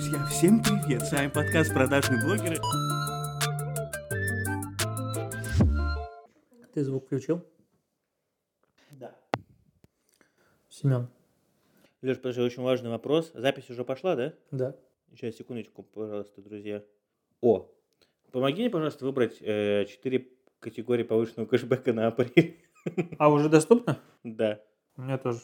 [0.00, 1.02] Друзья, всем привет!
[1.02, 2.56] С вами подкаст «Продажные блогеры».
[6.72, 7.44] Ты звук включил?
[8.92, 9.14] Да.
[10.70, 11.06] Семен.
[12.00, 13.30] Леш, подожди, очень важный вопрос.
[13.34, 14.32] Запись уже пошла, да?
[14.50, 14.74] Да.
[15.10, 16.82] Сейчас, секундочку, пожалуйста, друзья.
[17.42, 17.68] О,
[18.32, 20.28] помоги мне, пожалуйста, выбрать э, четыре
[20.60, 22.56] категории повышенного кэшбэка на апрель.
[23.18, 24.00] А уже доступно?
[24.24, 24.62] Да.
[24.96, 25.40] У меня тоже.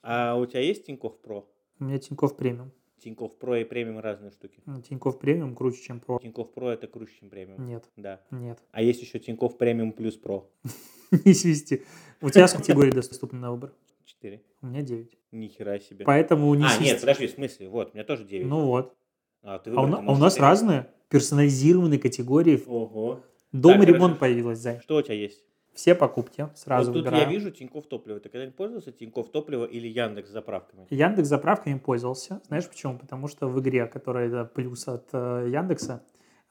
[0.00, 1.46] А у тебя есть Тинькофф Про?
[1.78, 2.72] У меня Тинькофф премиум.
[3.02, 4.60] Тинькофф Про и премиум разные штуки.
[4.88, 6.18] Тинькофф премиум круче, чем про.
[6.18, 7.64] Тинькофф Про это круче, чем премиум.
[7.66, 8.20] Нет, Да.
[8.30, 8.58] нет.
[8.72, 10.48] А есть еще Тинькофф премиум плюс Про.
[11.24, 11.84] Не свисти.
[12.20, 13.72] У тебя с категории доступны на выбор?
[14.04, 14.42] Четыре.
[14.62, 15.16] У меня 9.
[15.32, 16.04] Ни хера себе.
[16.04, 16.92] Поэтому не А, свисти.
[16.92, 17.68] нет, подожди, в смысле?
[17.68, 18.46] Вот, у меня тоже 9.
[18.46, 18.94] Ну вот.
[19.42, 22.62] а, ты А у, выбрал, на- ты а у нас разные персонализированные категории.
[22.66, 23.24] Ого.
[23.52, 24.20] Дом Так, ремонт хорошо.
[24.20, 24.80] появилась, Зай.
[24.80, 25.44] Что у тебя есть?
[25.74, 27.24] Все покупки сразу вот тут выбираю.
[27.24, 28.20] я вижу Тинькофф топливо.
[28.20, 30.86] Ты когда-нибудь пользовался Тинькофф топливо или Яндекс заправками?
[30.90, 32.40] Яндекс заправками пользовался.
[32.48, 32.98] Знаешь почему?
[32.98, 36.02] Потому что в игре, которая это плюс от э, Яндекса,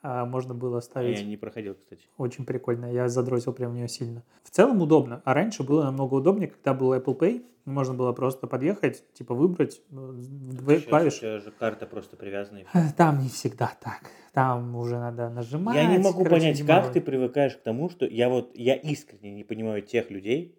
[0.01, 2.03] можно было ставить Я не проходил, кстати.
[2.17, 4.23] Очень прикольно, я задротил прям в нее сильно.
[4.43, 8.47] В целом удобно, а раньше было намного удобнее, когда был Apple Pay, можно было просто
[8.47, 11.19] подъехать, типа выбрать две Сейчас у клавиши.
[11.19, 12.61] тебя же карта просто привязана.
[12.97, 14.01] Там не всегда так,
[14.33, 15.75] там уже надо нажимать.
[15.75, 16.83] Я не могу короче, понять, геморрой.
[16.83, 20.57] как ты привыкаешь к тому, что я вот, я искренне не понимаю тех людей,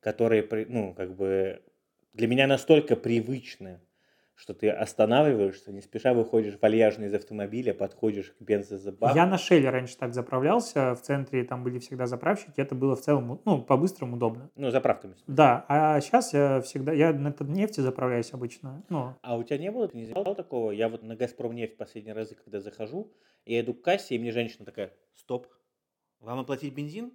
[0.00, 1.62] которые, ну, как бы,
[2.12, 3.80] для меня настолько привычны,
[4.38, 9.16] что ты останавливаешься, не спеша выходишь вальяжно из автомобиля, подходишь к бензозабаку.
[9.16, 13.00] Я на Шелле раньше так заправлялся, в центре там были всегда заправщики, это было в
[13.00, 14.48] целом, ну, по-быстрому удобно.
[14.54, 15.16] Ну, заправками.
[15.26, 19.72] Да, а сейчас я всегда, я на нефти заправляюсь обычно, ну, А у тебя не
[19.72, 20.70] было, ты не замечал такого?
[20.70, 23.12] Я вот на Газпром нефть последние разы, когда захожу,
[23.44, 25.48] я иду к кассе, и мне женщина такая, стоп,
[26.20, 27.12] вам оплатить бензин?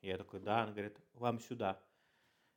[0.00, 1.78] Я такой, да, она говорит, вам сюда.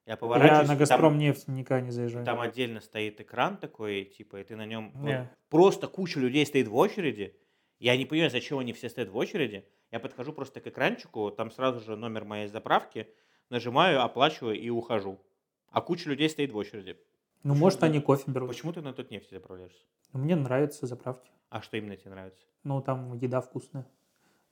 [0.05, 2.25] Я я поворачиваюсь, на там- Газпром нефть никогда не заезжаю.
[2.25, 4.91] Там отдельно стоит экран такой, типа, и ты на нем...
[4.93, 5.31] ну, Не.
[5.49, 7.35] просто куча людей стоит в очереди.
[7.79, 9.67] Я не понимаю, зачем они все стоят в очереди.
[9.91, 13.07] Я подхожу просто к экранчику, там сразу же номер моей заправки,
[13.49, 15.19] нажимаю, оплачиваю и ухожу.
[15.71, 16.97] А куча людей стоит в очереди.
[17.43, 18.49] Ну, Почему может, ты- они кофе берут.
[18.49, 19.83] Почему ты на тот нефти заправляешься?
[20.13, 21.31] Мне нравятся заправки.
[21.49, 22.45] А что именно тебе нравится?
[22.63, 23.85] Ну, там еда вкусная.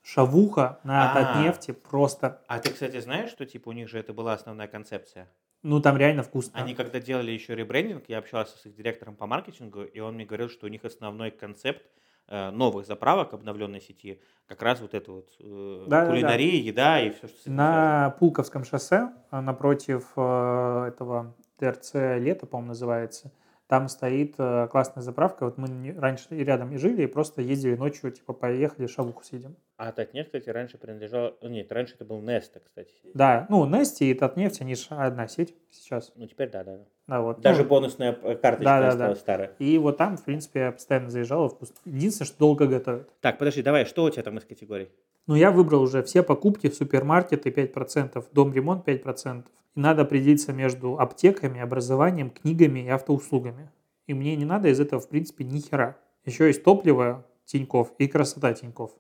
[0.04, 1.44] Шавуха на А.
[1.44, 2.42] нефти просто...
[2.48, 5.30] А ты, кстати, знаешь, что типа у них же это была основная концепция?
[5.64, 6.60] Ну, там реально вкусно.
[6.60, 10.26] Они когда делали еще ребрендинг, я общался с их директором по маркетингу, и он мне
[10.26, 11.84] говорил, что у них основной концепт
[12.28, 16.12] э, новых заправок обновленной сети как раз вот это вот э, Да-да-да.
[16.12, 17.56] кулинария, еда и все, что с этим связано.
[17.56, 23.32] На Пулковском шоссе, а, напротив э, этого ТРЦ «Лето», по-моему, называется,
[23.74, 25.46] там стоит э, классная заправка.
[25.46, 29.56] Вот мы раньше и рядом и жили, и просто ездили ночью, типа, поехали, шавуху съедим.
[29.78, 31.36] А Татнефть, кстати, раньше принадлежала...
[31.42, 32.94] ну, Нет, раньше это был Неста, кстати.
[33.16, 36.12] Да, ну, Нести и Татнефть, они же одна сеть сейчас.
[36.16, 36.86] Ну, теперь да, да.
[37.08, 37.16] Да.
[37.16, 37.42] Да, вот.
[37.42, 38.90] Даже Ну, бонусная э, карточка Да-да-да.
[38.90, 39.56] осталась старая.
[39.60, 41.58] И вот там, в принципе, я постоянно заезжал.
[41.86, 43.10] Единственное, что долго готовят.
[43.20, 44.90] Так, подожди, давай, что у тебя там из категорий?
[45.28, 49.46] Ну, я выбрал уже все покупки, супермаркеты 5%, дом ремонт 5%.
[49.76, 53.72] И надо определиться между аптеками, образованием, книгами и автоуслугами.
[54.08, 55.98] И мне не надо из этого, в принципе, ни хера.
[56.26, 58.92] Еще есть топливо Тиньков и красота Тиньков.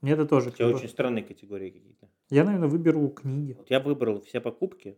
[0.00, 0.50] Мне это тоже...
[0.50, 2.08] У тебя очень странные категории какие-то.
[2.30, 3.54] Я, наверное, выберу книги.
[3.58, 4.96] Вот я выбрал все покупки,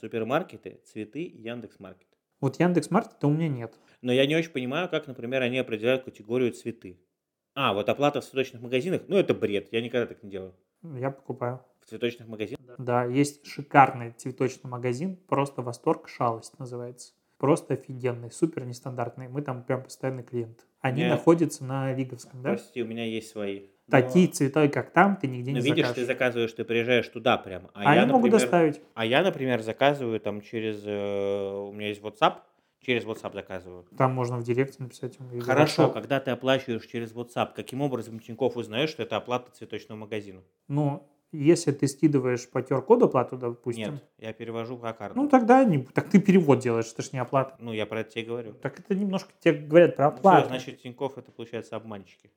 [0.00, 2.08] супермаркеты, цветы и Яндекс.Маркет.
[2.40, 3.78] Вот Яндекс.Маркета у меня нет.
[4.02, 7.00] Но я не очень понимаю, как, например, они определяют категорию цветы.
[7.54, 10.54] А, вот оплата в цветочных магазинах, ну это бред, я никогда так не делаю.
[10.82, 11.60] Я покупаю.
[11.80, 12.76] В цветочных магазинах.
[12.78, 17.14] Да, есть шикарный цветочный магазин, просто восторг, шалость называется.
[17.38, 19.28] Просто офигенный, супер нестандартный.
[19.28, 20.66] Мы там прям постоянный клиент.
[20.80, 21.08] Они Не.
[21.08, 22.50] находятся на Виговском, да?
[22.50, 23.68] Прости, у меня есть свои.
[23.90, 25.94] Такие цветы, как там, ты нигде Ну, не видишь, закажешь.
[25.96, 27.70] ты заказываешь, ты приезжаешь туда прямо.
[27.74, 28.80] А Они я, могут например, доставить.
[28.94, 30.82] А я, например, заказываю там через...
[30.86, 32.36] э, у меня есть WhatsApp,
[32.80, 33.84] через WhatsApp заказываю.
[33.96, 35.18] Там можно в директе написать.
[35.42, 35.92] Хорошо, WhatsApp.
[35.92, 40.40] когда ты оплачиваешь через WhatsApp, каким образом Тинькофф узнает, что это оплата цветочного магазина?
[40.68, 45.16] Ну, если ты скидываешь по QR-коду оплату, допустим, Нет, я перевожу по карту.
[45.20, 47.56] ну тогда не, так ты перевод делаешь, это ж не оплата.
[47.58, 48.52] Ну, я про это тебе говорю.
[48.54, 50.48] Так это немножко тебе говорят про Ну, оплату.
[50.48, 52.30] значит, Тинькофф это, получается, обманщики.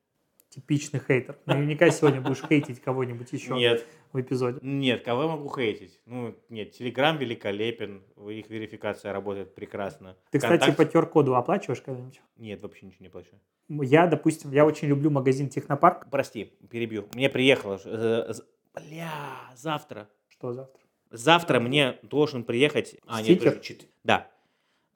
[0.58, 1.38] Типичный хейтер.
[1.46, 4.58] Наверняка сегодня будешь хейтить кого-нибудь еще Нет, в эпизоде.
[4.64, 6.00] нет, кого я могу хейтить?
[6.08, 10.18] Ну, нет, Телеграм великолепен, их верификация работает прекрасно.
[10.32, 12.22] Ты, кстати, Контакт- по QR-коду оплачиваешь когда-нибудь?
[12.38, 13.36] Нет, вообще ничего не плачу.
[13.70, 16.10] Я, допустим, я очень люблю магазин Технопарк.
[16.10, 17.08] Прости, перебью.
[17.14, 17.80] Мне приехало...
[17.86, 18.34] э,
[18.74, 19.12] Бля,
[19.56, 20.10] завтра.
[20.28, 20.82] Что завтра?
[21.12, 22.96] Завтра мне должен приехать...
[23.06, 23.52] А, нет, Стикер?
[23.52, 24.28] подожди, чет- Да.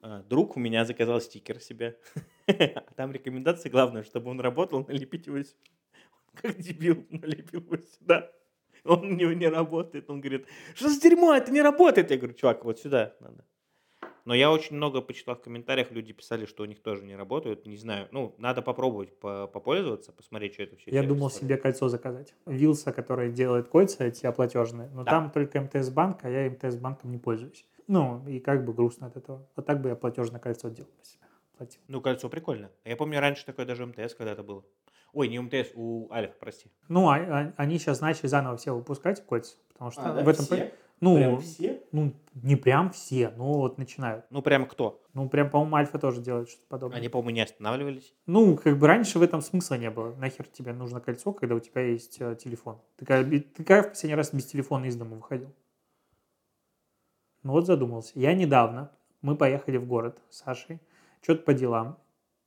[0.01, 1.97] Э, Друг у меня заказал стикер себе.
[2.47, 2.53] А
[2.95, 5.59] Там рекомендации, главное, чтобы он работал, налепить его сюда.
[6.35, 8.31] Как дебил налепил его сюда.
[8.83, 10.09] Он у него не работает.
[10.09, 12.09] Он говорит, что за дерьмо, это не работает.
[12.11, 13.45] Я говорю, чувак, вот сюда надо.
[14.25, 17.65] Но я очень много почитал в комментариях, люди писали, что у них тоже не работают.
[17.65, 20.91] Не знаю, ну, надо попробовать по- попользоваться, посмотреть, что это вообще.
[20.91, 22.35] Я думал себе кольцо заказать.
[22.45, 25.11] Вилса, который делает кольца эти оплатежные, но Да.
[25.11, 27.65] там только МТС банк, а я МТС банком не пользуюсь.
[27.91, 29.45] Ну, и как бы грустно от этого.
[29.57, 31.25] Вот так бы я платежное кольцо делал по себе.
[31.57, 31.81] Платил.
[31.89, 32.69] Ну, кольцо прикольно.
[32.85, 34.63] Я помню, раньше такое даже МТС когда-то было.
[35.11, 36.71] Ой, не МТС, у Альфа, прости.
[36.87, 40.29] Ну, а- а- они сейчас начали заново все выпускать кольца, потому что А, да, в
[40.29, 40.45] этом...
[40.45, 40.71] все?
[41.01, 41.81] Ну, Прям все?
[41.91, 44.23] ну, не прям все, но вот начинают.
[44.29, 45.03] Ну, прям кто?
[45.13, 46.97] Ну, прям, по-моему, Альфа тоже делает что-то подобное.
[46.99, 48.13] Они, по-моему, не останавливались.
[48.25, 50.15] Ну, как бы раньше в этом смысла не было.
[50.15, 52.79] Нахер тебе нужно кольцо, когда у тебя есть э, телефон?
[52.95, 55.49] Ты би- ты когда в последний раз без телефона из дома выходил?
[57.43, 58.11] Ну вот задумался.
[58.15, 58.91] Я недавно,
[59.21, 60.79] мы поехали в город с Сашей,
[61.21, 61.97] что-то по делам.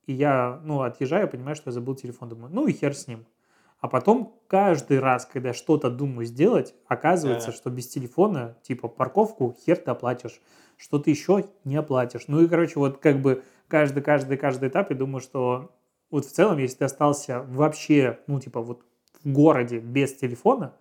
[0.05, 2.29] И я, ну, отъезжаю, понимаю, что я забыл телефон.
[2.29, 3.25] Думаю, ну и хер с ним.
[3.79, 7.53] А потом каждый раз, когда что-то думаю сделать, оказывается, Да.
[7.57, 10.39] что без телефона, типа парковку, хер ты оплатишь.
[10.77, 12.25] Что-то еще не оплатишь.
[12.27, 15.71] Ну и, короче, вот как бы каждый, каждый, каждый этап, я думаю, что
[16.11, 18.83] вот в целом, если ты остался вообще, ну, типа вот
[19.23, 20.73] в городе без телефона,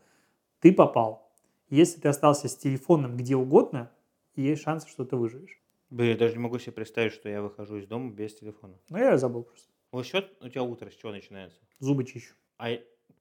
[0.61, 1.31] ты попал.
[1.71, 3.91] Если ты остался с телефоном где угодно,
[4.43, 5.61] есть шанс, что ты выживешь.
[5.91, 8.75] Блин, я даже не могу себе представить, что я выхожу из дома без телефона.
[8.89, 9.69] Но я забыл просто.
[9.93, 11.61] Вот что у тебя утро с чего начинается?
[11.79, 12.35] Зубы чищу.
[12.59, 12.69] А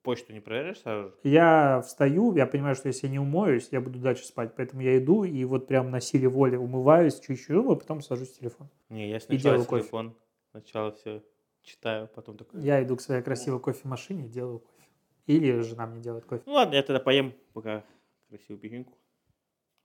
[0.02, 1.16] почту не проверяешь сразу же?
[1.24, 4.56] Я встаю, я понимаю, что если я не умоюсь, я буду дальше спать.
[4.56, 8.32] Поэтому я иду и вот прям на силе воли умываюсь, чищу зубы, а потом сажусь
[8.32, 8.70] в телефон.
[8.90, 9.82] Не, я И сначала делаю кофе.
[9.84, 10.16] телефон,
[10.52, 11.24] сначала все
[11.62, 12.62] читаю, потом такой...
[12.62, 14.88] Я иду к своей красивой кофемашине и делаю кофе.
[15.28, 16.44] Или жена мне делает кофе.
[16.46, 17.84] Ну ладно, я тогда поем пока
[18.30, 18.94] красивую печеньку.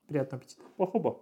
[0.09, 0.61] Приятного аппетита.
[0.77, 1.19] Похоба.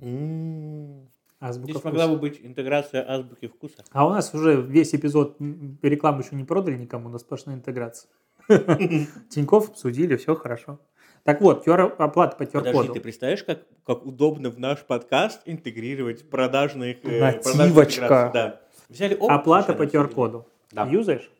[0.00, 1.08] М.
[1.40, 1.88] Азбука Здесь вкуса.
[1.88, 3.84] могла бы быть интеграция азбуки вкуса.
[3.92, 8.10] А у нас уже весь эпизод м, рекламу еще не продали никому, но сплошная интеграция.
[9.28, 10.80] Тиньков обсудили, все хорошо.
[11.22, 12.92] Так вот, QR, оплата по Подожди, QR-коду.
[12.94, 17.04] ты представляешь, как, как удобно в наш подкаст интегрировать продажных...
[17.04, 18.30] э, Нативочка.
[18.32, 18.60] Да.
[18.88, 19.82] Взяли Оплата по.
[19.82, 20.46] QR-коду.
[20.72, 20.86] Да.
[20.86, 21.30] Юзаешь?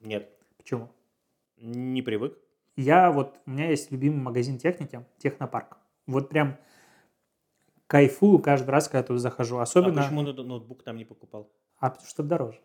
[0.00, 0.28] Нет,
[0.58, 0.90] Почему?
[1.56, 2.36] не привык.
[2.76, 5.76] Я вот, у меня есть любимый магазин техники, Технопарк.
[6.06, 6.56] Вот прям
[7.86, 9.58] кайфую каждый раз, когда туда захожу.
[9.58, 10.00] Особенно...
[10.00, 11.52] А почему ноут- ноутбук там не покупал?
[11.78, 12.60] А потому что дороже.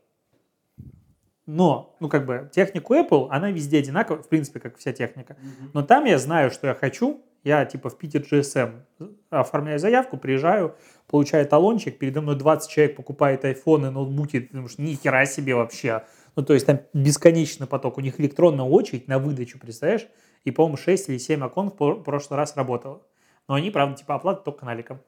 [1.45, 5.37] Но, ну как бы, технику Apple, она везде одинаковая, в принципе, как вся техника.
[5.73, 7.21] Но там я знаю, что я хочу.
[7.43, 8.81] Я типа в Питер GSM
[9.29, 10.75] оформляю заявку, приезжаю,
[11.07, 16.03] получаю талончик, передо мной 20 человек покупает айфоны, ноутбуки, ты думаешь, ни хера себе вообще.
[16.37, 17.97] Ну, то есть там бесконечный поток.
[17.97, 20.07] У них электронная очередь на выдачу, представляешь?
[20.43, 23.01] И, по-моему, 6 или 7 окон в про- прошлый раз работало.
[23.47, 25.01] Но они, правда, типа оплата только наликом.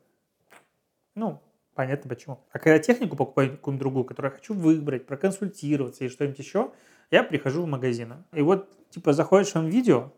[1.13, 1.39] Ну,
[1.75, 2.39] понятно почему.
[2.51, 6.71] А когда технику покупаю какую-нибудь другую, которую я хочу выбрать, проконсультироваться и что-нибудь еще,
[7.11, 8.25] я прихожу в магазин.
[8.33, 10.11] И вот, типа, заходишь в видео,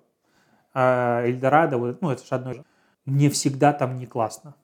[0.74, 2.64] а, Эльдорадо, вот, ну, это же одно же.
[3.04, 4.56] Мне всегда там не классно.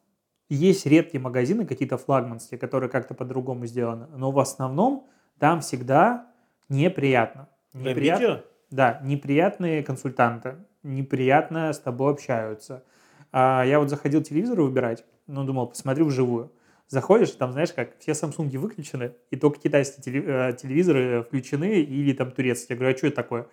[0.47, 5.09] Есть редкие магазины, какие-то флагманские, которые как-то по-другому сделаны, но в основном
[5.39, 6.26] там всегда
[6.69, 7.49] неприятно.
[7.73, 8.21] Неприятно.
[8.21, 8.43] видео?
[8.69, 12.83] Да, неприятные консультанты, неприятно с тобой общаются.
[13.31, 16.51] А я вот заходил телевизор выбирать, ну, думал, посмотрю вживую.
[16.89, 22.31] Заходишь, там, знаешь, как все Samsung выключены, и только китайские э, телевизоры включены, или там
[22.31, 22.75] турецкие.
[22.75, 23.47] Я говорю, а что это такое?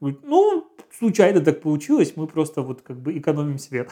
[0.00, 3.90] Говорит, ну, случайно так получилось, мы просто вот как бы экономим свет.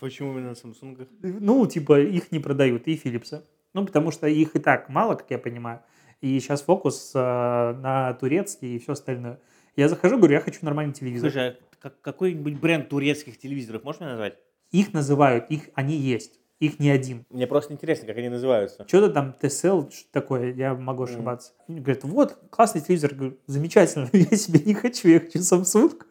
[0.00, 1.08] Почему именно Samsung?
[1.22, 3.42] Ну, типа, их не продают, и Philips.
[3.72, 5.80] Ну, потому что их и так мало, как я понимаю.
[6.20, 9.38] И сейчас фокус э, на турецкий и все остальное.
[9.76, 11.30] Я захожу, говорю, я хочу нормальный телевизор.
[11.30, 14.36] Слушай, а как- какой-нибудь бренд турецких телевизоров можешь мне назвать?
[14.72, 16.40] Их называют, их, они есть.
[16.58, 17.24] Их не один.
[17.30, 18.84] Мне просто интересно, как они называются.
[18.88, 21.52] Что-то там TSL, что такое, я могу ошибаться.
[21.68, 23.14] Они говорят, вот, классный телевизор.
[23.14, 26.02] Говорю, замечательно, я себе не хочу, я хочу Samsung.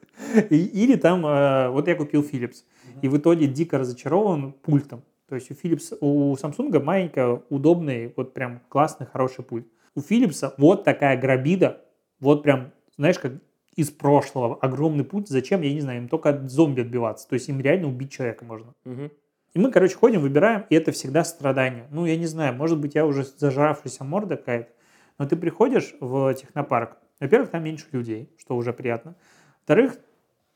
[0.50, 2.64] И- Или там, э, вот я купил Philips.
[3.02, 5.04] И в итоге дико разочарован пультом.
[5.28, 9.68] То есть у Philips, у Samsung маленький, удобный, вот прям классный, хороший пульт.
[9.98, 11.82] У Philips вот такая грабида,
[12.20, 13.34] вот прям, знаешь, как
[13.76, 15.28] из прошлого, огромный пульт.
[15.28, 17.28] Зачем, я не знаю, им только от зомби отбиваться.
[17.28, 18.76] То есть им реально убить человека можно.
[18.86, 19.10] Мгм.
[19.56, 21.88] И мы, короче, ходим, выбираем, и это всегда страдание.
[21.90, 24.70] Ну, я не знаю, может быть, я уже зажравшаяся морда какая-то,
[25.18, 29.16] но ты приходишь в технопарк, во-первых, там меньше людей, что уже приятно.
[29.62, 29.98] Во-вторых,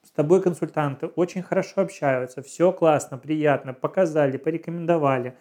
[0.04, 5.36] с тобой консультанты очень хорошо общаются, все классно, приятно, показали, порекомендовали.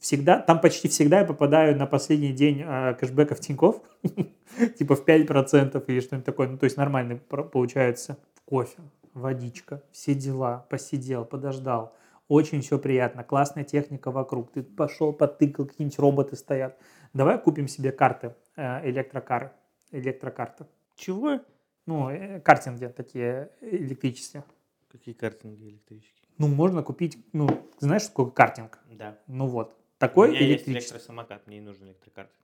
[0.00, 3.82] Всегда, там почти всегда я попадаю на последний день э, кэшбэка в Тинькофф,
[4.78, 8.16] типа в 5% или что-нибудь такое, ну, то есть нормальный про- получается
[8.46, 8.80] кофе,
[9.12, 11.94] водичка, все дела, посидел, подождал,
[12.28, 14.52] очень все приятно, классная техника вокруг.
[14.52, 16.78] Ты пошел, потыкал, какие-нибудь роботы стоят.
[17.12, 19.50] Давай купим себе карты, э, электрокары,
[19.90, 20.64] электрокарты.
[20.96, 21.40] Чего?
[21.84, 24.44] Ну, э, картинги такие электрические.
[24.90, 26.20] Какие картинги электрические?
[26.38, 27.48] Ну, можно купить, ну,
[27.80, 28.78] знаешь, сколько картинг?
[28.90, 29.18] Да.
[29.26, 29.76] Ну вот.
[30.00, 30.92] У Такой меня есть электрический.
[30.94, 32.40] электросамокат, мне не нужен электрокартинг.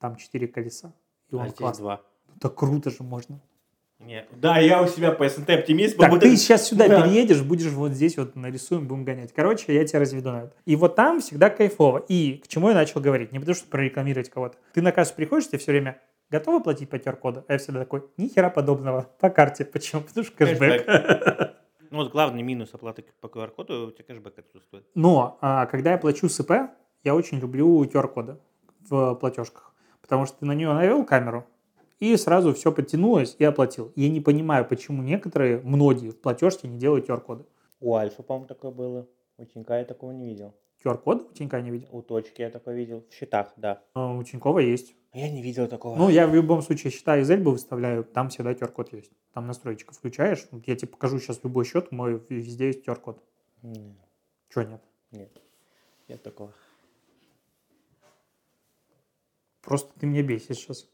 [0.00, 0.92] Там четыре колеса.
[1.30, 1.82] И А он здесь классный.
[1.82, 2.00] два.
[2.26, 3.38] Ну, так круто же можно.
[4.00, 4.28] Нет.
[4.32, 5.96] Да, я у себя по СНТ оптимист.
[5.96, 7.02] Так вот ты сейчас сюда Да.
[7.02, 9.32] переедешь, будешь вот здесь вот нарисуем, будем гонять.
[9.32, 10.52] Короче, я тебя разведу на это.
[10.66, 11.98] И вот там всегда кайфово.
[12.08, 13.30] И к чему я начал говорить?
[13.32, 14.56] Не потому что прорекламировать кого-то.
[14.72, 16.00] Ты на кассу приходишь, тебе все время
[16.30, 17.44] готовы платить по QR-коду?
[17.48, 19.08] А я всегда такой, ни хера подобного.
[19.20, 19.64] По карте.
[19.64, 20.02] Почему?
[20.02, 21.54] Потому что кэшбэк.
[21.90, 24.84] Ну вот главный минус оплаты по QR-коду, у тебя кэшбэк отсутствует.
[24.94, 26.50] Но а, когда я плачу с ИП,
[27.08, 28.36] я очень люблю QR-коды
[28.80, 29.74] в платежках.
[30.02, 31.46] Потому что ты на нее навел камеру,
[32.00, 33.92] и сразу все подтянулось и оплатил.
[33.96, 37.46] Я не понимаю, почему некоторые, многие в платежке не делают QR-коды.
[37.80, 39.08] У Альфа, по-моему, такое было.
[39.38, 40.54] У Тинька я такого не видел.
[40.84, 41.88] QR-код у Тинька не видел.
[41.92, 43.04] У Точки я такое видел.
[43.08, 43.82] В счетах, да.
[43.94, 44.94] А У Тинькова есть.
[45.14, 45.96] Я не видел такого.
[45.96, 49.12] Ну, я в любом случае счета из Эльбы выставляю, там всегда QR-код есть.
[49.32, 53.22] Там настройчика включаешь, я тебе покажу сейчас любой счет, мой везде есть QR-код.
[53.62, 53.96] Не,
[54.50, 54.82] Чего нет?
[55.10, 55.30] Нет,
[56.06, 56.52] нет такого.
[59.68, 60.88] Просто ты меня бесишь сейчас.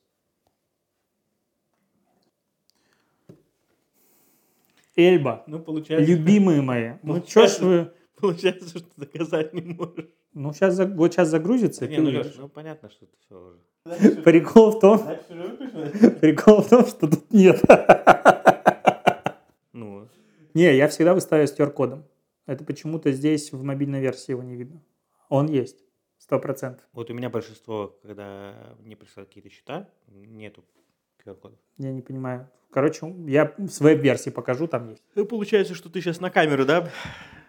[4.97, 7.93] Эльба, Ну, получается, любимые мои, ну Ну, чё ж вы...
[8.17, 10.09] получается, что заказать не можешь.
[10.33, 12.27] Ну, сейчас, вот сейчас загрузится, и Не, ты ну, увидишь.
[12.27, 14.23] Леш, ну понятно, что это все уже.
[14.23, 14.99] Прикол в том,
[16.21, 17.63] прикол в том, что тут нет.
[19.73, 20.09] Ну,
[20.53, 22.05] Не, я всегда выставляю с QR-кодом.
[22.47, 24.83] Это почему-то здесь в мобильной версии его не видно.
[25.29, 25.85] Он есть,
[26.25, 26.87] сто процентов.
[26.95, 30.65] вот у меня большинство, когда мне присылают какие-то счета, нету
[31.23, 31.59] QR-кодов.
[31.77, 32.49] Я не понимаю.
[32.71, 35.03] Короче, я в веб-версии покажу, там есть.
[35.15, 36.89] Ну, получается, что ты сейчас на камеру, да?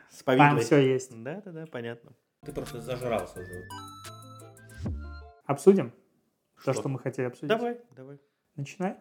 [0.09, 0.61] С Там повидлой.
[0.61, 1.23] все есть.
[1.23, 2.11] Да, да, да, понятно.
[2.45, 3.63] Ты просто зажрался уже.
[5.45, 5.91] Обсудим
[6.65, 6.81] то, Что?
[6.81, 7.47] что мы хотели обсудить.
[7.49, 8.19] Давай, давай.
[8.57, 8.97] Начинай.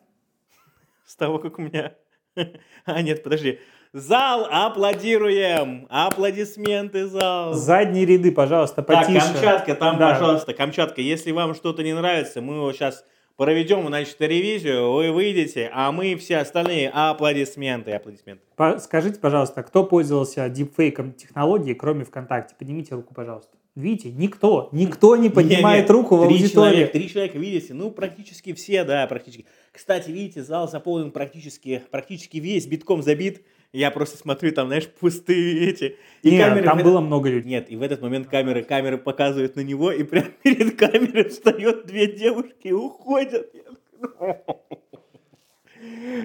[1.05, 1.97] С того, как у меня...
[2.85, 3.59] А, нет, подожди.
[3.95, 5.87] Зал, аплодируем!
[5.89, 7.53] Аплодисменты, зал!
[7.55, 9.21] Задние ряды, пожалуйста, Так, потише.
[9.21, 10.11] Камчатка, там, Да.
[10.15, 13.05] пожалуйста, Камчатка, если вам что-то не нравится, мы его сейчас
[13.37, 18.43] проведем, значит, ревизию, вы выйдете, а мы все остальные аплодисменты, аплодисменты.
[18.57, 22.57] По- Скажите, пожалуйста, кто пользовался дипфейком технологии, кроме ВКонтакте?
[22.59, 23.57] Поднимите руку, пожалуйста.
[23.77, 26.53] Видите, никто, никто не поднимает Не-не, руку в три аудитории.
[26.53, 29.47] человека, три человека, видите, ну, практически все, да, практически.
[29.71, 33.43] Кстати, видите, зал заполнен практически, практически весь, битком забит.
[33.77, 35.97] Я просто смотрю, там, знаешь, пустые эти.
[36.23, 37.51] И Нет, камеры там было много людей.
[37.51, 41.85] Нет, и в этот момент камеры, камеры показывают на него, и прямо перед камерой встает
[41.85, 43.53] две девушки и уходят.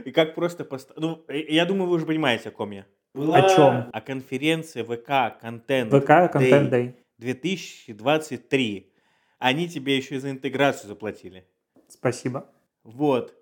[0.06, 0.63] И как просто...
[0.63, 2.86] пост- Ну, я думаю, вы уже понимаете, о ком я.
[3.15, 3.89] О чем?
[3.91, 6.94] О конференции ВК Контент ВК Контент Day.
[7.18, 8.94] 2023.
[9.39, 11.46] Они тебе еще и за интеграцию заплатили.
[11.88, 12.46] Спасибо.
[12.84, 13.34] Вот.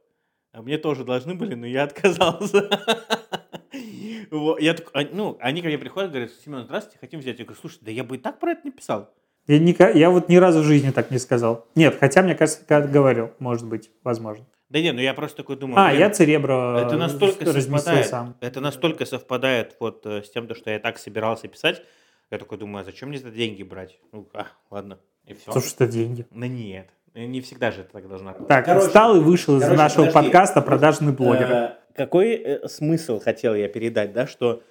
[0.53, 2.69] А мне тоже должны были, но я отказался.
[4.31, 7.39] Вот, Я так, а, ну, они ко мне приходят, говорят, Семен, здравствуйте, хотим взять.
[7.39, 9.09] Я говорю, слушай, да я бы и так про это не писал.
[9.47, 11.65] Я, ника- я вот ни разу в жизни так не сказал.
[11.75, 14.45] Нет, хотя, мне кажется, когда говорил, может быть, возможно.
[14.69, 15.79] Да нет, ну я просто такой думаю.
[15.79, 18.07] А, я Церебро это настолько совпадает.
[18.07, 18.35] сам.
[18.41, 21.81] Это настолько совпадает вот э, с тем, то, что я так собирался писать.
[22.29, 23.97] Я такой думаю, а зачем мне за деньги брать?
[24.11, 24.99] Ну, а, ладно.
[25.25, 25.53] И все.
[25.53, 26.27] Слушай, что деньги.
[26.31, 26.89] Ну нет.
[27.15, 28.33] Не всегда же это так должно.
[28.33, 30.13] Так, Короче, встал и вышел из короче, нашего подожди.
[30.25, 31.71] подкаста «Продажный блогер».
[31.97, 34.61] Какой э, смысл хотел я передать, да, что,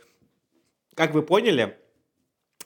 [0.95, 1.77] как вы поняли,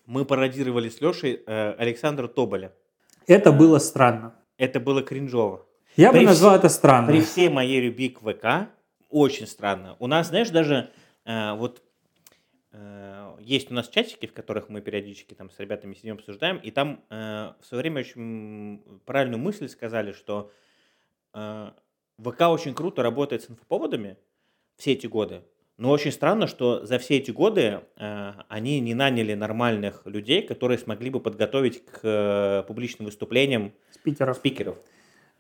[0.05, 2.75] мы пародировали с Лешей э, Александра Тоболя.
[3.27, 4.35] Это было странно.
[4.59, 5.67] Это было кринжово.
[5.97, 7.09] Я бы При назвал вс- это странно.
[7.09, 8.69] При всей моей любви к ВК,
[9.09, 9.97] очень странно.
[9.99, 10.91] У нас, знаешь, даже
[11.25, 11.83] э, вот
[12.73, 16.71] э, есть у нас чатики, в которых мы периодически там с ребятами сидим, обсуждаем, и
[16.71, 20.53] там э, в свое время очень правильную мысль сказали, что
[21.33, 21.71] э,
[22.19, 24.19] ВК очень круто работает с инфоповодами
[24.81, 25.43] все эти годы,
[25.77, 30.79] но очень странно, что за все эти годы э, они не наняли нормальных людей, которые
[30.79, 34.37] смогли бы подготовить к э, публичным выступлениям Спикеров.
[34.37, 34.79] спикеров.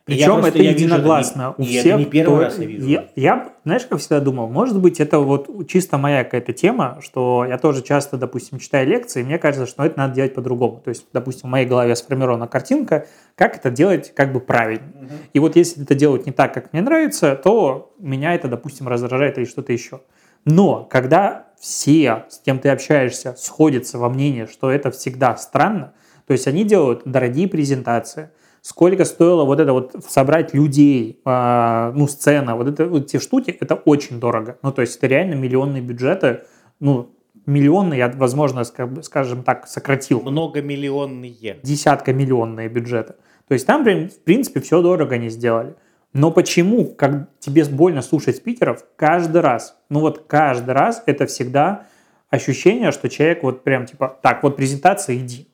[0.06, 1.98] Причем это вижу единогласно не- у и это всех.
[1.98, 2.86] не первый кто- раз я вижу.
[2.88, 7.44] Я, я, знаешь, как всегда думал, может быть, это вот чисто моя какая-то тема, что
[7.48, 10.80] я тоже часто, допустим, читаю лекции, и мне кажется, что это надо делать по-другому.
[10.84, 14.86] То есть, допустим, в моей голове сформирована картинка, как это делать как бы правильно.
[15.32, 19.38] И вот если это делать не так, как мне нравится, то меня это, допустим, раздражает
[19.38, 20.00] или что-то еще.
[20.46, 25.92] Но когда все, с кем ты общаешься, сходятся во мнении, что это всегда странно,
[26.26, 28.30] то есть они делают дорогие презентации,
[28.62, 33.56] сколько стоило вот это вот собрать людей, а, ну, сцена, вот, это, вот эти штуки,
[33.60, 34.58] это очень дорого.
[34.62, 36.42] Ну, то есть это реально миллионные бюджеты,
[36.78, 37.14] ну,
[37.46, 41.58] миллионные, я, возможно, ска- скажем так, сократил Многомиллионные.
[41.62, 43.14] десятка миллионные бюджеты.
[43.48, 45.74] То есть там, в принципе, все дорого они сделали.
[46.12, 51.86] Но почему, как тебе больно слушать спикеров, каждый раз, ну вот каждый раз это всегда
[52.30, 55.48] ощущение, что человек вот прям типа, так, вот презентация, иди.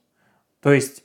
[0.62, 1.04] То есть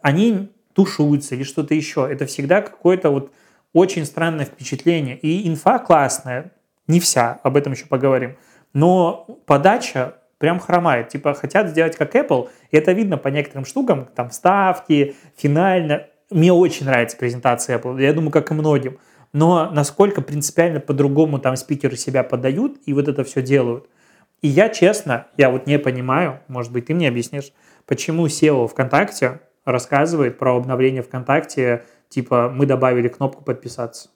[0.00, 2.06] они тушуются или что-то еще.
[2.08, 3.32] Это всегда какое-то вот
[3.72, 5.16] очень странное впечатление.
[5.16, 6.52] И инфа классная,
[6.86, 8.36] не вся, об этом еще поговорим.
[8.74, 11.08] Но подача прям хромает.
[11.08, 16.06] Типа хотят сделать как Apple, и это видно по некоторым штукам, там вставки, финально.
[16.30, 18.98] Мне очень нравится презентация Apple, я думаю, как и многим.
[19.32, 23.88] Но насколько принципиально по-другому там спикеры себя подают и вот это все делают.
[24.42, 27.52] И я честно, я вот не понимаю, может быть, ты мне объяснишь,
[27.86, 34.08] почему SEO ВКонтакте рассказывает про обновление ВКонтакте, типа мы добавили кнопку подписаться.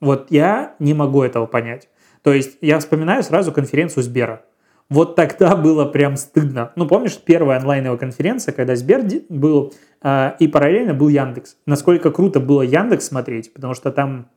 [0.00, 1.88] Вот я не могу этого понять.
[2.22, 4.42] То есть я вспоминаю сразу конференцию Сбера.
[4.88, 6.72] Вот тогда было прям стыдно.
[6.76, 11.56] Ну, помнишь, первая онлайновая конференция, когда Сбер был, э, и параллельно был Яндекс.
[11.66, 14.28] Насколько круто было Яндекс смотреть, потому что там,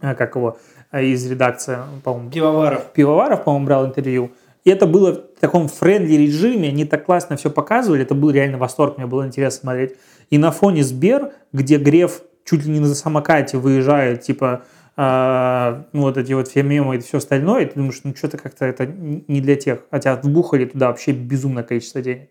[0.00, 0.58] э, как его,
[0.90, 2.30] э, из редакции, по-моему...
[2.30, 2.92] Пивоваров.
[2.92, 4.32] Пивоваров, по-моему, брал интервью.
[4.64, 8.58] И это было в таком friendly режиме, они так классно все показывали, это был реально
[8.58, 9.94] восторг, мне было интересно смотреть.
[10.28, 14.64] И на фоне Сбер, где Греф чуть ли не на самокате выезжает, типа,
[14.96, 18.66] э, вот эти вот все мемы и все остальное, и ты думаешь, ну что-то как-то
[18.66, 19.80] это не для тех.
[19.90, 22.30] Хотя вбухали туда вообще безумное количество денег.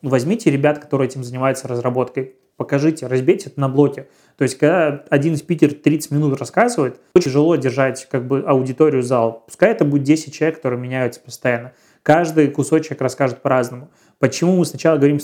[0.00, 4.08] Возьмите ребят, которые этим занимаются разработкой, покажите, разбейте это на блоки.
[4.36, 9.44] То есть, когда один спикер 30 минут рассказывает, очень тяжело держать как бы аудиторию зал.
[9.46, 11.72] Пускай это будет 10 человек, которые меняются постоянно.
[12.02, 13.90] Каждый кусочек расскажет по-разному.
[14.18, 15.20] Почему мы сначала говорим,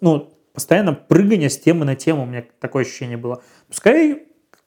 [0.00, 3.42] ну, постоянно прыгание с темы на тему, у меня такое ощущение было.
[3.68, 4.24] Пускай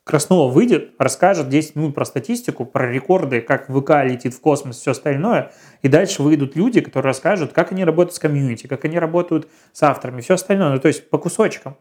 [0.07, 4.91] Краснова выйдет, расскажет 10 минут про статистику, про рекорды, как ВК летит в космос, все
[4.91, 5.51] остальное,
[5.81, 9.83] и дальше выйдут люди, которые расскажут, как они работают с комьюнити, как они работают с
[9.83, 11.75] авторами, все остальное, ну то есть по кусочкам.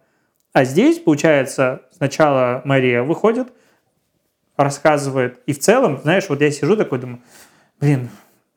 [0.57, 3.49] А здесь, получается, сначала Мария выходит,
[4.57, 7.21] рассказывает, и в целом, знаешь, вот я сижу такой, думаю,
[7.79, 8.09] блин,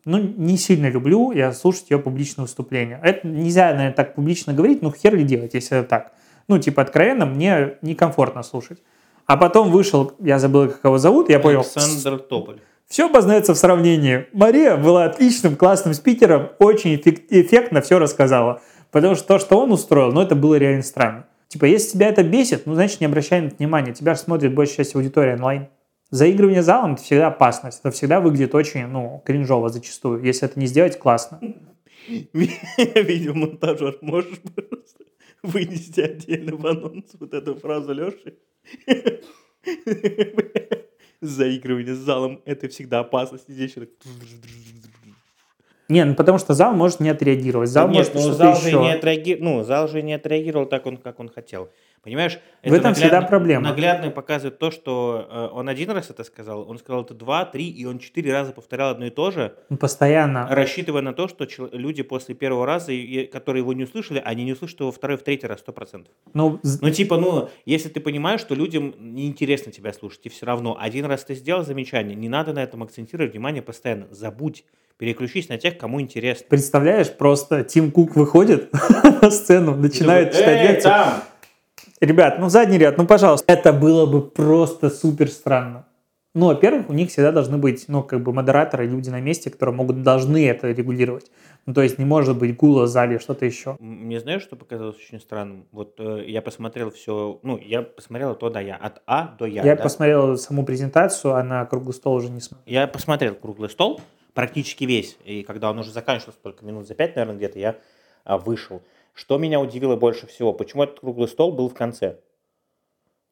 [0.05, 3.01] ну, не сильно люблю я слушать ее публичное выступление.
[3.03, 6.13] Это нельзя, наверное, так публично говорить, ну, хер ли делать, если это так.
[6.47, 8.81] Ну, типа, откровенно, мне некомфортно слушать.
[9.25, 11.65] А потом вышел, я забыл, как его зовут, я понял.
[11.75, 12.61] Александр Тополь.
[12.87, 14.25] Все познается в сравнении.
[14.31, 18.61] Мария была отличным, классным спикером, очень эффектно все рассказала.
[18.89, 21.25] Потому что то, что он устроил, ну, это было реально странно.
[21.49, 23.91] Типа, если тебя это бесит, ну, значит, не обращай на это внимания.
[23.91, 25.67] Тебя же смотрит большая часть аудитории онлайн.
[26.11, 27.79] Заигрывание залом– это всегда опасность.
[27.79, 30.23] Это всегда выглядит очень, ну, кринжово зачастую.
[30.23, 31.41] Если это не сделать, классно.
[32.07, 35.03] Видеомонтажер, можешь, пожалуйста,
[35.41, 38.37] вынести отдельно в анонс вот эту фразу Леши?
[41.21, 43.45] Заигрывание залом– это всегда опасность.
[43.47, 43.89] Здесь еще так...
[45.89, 47.69] Не, ну потому что зал может не отреагировать.
[47.69, 48.69] Зал Да может нет, ну что-то зал, еще.
[48.69, 51.69] же не отреаги- ну, зал же не отреагировал так, он, как он хотел.
[52.01, 52.39] Понимаешь?
[52.63, 53.63] В этом всегда проблема.
[53.69, 57.69] Наглядно показывает то, что э, он один раз это сказал, он сказал это два, три,
[57.69, 60.47] и он четыре раза повторял одно и то же, Ну, Постоянно.
[60.49, 64.53] рассчитывая на то, что люди после первого раза, и- которые его не услышали, они не
[64.53, 66.13] услышат его второй, в третий раз, сто процентов.
[66.33, 70.77] Ну, Ну, типа, ну, если ты понимаешь, что людям неинтересно тебя слушать, и все равно
[70.79, 74.07] один раз ты сделал замечание, не надо на этом акцентировать внимание постоянно.
[74.11, 74.63] Забудь,
[74.99, 76.45] переключись на тех, кому интересно.
[76.49, 78.69] представляешь, просто Тим Кук выходит
[79.21, 80.93] на сцену, начинает читать лекцию.
[82.01, 83.51] Ребят, ну задний ряд, ну пожалуйста.
[83.51, 85.85] Это было бы просто супер странно.
[86.35, 89.75] Ну, во-первых, у них всегда должны быть, ну, как бы модераторы, люди на месте, которые
[89.75, 91.31] могут, должны это регулировать.
[91.65, 93.77] Ну, то есть не может быть гула в зале, что-то еще.
[93.79, 95.65] Мне знаешь, что показалось очень странным?
[95.71, 99.63] Вот э, я посмотрел все, ну, я посмотрел то да я, от А до Я.
[99.63, 99.81] Я да?
[99.81, 102.63] посмотрел саму презентацию, а на круглый стол уже не смотрел.
[102.67, 103.99] Я посмотрел круглый стол,
[104.33, 105.17] практически весь.
[105.25, 107.77] И когда он уже заканчивался, только минут за пять, наверное, где-то, я
[108.23, 108.81] а, вышел.
[109.13, 110.53] Что меня удивило больше всего?
[110.53, 112.19] Почему этот круглый стол был в конце?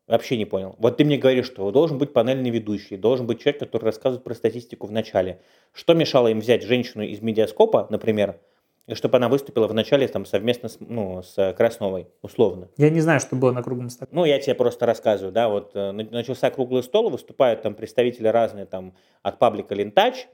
[0.07, 0.75] Вообще не понял.
[0.79, 4.33] Вот ты мне говоришь, что должен быть панельный ведущий, должен быть человек, который рассказывает про
[4.33, 5.41] статистику в начале.
[5.73, 8.39] Что мешало им взять женщину из медиаскопа, например,
[8.87, 12.69] и чтобы она выступила в начале там совместно с, ну, с Красновой, условно?
[12.77, 14.07] Я не знаю, что было на круглом столе.
[14.13, 18.29] Ну, я тебе просто рассказываю, да, вот э, на- начался круглый стол, выступают там представители
[18.29, 20.27] разные там от паблика Лентач,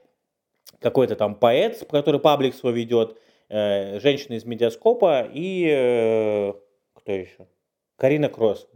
[0.80, 6.52] какой-то там поэт, который паблик свой ведет, э, женщина из медиаскопа и э,
[6.94, 7.48] кто еще?
[7.96, 8.66] Карина Кросс.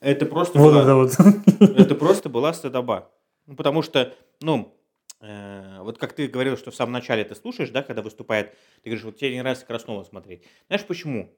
[0.00, 0.26] это.
[0.26, 1.12] Просто Вот была- это вот.
[1.78, 3.10] это просто была стыдоба.
[3.46, 4.74] Ну, потому что, ну,
[5.20, 8.90] э, вот как ты говорил, что в самом начале ты слушаешь, да, когда выступает, ты
[8.90, 10.42] говоришь, вот тебе не нравится Краснова смотреть.
[10.68, 11.30] Знаешь почему?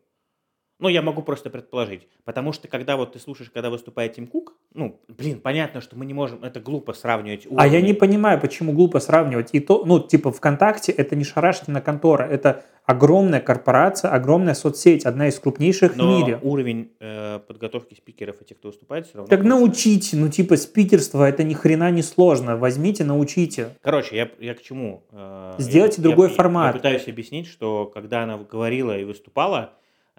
[0.79, 2.07] Ну, я могу просто предположить.
[2.25, 6.05] Потому что, когда вот ты слушаешь, когда выступает Тим Кук, ну, блин, понятно, что мы
[6.05, 7.87] не можем, это глупо сравнивать А я уровни.
[7.87, 9.49] не понимаю, почему глупо сравнивать.
[9.53, 15.29] И то, ну, типа, ВКонтакте это не шарашкина контора, это огромная корпорация, огромная соцсеть, одна
[15.29, 16.39] из крупнейших в Но мире.
[16.43, 19.29] уровень э, подготовки спикеров и тех, кто выступает, все равно.
[19.31, 22.59] Так научите, ну, типа, спикерство это ни хрена не сложно.
[22.59, 23.71] Возьмите, научите.
[23.81, 25.03] Короче, я, я к чему?
[25.11, 26.75] э, Сделайте я- другой я- формат.
[26.75, 29.73] Я пытаюсь объяснить, что когда она говорила и выступала,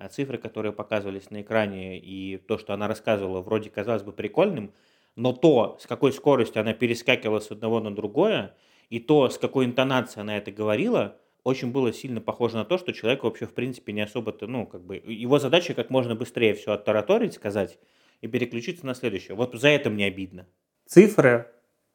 [0.09, 4.71] цифры, которые показывались на экране, и то, что она рассказывала, вроде казалось бы прикольным,
[5.15, 8.55] но то, с какой скоростью она перескакивала с одного на другое,
[8.89, 12.93] и то, с какой интонацией она это говорила, очень было сильно похоже на то, что
[12.93, 16.73] человек вообще, в принципе, не особо-то, ну, как бы, его задача как можно быстрее все
[16.73, 17.79] оттараторить, сказать,
[18.21, 19.35] и переключиться на следующее.
[19.35, 20.45] Вот за это мне обидно.
[20.85, 21.47] Цифры,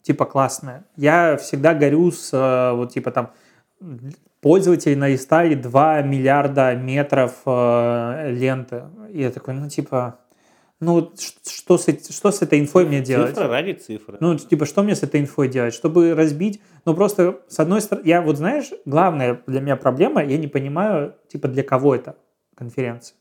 [0.02, 0.84] типа, классные.
[0.96, 3.32] Я всегда горю с, э, вот, типа, там,
[4.42, 8.82] пользователи наистали 2 миллиарда метров э, ленты.
[9.10, 10.18] И я такой, ну, типа,
[10.80, 13.30] ну, что с, что с этой инфой мне делать?
[13.30, 14.16] Цифра ради цифры.
[14.18, 15.72] Ну, типа, что мне с этой инфой делать?
[15.72, 20.36] Чтобы разбить, ну, просто, с одной стороны, я вот, знаешь, главная для меня проблема, я
[20.36, 22.16] не понимаю, типа, для кого это
[22.56, 23.16] конференция.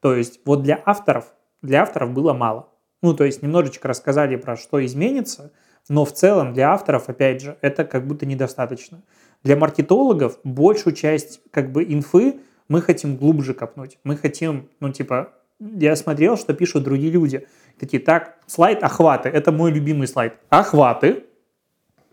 [0.00, 2.70] То есть, вот для авторов, для авторов было мало.
[3.02, 5.52] Ну, то есть, немножечко рассказали про что изменится,
[5.90, 9.02] но в целом для авторов, опять же, это как будто недостаточно.
[9.42, 13.98] Для маркетологов большую часть, как бы, инфы мы хотим глубже копнуть.
[14.04, 17.46] Мы хотим, ну, типа, я смотрел, что пишут другие люди.
[17.78, 19.28] Такие, так, слайд охваты.
[19.28, 20.34] Это мой любимый слайд.
[20.48, 21.24] Охваты.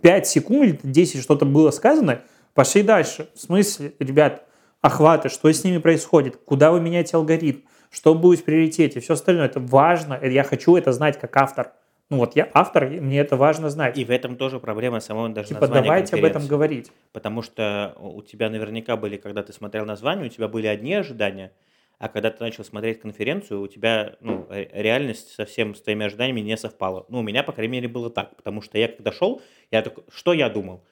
[0.01, 2.21] 5 секунд или 10 что-то было сказано.
[2.53, 3.29] Пошли дальше.
[3.35, 4.45] В смысле, ребят,
[4.81, 6.37] охваты, что с ними происходит?
[6.37, 7.61] Куда вы меняете алгоритм?
[7.89, 8.99] Что будет в приоритете?
[8.99, 9.45] Все остальное.
[9.45, 10.19] Это важно.
[10.23, 11.73] Я хочу это знать как автор.
[12.09, 13.97] Ну вот я автор, и мне это важно знать.
[13.97, 16.91] И в этом тоже проблема самого даже типа, названия давайте об этом говорить.
[17.11, 21.53] Потому что у тебя наверняка были, когда ты смотрел название, у тебя были одни ожидания,
[21.99, 26.39] а когда ты начал смотреть конференцию, у тебя ну, ре- реальность совсем с твоими ожиданиями
[26.39, 27.05] не совпала.
[27.09, 28.35] Ну, у меня, по крайней мере, было так.
[28.35, 30.83] Потому что я когда шел, я такой, что я думал?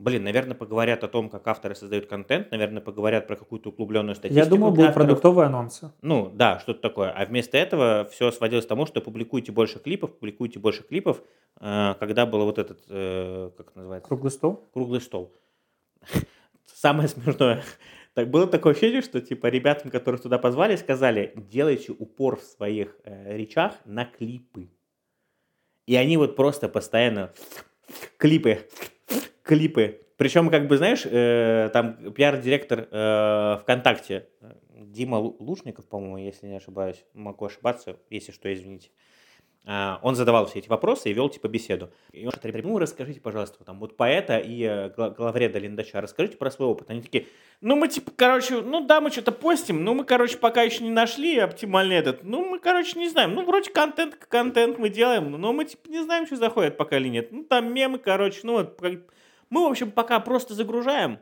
[0.00, 4.42] Блин, наверное, поговорят о том, как авторы создают контент, наверное, поговорят про какую-то углубленную статистику.
[4.44, 5.06] Я думал, для будут авторов.
[5.08, 5.92] продуктовые анонсы.
[6.00, 7.10] Ну, да, что-то такое.
[7.10, 11.22] А вместо этого все сводилось к тому, что публикуйте больше клипов, публикуйте больше клипов,
[11.60, 14.70] э, когда был вот этот, э, как это называется, Круглый стол.
[14.72, 15.34] круглый стол.
[16.66, 17.62] Самое смешное.
[18.14, 22.96] Так было такое ощущение, что типа ребятам, которых туда позвали, сказали, делайте упор в своих
[23.04, 24.68] э, речах на клипы.
[25.86, 27.32] И они вот просто постоянно
[28.16, 28.66] клипы,
[29.50, 30.00] клипы.
[30.16, 34.28] Причем, как бы, знаешь, э, там пиар-директор э, ВКонтакте,
[34.70, 38.90] Дима Лу- Лушников, по-моему, если не ошибаюсь, могу ошибаться, если что, извините.
[39.66, 41.90] А, Он задавал все эти вопросы и вел типа беседу.
[42.12, 46.36] И он говорит, ну расскажите, пожалуйста, там вот поэта и э, гла- главреда Линдача, расскажите
[46.36, 46.90] про свой опыт.
[46.90, 47.26] Они такие,
[47.60, 50.90] ну мы типа, короче, ну да, мы что-то постим, ну мы, короче, пока еще не
[50.90, 55.52] нашли оптимальный этот, ну мы, короче, не знаем, ну вроде контент, контент мы делаем, но
[55.52, 57.32] мы типа не знаем, что заходит пока или нет.
[57.32, 58.80] Ну там мемы, короче, ну вот,
[59.50, 61.18] мы, в общем, пока просто загружаем,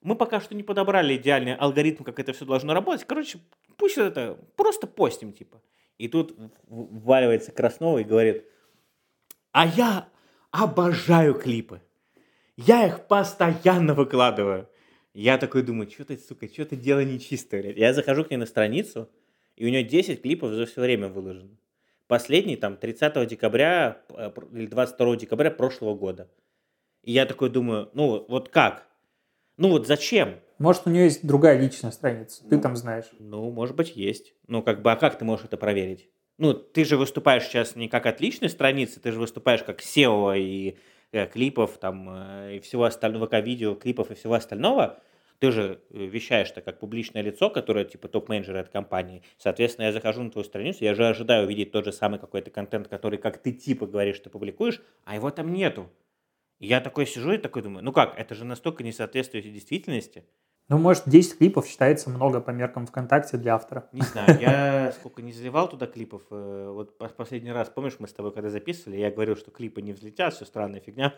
[0.00, 3.06] мы пока что не подобрали идеальный алгоритм, как это все должно работать.
[3.06, 3.38] Короче,
[3.76, 5.62] пусть это просто постим, типа.
[5.98, 6.34] И тут
[6.66, 8.44] вваливается Краснова и говорит,
[9.52, 10.08] а я
[10.50, 11.82] обожаю клипы.
[12.56, 14.68] Я их постоянно выкладываю.
[15.14, 17.76] Я такой думаю, что ты, сука, что ты дело нечистое, блядь.
[17.76, 19.10] Я захожу к ней на страницу,
[19.56, 21.56] и у нее 10 клипов за все время выложено.
[22.06, 26.30] Последний там 30 декабря э, или 22 декабря прошлого года.
[27.08, 28.86] И я такой думаю, ну вот как?
[29.56, 30.40] Ну вот зачем?
[30.58, 32.46] Может, у нее есть другая личная страница.
[32.46, 32.60] Ты Ну.
[32.60, 33.06] там знаешь.
[33.18, 34.34] Ну, может быть, есть.
[34.46, 36.10] Ну, как бы, а как ты можешь это проверить?
[36.36, 40.38] Ну, ты же выступаешь сейчас не как от личной страницы, ты же выступаешь как SEO
[40.38, 40.76] и
[41.12, 45.00] э, клипов, там, э, и всего остального, ВК-видео, клипов и всего остального.
[45.38, 49.22] Ты же э, вещаешь-то как публичное лицо, которое, типа, топ-менеджер этой компании.
[49.38, 52.86] Соответственно, я захожу на твою страницу, я же ожидаю увидеть тот же самый какой-то контент,
[52.86, 55.88] который, как ты, типа, говоришь, ты публикуешь, а его там нету.
[56.58, 60.24] И я такой сижу и такой думаю, ну как, это же настолько не соответствует действительности.
[60.68, 63.88] Ну, может, 10 клипов считается много по меркам ВКонтакте для автора.
[63.92, 66.22] Не знаю, я сколько не заливал туда клипов.
[66.30, 69.80] э, Вот пос- последний раз, помнишь, мы с тобой когда записывали, я говорил, что клипы
[69.80, 71.14] не взлетят, все странная фигня.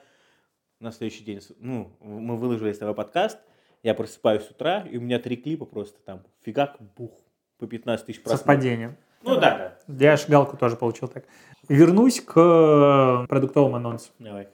[0.79, 3.39] На следующий день, ну, мы выложили с тобой подкаст,
[3.83, 7.11] я просыпаюсь с утра, и у меня три клипа просто там, фигак, бух,
[7.59, 8.39] по 15 тысяч просмотров.
[8.47, 8.97] Совпадение.
[9.23, 10.07] Ну да, да.
[10.07, 11.25] Я шгалку тоже получил так.
[11.69, 14.13] Вернусь к э, продуктовым анонсам.
[14.21, 14.49] Давай.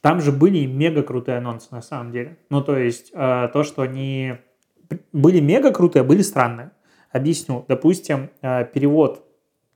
[0.00, 2.38] Там же были мега крутые анонсы на самом деле.
[2.50, 4.34] Ну, то есть, э, то, что они
[5.12, 6.70] были мега крутые, были странные.
[7.10, 7.64] Объясню.
[7.68, 9.24] Допустим, э, перевод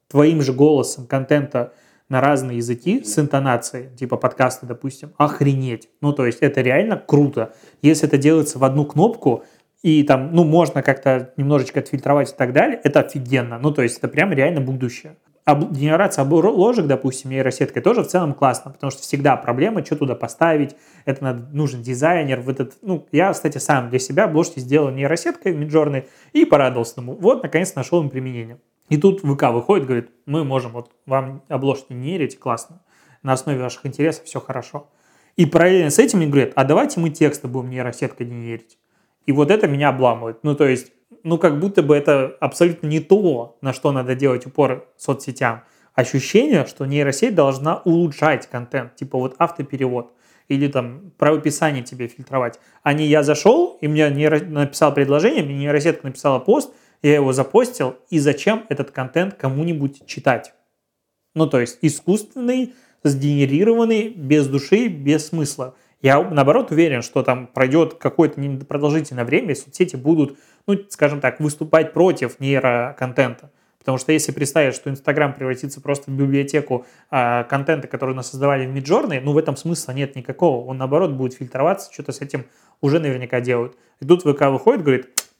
[0.09, 1.72] твоим же голосом контента
[2.09, 5.88] на разные языки с интонацией, типа подкаста, допустим, охренеть.
[6.00, 7.54] Ну, то есть, это реально круто.
[7.83, 9.44] Если это делается в одну кнопку,
[9.83, 13.59] и там, ну, можно как-то немножечко отфильтровать и так далее, это офигенно.
[13.59, 15.16] Ну, то есть это прям реально будущее.
[15.54, 20.76] Генерация обложек, допустим, нейросеткой тоже в целом классно, потому что всегда проблема, что туда поставить,
[21.04, 25.54] это надо, нужен дизайнер, в этот, ну, я, кстати, сам для себя обложки сделал нейросеткой
[25.54, 27.14] миджорной и порадовался ему.
[27.14, 28.58] Вот, наконец, нашел им применение.
[28.88, 32.82] И тут ВК выходит, говорит, мы можем вот вам обложки нейрить, классно,
[33.22, 34.88] на основе ваших интересов все хорошо.
[35.36, 38.78] И параллельно с этим мне говорят, а давайте мы тексты будем нейросеткой генерить.
[39.26, 40.42] И вот это меня обламывает.
[40.42, 44.46] Ну, то есть, ну, как будто бы это абсолютно не то, на что надо делать
[44.46, 45.62] упор соцсетям.
[45.94, 50.12] Ощущение, что нейросеть должна улучшать контент, типа вот автоперевод
[50.48, 52.58] или там правописание тебе фильтровать.
[52.82, 54.40] А не я зашел, и мне нейро...
[54.40, 60.52] написал предложение, мне нейросетка написала пост, я его запостил, и зачем этот контент кому-нибудь читать?
[61.34, 65.76] Ну, то есть искусственный, сгенерированный, без души, без смысла.
[66.02, 71.40] Я, наоборот, уверен, что там пройдет какое-то продолжительное время, и соцсети будут, ну, скажем так,
[71.40, 73.50] выступать против нейроконтента.
[73.78, 78.66] Потому что если представить, что Инстаграм превратится просто в библиотеку а, контента, который нас создавали
[78.66, 80.66] в Миджорне, ну, в этом смысла нет никакого.
[80.66, 82.44] Он, наоборот, будет фильтроваться, что-то с этим
[82.82, 83.76] уже наверняка делают.
[84.00, 85.30] И тут ВК выходит, говорит,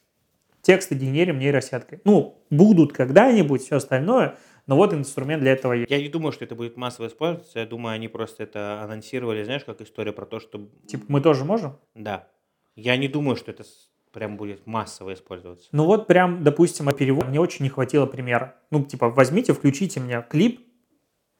[0.61, 2.01] тексты генерим нейросеткой.
[2.03, 4.35] Ну, будут когда-нибудь, все остальное–
[4.67, 5.91] но вот инструмент для этого есть.
[5.91, 7.59] Я не думаю, что это будет массово использоваться.
[7.59, 10.69] Я думаю, они просто это анонсировали, знаешь, как история про то, что...
[10.87, 11.77] Типа мы тоже можем?
[11.95, 12.27] Да.
[12.75, 13.63] Я не думаю, что это
[14.11, 15.69] прям будет массово использоваться.
[15.71, 18.55] Ну вот прям, допустим, о переводе мне очень не хватило примера.
[18.69, 20.61] Ну, типа, возьмите, включите мне клип,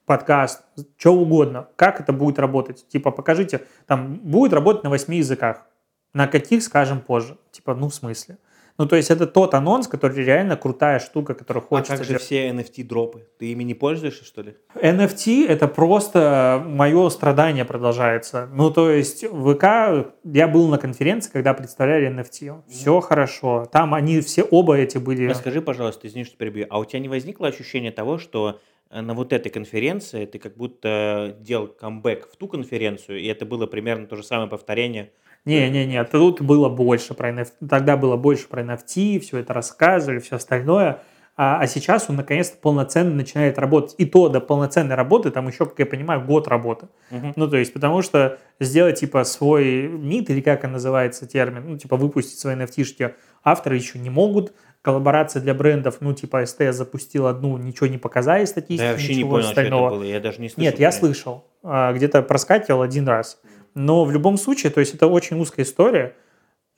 [0.06, 0.64] подкаст,
[0.96, 1.68] что угодно.
[1.76, 2.86] Как это будет работать?
[2.88, 5.66] Типа, покажите, там, будет работать на восьми языках.
[6.12, 7.38] На каких, скажем, позже.
[7.50, 8.38] Типа, ну, в смысле?
[8.78, 11.94] Ну, то есть это тот анонс, который реально крутая штука, которую хочется...
[11.94, 13.26] А как же все NFT-дропы?
[13.38, 14.56] Ты ими не пользуешься, что ли?
[14.74, 18.48] NFT— это просто мое страдание продолжается.
[18.52, 20.14] Ну, то есть ВК...
[20.24, 22.62] Я был на конференции, когда представляли NFT.
[22.68, 23.02] Все mm.
[23.02, 23.68] хорошо.
[23.70, 25.28] Там они все оба эти были...
[25.28, 26.66] Расскажи, пожалуйста, извини, что перебью.
[26.70, 30.56] А у тебя не возникло ощущение того, что э, на вот этой конференции ты как
[30.56, 35.12] будто делал камбэк в ту конференцию, и это было примерно то же самое повторение
[35.44, 40.36] не-не-не, тут было больше про NFT, тогда было больше про NFT, все это рассказывали, все
[40.36, 41.02] остальное.
[41.34, 43.94] А, а сейчас он наконец-то полноценно начинает работать.
[43.96, 46.88] И то до полноценной работы там еще, как я понимаю, год работы.
[47.10, 47.32] Uh-huh.
[47.36, 51.78] Ну, то есть, потому что сделать, типа, свой мид, или как он называется термин, ну,
[51.78, 54.52] типа, выпустить свои nft авторы еще не могут.
[54.82, 59.14] Коллаборация для брендов, ну, типа, СТС запустил одну, ничего не показали статистики, да, я вообще
[59.14, 59.88] ничего не понял, остального.
[59.88, 60.12] Что это было.
[60.12, 60.70] Я даже не слышал.
[60.70, 61.44] Нет, я слышал.
[61.62, 63.40] А, где-то проскакивал один раз.
[63.74, 66.14] Но в любом случае, то есть это очень узкая история.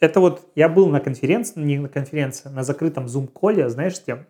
[0.00, 4.26] Это вот я был на конференции, не на конференции, на закрытом Zoom-коле, знаешь, с тем?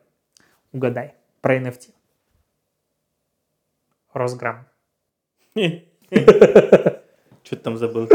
[0.72, 1.90] Угадай, про NFT.
[4.12, 4.66] Росграм.
[7.44, 8.08] Что ты там забыл?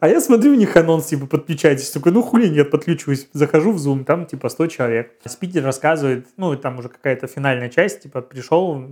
[0.00, 1.90] А я смотрю, у них анонс, типа, подключайтесь.
[1.90, 3.28] Такой, ну хули нет, подключусь.
[3.32, 5.14] Захожу в Zoom, там, типа, 100 человек.
[5.24, 8.84] Спикер рассказывает, ну, там уже какая-то финальная часть, типа, пришел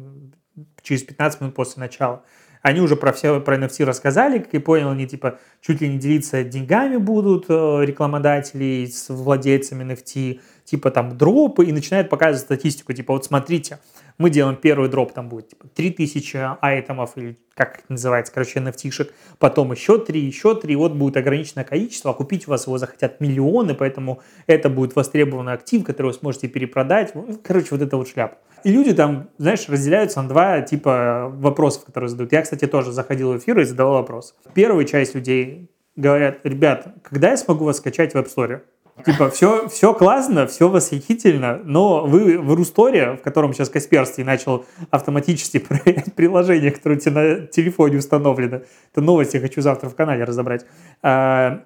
[0.82, 2.24] через 15 минут после начала.
[2.66, 5.98] Они уже про все про NFT рассказали, как я понял, они типа чуть ли не
[5.98, 12.92] делиться деньгами будут э, рекламодатели с владельцами NFT, типа там дропы, и начинают показывать статистику,
[12.92, 13.79] типа вот смотрите,
[14.18, 19.12] мы делаем первый дроп, там будет типа 3000 айтемов, или как это называется, короче, nft
[19.38, 23.20] потом еще 3, еще 3, вот будет ограниченное количество, а купить у вас его захотят
[23.20, 28.09] миллионы, поэтому это будет востребованный актив, который вы сможете перепродать, ну, короче, вот это вот
[28.09, 28.38] шляпа.
[28.66, 32.33] И люди там, знаешь, разделяются на два типа вопросов, которые задают.
[32.33, 34.35] Я, кстати, тоже заходил в эфир и задавал вопрос.
[34.55, 38.62] Первая часть людей говорят, ребят, когда я смогу вас скачать в App Store?
[39.05, 44.66] Типа, все, все классно, все восхитительно, но вы в Русторе, в котором сейчас Касперский начал
[44.90, 49.94] автоматически проверять приложение, которое у тебя на телефоне установлено, это новость я хочу завтра в
[49.94, 50.66] канале разобрать,
[51.02, 51.62] а,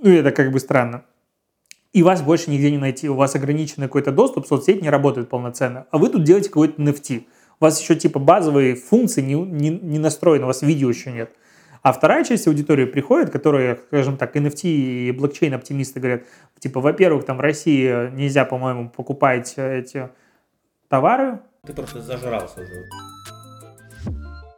[0.00, 1.02] ну, это как бы странно.
[1.96, 5.86] И вас больше нигде не найти, у вас ограниченный какой-то доступ, соцсеть не работает полноценно,
[5.90, 7.24] а вы тут делаете какой-то NFT.
[7.58, 11.30] У вас еще типа базовые функции не, не, не настроены, у вас видео еще нет.
[11.80, 16.24] А вторая часть аудитории приходит, которые, скажем так, NFT и блокчейн-оптимисты говорят,
[16.58, 20.10] типа, во-первых, там в России нельзя, по-моему, покупать эти
[20.90, 21.40] товары.
[21.64, 22.84] Ты просто зажрался уже.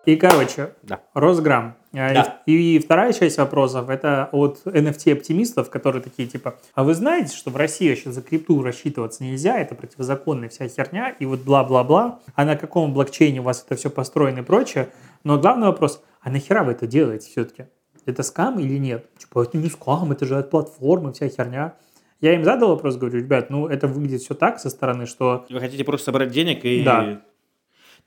[0.07, 1.03] И, короче, да.
[1.15, 1.77] Росграм.
[1.93, 2.43] А, да.
[2.45, 7.51] И, и вторая часть вопросов это от NFT-оптимистов, которые такие типа, а вы знаете, что
[7.51, 12.45] в России еще за крипту рассчитываться нельзя, это противозаконная вся херня, и вот бла-бла-бла, а
[12.45, 14.91] на каком блокчейне у вас это все построено и прочее.
[15.25, 17.65] Но главный вопрос, а нахера вы это делаете все-таки?
[18.05, 19.07] Это скам или нет?
[19.19, 21.75] Типа, это не скам, это же от платформы, вся херня.
[22.21, 25.47] Я им задал вопрос, говорю, ребят, ну это выглядит все так со стороны, что...
[25.49, 26.83] Вы хотите просто собрать денег и...
[26.83, 27.23] Да.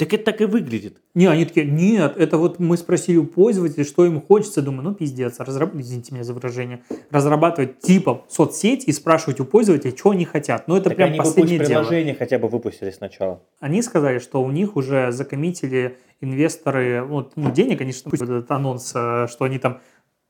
[0.02, 0.98] Так это так и выглядит.
[1.14, 4.64] Не, они такие, нет, это вот мы спросили у пользователей, что им хочется.
[4.64, 5.76] Думаю, ну пиздец, разраб...
[5.76, 10.68] извините меня за выражение, разрабатывать типа соцсеть и спрашивать у пользователей, что они хотят.
[10.68, 11.84] Ну это Так прям они бы последнее дело.
[11.84, 13.44] приложение хотя бы выпустили сначала.
[13.60, 18.92] Они сказали, что у них уже закоммитили инвесторы, вот, ну, денег, конечно, пусть этот анонс,
[18.96, 19.82] э, что они там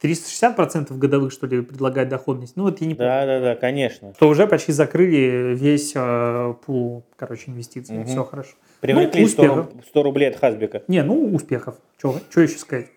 [0.03, 2.57] 360% годовых, что ли, предлагают доходность.
[2.57, 2.95] Ну, вот я не.
[2.95, 4.13] Да, да, да, конечно.
[4.15, 7.99] Что уже почти закрыли весь э, пул, короче, инвестиций.
[7.99, 8.07] Мгм.
[8.07, 8.55] Все хорошо.
[8.81, 9.65] Привлекли Ну, 100, успехов.
[9.73, 10.81] руб- 100 рублей от Хасбика.
[10.87, 11.75] Не, ну, успехов.
[11.97, 12.87] Что еще сказать?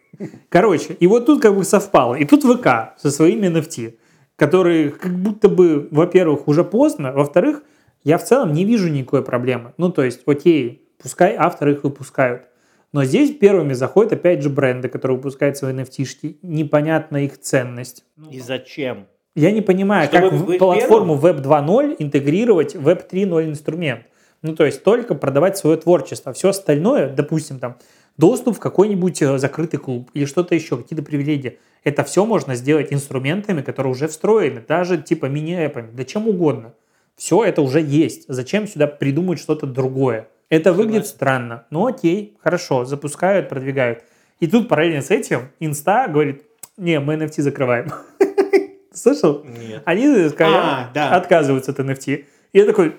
[0.49, 2.15] Короче, и вот тут как бы совпало.
[2.15, 3.95] И тут ВК со своими NFT,
[4.37, 7.63] которые как будто бы, во-первых, уже поздно, во-вторых,
[8.03, 9.73] я в целом не вижу никакой проблемы.
[9.77, 12.49] Ну, то есть, окей, пускай авторы их выпускают.
[12.93, 16.37] Но здесь первыми заходят, опять же, бренды, которые выпускают свои NFT-шки.
[16.43, 18.05] Непонятна их ценность.
[18.31, 19.07] И зачем?
[19.35, 24.05] Я не понимаю, Чтобы как в платформу Web 2.0 интегрировать Web 3.0 инструмент.
[24.45, 26.35] Ну, то есть только продавать свое творчество.
[26.35, 27.79] Все остальное, допустим, там,
[28.19, 31.59] доступ в какой-нибудь э, закрытый клуб или что-то еще, какие-то привилегии.
[31.83, 36.75] Это все можно сделать инструментами, которые уже встроены, даже типа мини-эпами, да чем угодно.
[37.17, 38.27] Все это уже есть.
[38.29, 40.29] Зачем сюда придумать что-то другое?
[40.51, 41.65] Это выглядит странно.
[41.71, 44.03] Ну окей, хорошо, запускают, продвигают.
[44.41, 46.43] И тут параллельно с этим инста говорит,
[46.77, 47.91] не, мы NFT закрываем.
[48.93, 49.43] Слышал?
[49.45, 49.81] Нет.
[49.87, 51.17] Они сказали, А, да.
[51.17, 52.25] отказываются от NFT.
[52.53, 52.97] И я такой,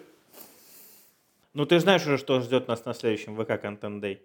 [1.56, 4.18] Ну ты знаешь уже, что ждет нас на следующем ВК Content Day.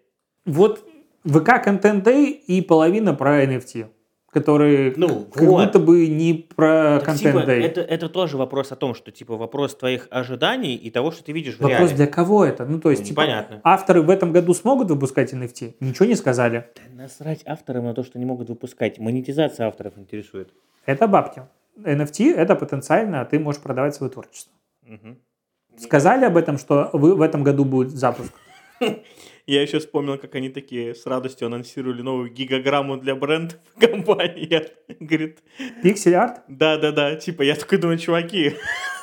[0.45, 0.85] вот
[1.25, 3.87] ВК Content Day и половина про NFT,
[4.33, 5.65] которые Ну, как вот.
[5.67, 7.61] будто бы не про Так, Content типа, Day.
[7.63, 11.33] это, это тоже вопрос о том, что типа вопрос твоих ожиданий и того, что ты
[11.33, 11.95] видишь в Вопрос реале.
[11.97, 12.65] для кого это?
[12.67, 13.61] Ну, то есть, Ну, типа, непонятно.
[13.65, 15.75] авторы в этом году смогут выпускать NFT?
[15.81, 16.67] Ничего не сказали.
[16.77, 18.99] Да насрать авторам на то, что не могут выпускать.
[18.99, 20.53] Монетизация авторов интересует.
[20.87, 21.43] Это бабки.
[21.79, 24.53] NFT– это потенциально, а ты можешь продавать свое творчество.
[24.83, 25.19] Мгм.
[25.81, 28.33] Сказали об этом, что вы, в этом году будет запуск?
[29.47, 34.47] Я еще вспомнил, как они такие с радостью анонсировали новую гигаграмму для брендов компании.
[34.49, 34.67] Я-
[35.01, 35.39] Говорит,
[35.83, 36.35] Pixel Art?
[36.49, 38.55] да-да-да, типа, я такой думаю, чуваки,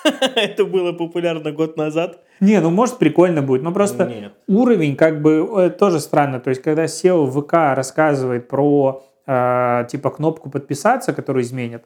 [0.36, 2.24] это было популярно год назад.
[2.40, 4.34] Не, ну может прикольно будет, но просто Нет.
[4.48, 6.40] уровень как бы э, тоже странно.
[6.40, 11.84] То есть, когда SEO в ВК рассказывает про э, типа кнопку подписаться, которую изменят,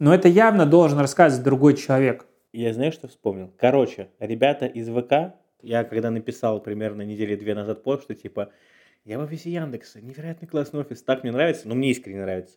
[0.00, 2.26] но это явно должен рассказывать другой человек.
[2.52, 3.50] Я знаю, что вспомнил.
[3.56, 8.50] Короче, ребята из ВК, я когда написал примерно недели две назад пост, что типа,
[9.04, 12.56] я в офисе Яндекса, невероятно классный офис, так мне нравится, но мне искренне нравится.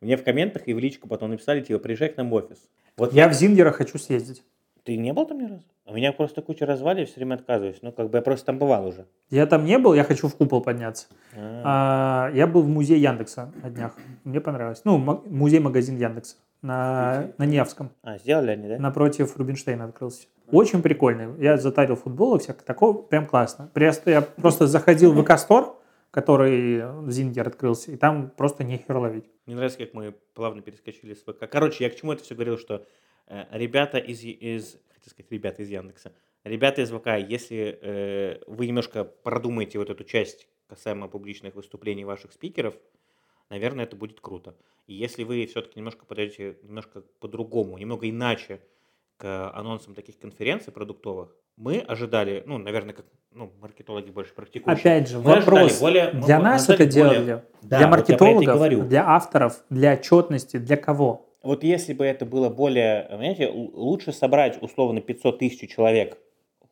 [0.00, 2.68] Мне в комментах и в личку потом написали, типа, приезжай к нам в офис.
[2.96, 4.42] Вот Я в Зингера хочу съездить.
[4.84, 5.64] Ты не был там ни разу?
[5.84, 7.78] У меня просто куча развали, я все время отказываюсь.
[7.82, 9.06] Ну, как бы я просто там бывал уже.
[9.30, 11.06] Я там не был, я хочу в купол подняться.
[11.36, 13.96] А, А, я был в музее Яндекса на днях.
[14.24, 14.82] Мне понравилось.
[14.84, 17.90] Ну, ма- музей-магазин Яндекса на, на Невском.
[18.02, 18.78] А, сделали они, да?
[18.78, 20.26] Напротив Рубинштейна открылся.
[20.50, 21.40] Очень прикольный.
[21.42, 23.02] Я затарил футболок всякое такого.
[23.02, 23.70] Прям классно.
[23.74, 25.76] Просто я просто заходил в ВК-стор,
[26.10, 29.30] который в Зингер открылся, и там просто нехер ловить.
[29.44, 31.48] Мне нравится, как мы плавно перескочили с ВК.
[31.50, 32.86] Короче, я к чему это все говорил, что
[33.26, 36.12] э, ребята из, из, хотел сказать, ребята из Яндекса,
[36.44, 42.32] ребята из ВК, если э, вы немножко продумаете вот эту часть касаемо публичных выступлений ваших
[42.32, 42.74] спикеров,
[43.50, 44.54] наверное, это будет круто.
[44.86, 48.60] И если вы все-таки немножко подойдете немножко по-другому, немного иначе
[49.16, 54.80] к анонсам таких конференций продуктовых, мы ожидали, ну, наверное, как ну, маркетологи больше практикующие.
[54.80, 55.80] Опять же, мы вопрос.
[55.80, 57.18] более- мы для нас ожидали это делали.
[57.18, 58.82] более- для Да, вот я про это и маркетологов, говорю.
[58.84, 61.26] для авторов, для отчетности, для кого?
[61.42, 66.18] Вот если бы это было более, понимаете, лучше собрать условно 500 тысяч человек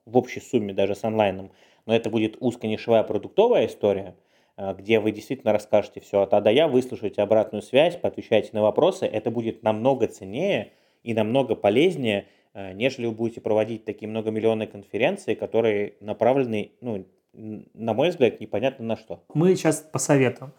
[0.07, 1.53] в общей сумме даже с онлайном,
[1.87, 4.17] но это будет узконишевая продуктовая история,
[4.57, 9.07] где вы действительно расскажете все от А до Я, выслушаете обратную связь, поотвечаете на вопросы,
[9.07, 15.35] это будет намного ценнее и намного полезнее, э, нежели вы будете проводить такие многомиллионные конференции,
[15.35, 19.25] которые направлены, ну, на мой взгляд, непонятно на что.
[19.35, 20.53] Мы сейчас посоветуем.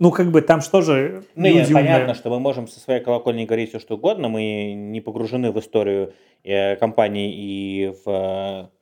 [0.00, 2.14] Ну, как бы там что же Ну, люди понятно, умные.
[2.14, 4.28] что мы можем со своей колокольни говорить все, что угодно.
[4.28, 6.12] Мы не погружены в историю
[6.44, 8.77] э, компании и в э,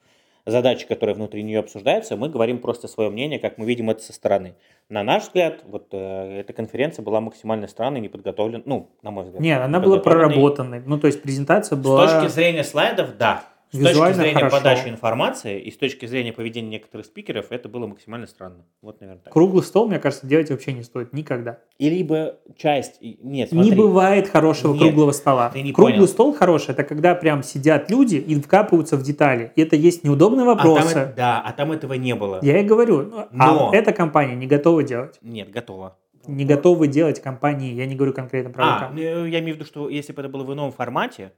[0.46, 2.16] задачи, которые внутри нее обсуждаются.
[2.16, 4.54] Мы говорим просто свое мнение, как мы видим это со стороны.
[4.88, 8.62] На наш взгляд, вот э, эта конференция была максимально странной, не подготовлена.
[8.64, 9.40] Ну, на мой взгляд.
[9.40, 10.80] Нет, она была проработанной.
[10.86, 12.06] Ну, то есть презентация С была...
[12.06, 13.44] точки зрения слайдов, да.
[13.72, 14.56] С Визуально точки зрения хорошо.
[14.58, 18.64] подачи информации и с точки зрения поведения некоторых спикеров, это было максимально странно.
[18.80, 19.32] Вот, наверное, так.
[19.32, 21.58] Круглый стол, мне кажется, делать вообще не стоит никогда.
[21.78, 22.98] И либо часть...
[23.00, 23.70] Нет, смотри.
[23.70, 25.50] Не бывает хорошего Нет, круглого стола.
[25.50, 26.06] ты не Круглый понял.
[26.08, 29.52] стол хороший, это когда прям сидят люди и вкапываются в детали.
[29.56, 31.12] И это есть неудобные А там вопросы.
[31.16, 32.38] да, а там этого не было.
[32.42, 35.18] Я и говорю, ну, Но- а эта компания не готова делать.
[35.22, 35.96] Нет, готово.
[36.28, 39.64] Не готовы делать компании, я не говорю конкретно про А, ну, я имею в виду,
[39.64, 41.32] что если бы это было в ином формате,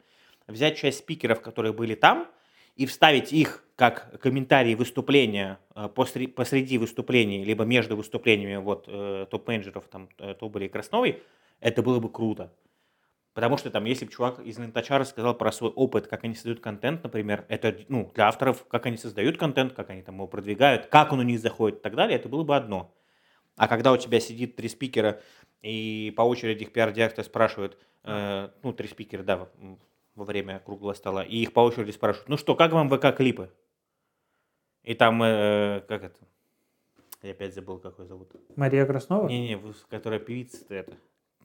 [0.49, 2.27] взять часть спикеров, которые были там,
[2.75, 9.27] и вставить их как комментарии выступления э, посреди, посреди выступлений, либо между выступлениями вот э,
[9.31, 11.23] топ-менеджеров, там, э, Тоболя и Красновой,
[11.61, 12.53] это было бы круто.
[13.35, 16.59] Потому что там, если бы чувак из Лентача рассказал про свой опыт, как они создают
[16.59, 20.87] контент, например, это, ну, для авторов, как они создают контент, как они там его продвигают,
[20.87, 22.93] как он у них заходит и так далее, это было бы одно.
[23.57, 25.21] А когда у тебя сидит три спикера,
[25.63, 29.49] и по очереди их пиар-директор спрашивает, э, ну, три спикера, да,
[30.19, 33.51] во время круглого стола, и их по очереди спрашивают, ну что, как вам ВК-клипы?
[34.83, 36.19] И там, э, как это?
[37.23, 38.33] Я опять забыл, как ее зовут.
[38.57, 39.29] Мария Краснова?
[39.29, 40.97] Не-не, которая певица это.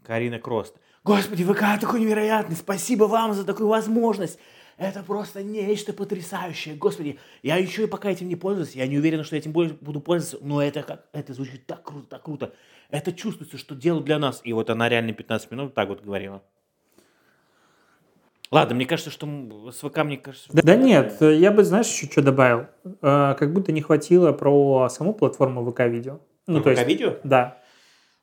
[0.03, 0.75] Карина Крост.
[1.03, 4.39] Господи, ВК такой невероятный, спасибо вам за такую возможность.
[4.77, 6.75] Это просто нечто потрясающее.
[6.75, 10.01] Господи, я еще и пока этим не пользуюсь, я не уверен, что я этим буду
[10.01, 12.53] пользоваться, но это как, это звучит так круто, так круто.
[12.89, 14.41] Это чувствуется, что делают для нас.
[14.43, 16.43] И вот она реально 15 минут так вот говорила.
[18.53, 19.27] Ладно, мне кажется, что
[19.71, 20.47] с ВК, мне кажется...
[20.53, 22.67] Да, да нет, я бы, знаешь, еще что добавил.
[23.01, 26.19] Э, как будто не хватило про саму платформу ВК-видео.
[26.45, 27.15] Ну, про ВК-видео?
[27.23, 27.57] Да.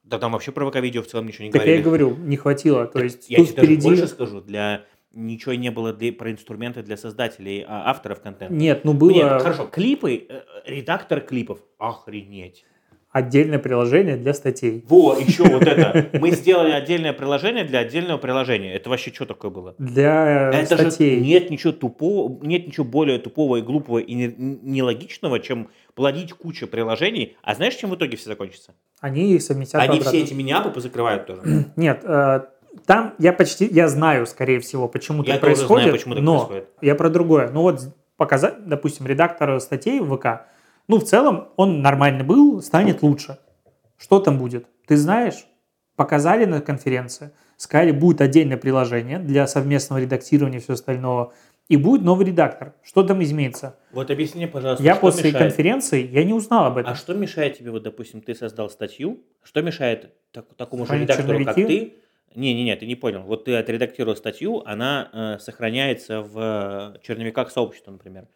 [0.05, 1.77] Да там вообще про ВК-видео в целом ничего не так говорили.
[1.77, 2.87] Так я и говорю, не хватило.
[2.87, 3.77] То есть я тебе впереди...
[3.77, 8.55] даже больше скажу, для ничего не было для, про инструменты для создателей, а, авторов контента.
[8.55, 9.11] Нет, ну было...
[9.11, 12.65] Нет, хорошо, клипы, э, редактор клипов, охренеть
[13.11, 14.85] отдельное приложение для статей.
[14.89, 16.11] Во, еще вот это.
[16.19, 18.73] Мы сделали отдельное приложение для отдельного приложения.
[18.75, 19.75] Это вообще что такое было?
[19.79, 21.19] Для это статей.
[21.19, 26.67] Же нет ничего тупого, нет ничего более тупого и глупого и нелогичного, чем плодить кучу
[26.67, 27.37] приложений.
[27.43, 28.75] А знаешь, чем в итоге все закончится?
[29.01, 29.81] Они их совместят.
[29.81, 31.43] Они все эти мини-апы позакрывают тоже.
[31.77, 32.41] Нет, э,
[32.87, 35.85] там я почти, я знаю, скорее всего, почему я это происходит.
[35.85, 36.69] Знаю, почему так но происходит.
[36.81, 37.51] я про другое.
[37.51, 37.81] Ну вот
[38.17, 40.47] показать, допустим, редактор статей в ВК,
[40.91, 43.39] ну, в целом, он нормальный был, станет лучше.
[43.97, 44.67] Что там будет?
[44.89, 45.47] Ты знаешь?
[45.95, 51.33] Показали на конференции, сказали, будет отдельное приложение для совместного редактирования и все остального,
[51.69, 52.75] и будет новый редактор.
[52.83, 53.79] Что там изменится?
[53.93, 55.47] Вот объясни, пожалуйста, Я после мешает?
[55.47, 56.93] конференции, я не узнал об этом.
[56.93, 61.39] А что мешает тебе, вот, допустим, ты создал статью, что мешает так, такому же редактору,
[61.39, 61.63] черновики?
[61.63, 61.95] как ты,
[62.35, 63.23] не-не-не, ты не понял.
[63.23, 68.27] Вот ты отредактировал статью, она э, сохраняется в черновиках сообщества, например,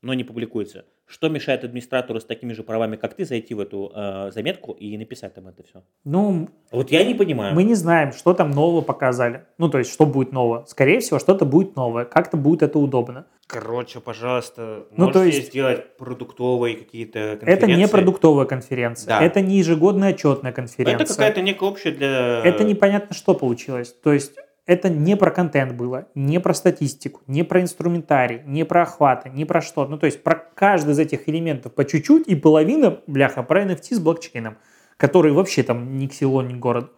[0.00, 0.84] но не публикуется.
[1.08, 4.98] Что мешает администратору с такими же правами, как ты, зайти в эту э, заметку и
[4.98, 5.82] написать там это все?
[6.04, 7.54] Ну, вот я не понимаю.
[7.54, 9.46] Мы не знаем, что там нового показали.
[9.56, 10.66] Ну, то есть, что будет нового.
[10.68, 12.04] Скорее всего, что-то будет новое.
[12.04, 13.24] Как-то будет это удобно.
[13.46, 17.52] Короче, пожалуйста, ну, можете то есть, сделать продуктовые какие-то конференции?
[17.54, 19.08] Это не продуктовая конференция.
[19.08, 19.22] Да.
[19.22, 21.04] Это не ежегодная отчетная конференция.
[21.04, 22.42] Это какая-то некая общая для...
[22.44, 23.94] Это непонятно, что получилось.
[24.02, 24.34] То есть,
[24.68, 29.46] это не про контент было, не про статистику, не про инструментарий, не про охваты, не
[29.46, 29.86] про что.
[29.86, 33.94] Ну, то есть про каждый из этих элементов по чуть-чуть, и половина, бляха, про NFT
[33.94, 34.58] с блокчейном,
[34.98, 36.90] который вообще там ни к селу, ни к городу.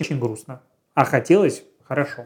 [0.00, 0.62] Очень грустно.
[0.94, 2.24] А хотелось хорошо.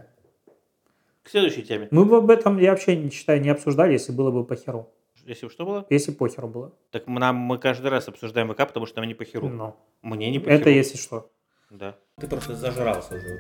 [1.24, 1.88] К следующей теме.
[1.90, 4.92] Мы бы об этом, я вообще не считаю, не обсуждали, если было бы по херу.
[5.26, 5.86] Если бы что было?
[5.90, 6.72] Если похеру было.
[6.92, 9.48] Так нам, мы каждый раз обсуждаем ВК, потому что нам не по херу.
[9.48, 9.76] Но.
[10.02, 11.32] Мне не по Это если что.
[11.70, 11.96] Да.
[12.18, 13.38] Ты просто зажрался уже.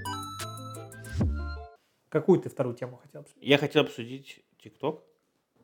[2.10, 3.42] Какую ты вторую тему хотел обсудить?
[3.42, 5.02] Я хотел обсудить ТикТок.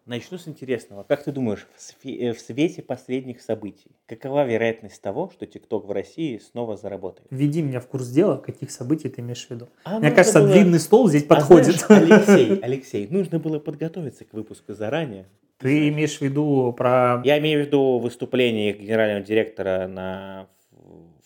[0.07, 1.03] Начну с интересного.
[1.03, 6.77] Как ты думаешь, в, свете последних событий, какова вероятность того, что ТикТок в России снова
[6.77, 7.27] заработает?
[7.31, 9.69] Введи меня в курс дела, каких событий ты имеешь в виду.
[9.85, 10.53] А Мне кажется, было...
[10.53, 11.77] длинный стол здесь подходит.
[11.77, 15.27] А знаешь, Алексей, Алексей, нужно было подготовиться к выпуску заранее.
[15.57, 17.23] Ты имеешь в виду про...
[17.25, 20.49] Я имею в виду выступление генерального директора на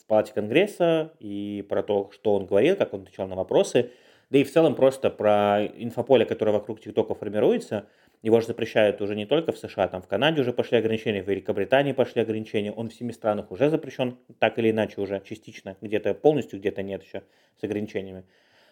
[0.08, 3.90] палате Конгресса и про то, что он говорил, как он отвечал на вопросы,
[4.30, 7.86] да и в целом просто про инфополе, которое вокруг ТикТока формируется.
[8.22, 11.28] Его же запрещают уже не только в США, там в Канаде уже пошли ограничения, в
[11.28, 16.14] Великобритании пошли ограничения, он в семи странах уже запрещен, так или иначе уже частично, где-то
[16.14, 17.22] полностью, где-то нет еще
[17.60, 18.24] с ограничениями.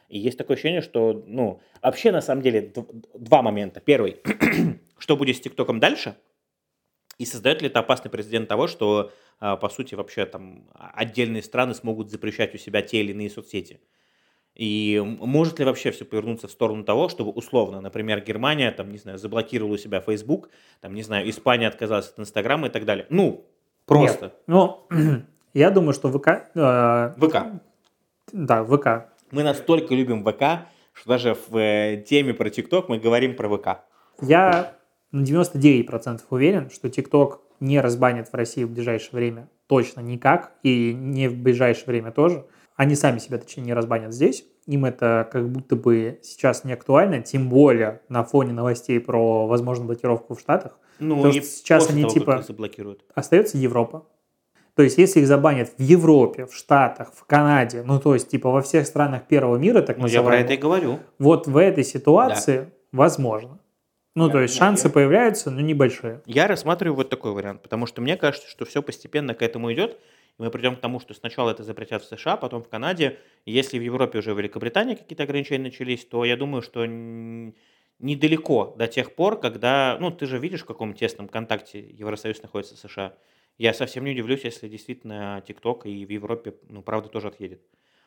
[0.09, 2.73] И есть такое ощущение, что, ну, вообще на самом деле
[3.15, 3.81] два момента.
[3.81, 4.17] Первый,
[4.99, 6.17] что будет с ТикТоком дальше,
[7.19, 9.11] и создает ли это опасный прецедент того, что,
[9.41, 13.81] а, по сути, вообще там отдельные страны смогут запрещать у себя те или иные соцсети?
[14.55, 18.97] И может ли вообще все повернуться в сторону того, чтобы условно, например, Германия, там, не
[18.97, 20.49] знаю, заблокировала у себя Facebook,
[20.81, 23.07] там, не знаю, Испания отказалась от Инстаграма и так далее?
[23.11, 23.47] Ну,
[23.85, 24.25] просто.
[24.27, 24.35] Нет.
[24.47, 24.87] Ну,
[25.55, 26.49] я думаю, что ВК...
[26.55, 27.61] Э, ВК.
[28.33, 29.11] Да, ВК.
[29.31, 33.69] Мы настолько любим ВК, что даже в э, теме про ТикТок мы говорим про ВК.
[34.23, 34.75] Я
[35.17, 40.93] на 99% уверен, что TikTok не разбанит в России в ближайшее время точно никак, и
[40.95, 42.47] не в ближайшее время тоже.
[42.77, 44.45] Они сами себя, точнее, не разбанят здесь.
[44.67, 49.87] Им это как будто бы сейчас не актуально, тем более на фоне новостей про возможную
[49.87, 50.79] блокировку в Штатах.
[50.99, 53.05] Ну, Потому что сейчас они того, типа заблокируют.
[53.15, 54.07] Остается Европа.
[54.75, 58.51] То есть, если их забанят в Европе, в Штатах, в Канаде, ну, то есть, типа,
[58.51, 60.99] во всех странах первого мира, так Ну, я про это и говорю.
[61.19, 62.69] Вот в этой ситуации да.
[62.93, 63.59] возможно.
[64.17, 66.23] Ну, то есть шансы появляются, но небольшие.
[66.25, 70.01] Я рассматриваю вот такой вариант, потому что мне кажется, что все постепенно к этому идет,
[70.39, 73.19] и мы придем к тому, что сначала это запретят в США, потом в Канаде.
[73.45, 78.87] Если в Европе уже в Великобритании какие-то ограничения начались, то я думаю, что недалеко до
[78.87, 83.13] тех пор, когда, ну, ты же видишь, в каком тесном контакте Евросоюз находится с США.
[83.59, 87.61] Я совсем не удивлюсь, если действительно ТикТок и в Европе, ну, правда, тоже отъедет.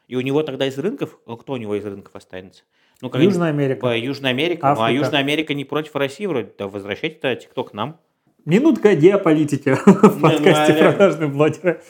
[0.08, 2.64] И у него тогда из рынков, кто у него из рынков останется?
[3.02, 3.96] Ну, как Южная Америка.
[3.96, 4.72] Южная Америка.
[4.72, 4.82] Африка.
[4.82, 6.52] Ну, а Южная Америка не против России вроде.
[6.58, 8.00] Да возвращайте ТикТок к нам.
[8.46, 11.82] Минутка геополитики в ну, подкасте ну, «Продажные блогеры».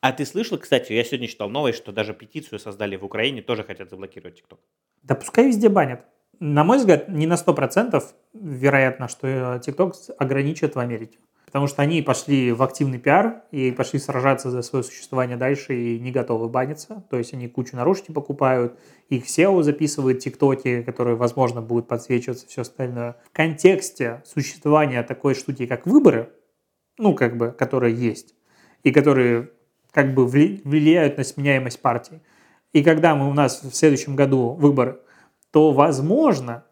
[0.00, 3.64] А ты слышал, кстати, я сегодня читал новость, что даже петицию создали в Украине, тоже
[3.64, 4.60] хотят заблокировать ТикТок.
[5.02, 6.04] Да пускай везде банят.
[6.38, 8.00] На мой взгляд, не на 100%
[8.32, 11.18] вероятно, что ТикТок ограничат в Америке.
[11.48, 15.98] Потому что они пошли в активный пиар и пошли сражаться за свое существование дальше и
[15.98, 17.06] не готовы баниться.
[17.08, 18.78] То есть они кучу наружки покупают,
[19.08, 23.16] их SEO записывают тиктоки, которые, возможно, будут подсвечиваться, все остальное.
[23.24, 26.34] В контексте существования такой штуки, как выборы,
[26.98, 28.34] ну, как бы, которые есть,
[28.82, 29.48] и которые
[29.90, 32.20] как бы влияют на сменяемость партий.
[32.74, 35.00] И когда мы, у нас в следующем году выборы,
[35.50, 36.66] то, возможно,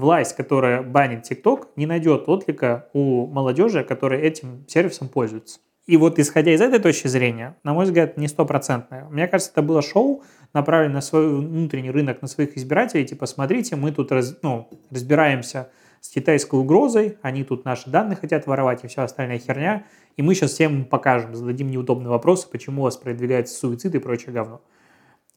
[0.00, 5.60] власть, которая банит ТикТок, не найдет отклика у молодежи, которая этим сервисом пользуется.
[5.86, 9.06] И вот исходя из этой точки зрения, на мой взгляд, не стопроцентное.
[9.10, 10.22] Мне кажется, это было шоу,
[10.52, 13.04] направленное на свой внутренний рынок, на своих избирателей.
[13.04, 15.70] Типа, смотрите, мы тут раз, ну, разбираемся
[16.00, 19.84] с китайской угрозой, они тут наши данные хотят воровать и вся остальная херня.
[20.16, 24.32] И мы сейчас всем покажем, зададим неудобные вопросы, почему у вас продвигается суицид и прочее
[24.32, 24.60] говно.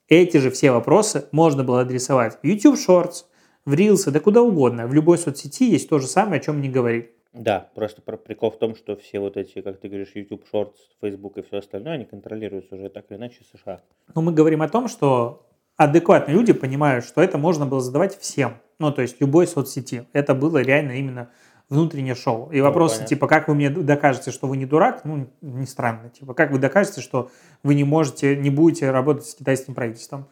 [0.08, 3.26] Эти же все вопросы можно было адресовать YouTube Shorts,
[3.66, 4.88] в Reels, да куда угодно.
[4.88, 7.12] В любой соцсети есть то же самое, о чем не говорили.
[7.34, 11.38] Да, просто прикол в том, что все вот эти, как ты говоришь, YouTube Shorts, Facebook
[11.38, 13.82] и все остальное, они контролируются уже так или иначе США.
[14.14, 18.58] Но мы говорим о том, что адекватные люди понимают, что это можно было задавать всем.
[18.78, 20.06] Ну, то есть любой соцсети.
[20.14, 21.30] Это было реально именно
[21.70, 22.52] внутреннее шоу.
[22.52, 23.16] И ну, вопросы понятно.
[23.16, 26.10] типа, как вы мне докажете, что вы не дурак, ну, не странно.
[26.10, 27.32] Типа, как вы докажете, что
[27.64, 30.28] вы не можете, не будете работать с китайским правительством?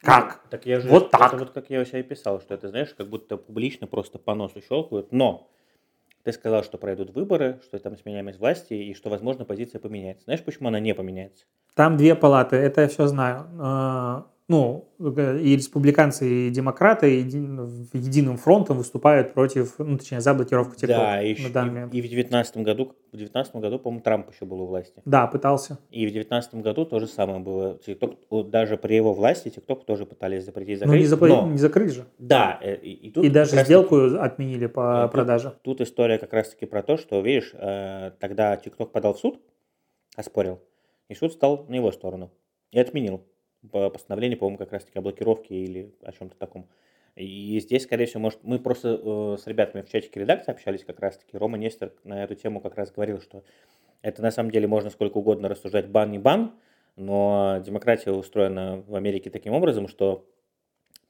[0.00, 0.40] Как?
[0.48, 1.32] Так я же, вот так.
[1.32, 4.18] Это вот как я у себя и писал, что это, знаешь, как будто публично просто
[4.18, 5.12] по носу щелкают.
[5.12, 5.50] Но
[6.22, 10.24] ты сказал, что пройдут выборы, что там сменяемость власти и что, возможно, позиция поменяется.
[10.24, 11.44] Знаешь, почему она не поменяется?
[11.74, 14.26] Там две палаты, это я все знаю.
[14.50, 21.22] Ну, и республиканцы, и демократы единым фронтом выступают против, ну, точнее, за блокировку ТикТока да,
[21.22, 21.94] и, на данный момент.
[21.94, 25.02] И, в 2019 году, в 2019 году, по-моему, Трамп еще был у власти.
[25.04, 25.78] Да, пытался.
[25.92, 27.78] И в 2019 году то же самое было.
[27.86, 30.96] TikTok, даже при его власти TikTok тоже пытались запретить, закрыть.
[30.96, 31.28] Ну, не, запр...
[31.28, 31.46] но...
[31.46, 32.06] не закрыть же.
[32.18, 32.58] Да.
[32.60, 34.16] Э, и, и, тут и даже сделку таки...
[34.16, 35.50] отменили по и продаже.
[35.62, 39.40] Тут, тут история как раз-таки про то, что, видишь, э, тогда TikTok подал в суд,
[40.16, 40.58] оспорил,
[41.08, 42.32] и суд стал на его сторону
[42.72, 43.22] и отменил
[43.68, 46.66] постановление, по-моему, как раз-таки о блокировке или о чем-то таком.
[47.16, 51.00] И здесь, скорее всего, может, мы просто э, с ребятами в чатике редакции общались как
[51.00, 51.36] раз-таки.
[51.36, 53.42] Рома Нестер на эту тему как раз говорил, что
[54.02, 56.54] это на самом деле можно сколько угодно рассуждать бан не бан,
[56.96, 60.26] но демократия устроена в Америке таким образом, что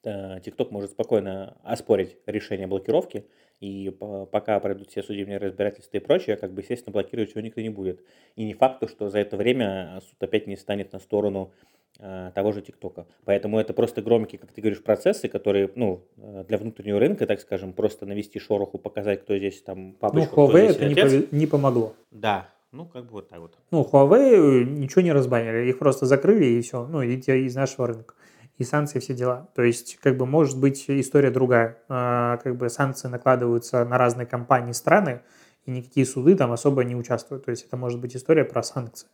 [0.03, 3.27] TikTok э, может спокойно оспорить решение блокировки,
[3.61, 3.91] и
[4.33, 8.03] пока пройдут все судебные разбирательства и прочее, как бы, естественно, блокировать его никто не будет.
[8.35, 11.53] И не факт, что за это время суд опять не станет на сторону
[11.99, 13.07] того же ТикТока.
[13.25, 17.41] Поэтому это просто громкие, как ты говоришь, процессы, которые, ну, э, для внутреннего рынка, так
[17.41, 21.95] скажем, просто навести шороху, показать, кто здесь там папочка, Ну, Huawei это не, не помогло.
[22.11, 23.59] Да, ну, как бы вот так вот.
[23.71, 28.15] Ну, Huawei ничего не разбанили, их просто закрыли и все, ну, идите из нашего рынка.
[28.57, 29.49] И санкции, все дела.
[29.55, 31.79] То есть, как бы, может быть история другая.
[31.89, 35.21] Как бы санкции накладываются на разные компании, страны,
[35.65, 37.47] и никакие суды там особо не участвуют.
[37.47, 39.09] То есть, это может быть история про санкции.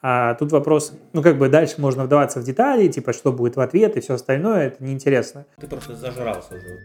[0.00, 3.60] А тут вопрос, ну как бы дальше можно вдаваться в детали, типа что будет в
[3.60, 5.44] ответ и все остальное, это неинтересно.
[5.58, 6.78] Ты просто зажрался уже.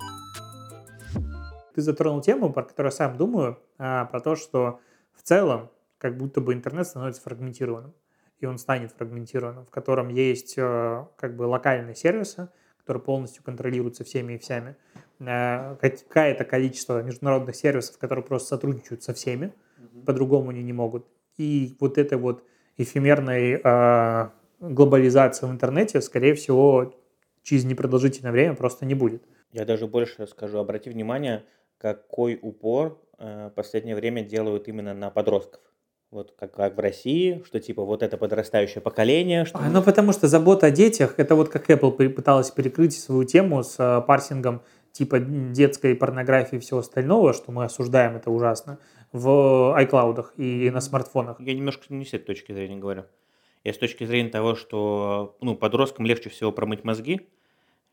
[1.75, 4.79] Ты затронул тему, про которую я сам думаю, а, про то, что
[5.15, 5.69] в целом
[6.03, 7.93] как будто бы интернет становится фрагментированным.
[8.39, 14.03] И он станет фрагментированным, в котором есть э, как бы локальные сервисы, которые полностью контролируются
[14.03, 14.75] всеми и всеми.
[15.19, 20.03] Э, какое-то количество международных сервисов, которые просто сотрудничают со всеми, mm-hmm.
[20.03, 21.07] по-другому они не могут.
[21.37, 22.43] И вот это вот
[22.77, 26.93] эфемерной э, глобализации в интернете, скорее всего,
[27.43, 29.23] через непродолжительное время просто не будет.
[29.51, 31.43] Я даже больше скажу, обрати внимание,
[31.77, 35.61] какой упор э, в последнее время делают именно на подростков.
[36.09, 39.45] Вот как, как в России, что типа вот это подрастающее поколение.
[39.45, 39.57] Что...
[39.57, 43.63] А, ну потому что забота о детях, это вот как Apple пыталась перекрыть свою тему
[43.63, 44.61] с э, парсингом
[44.91, 48.77] типа детской порнографии и всего остального, что мы осуждаем, это ужасно
[49.13, 51.39] в iCloud и на смартфонах.
[51.39, 53.05] Я немножко не с этой точки зрения говорю.
[53.63, 57.21] Я с точки зрения того, что ну, подросткам легче всего промыть мозги,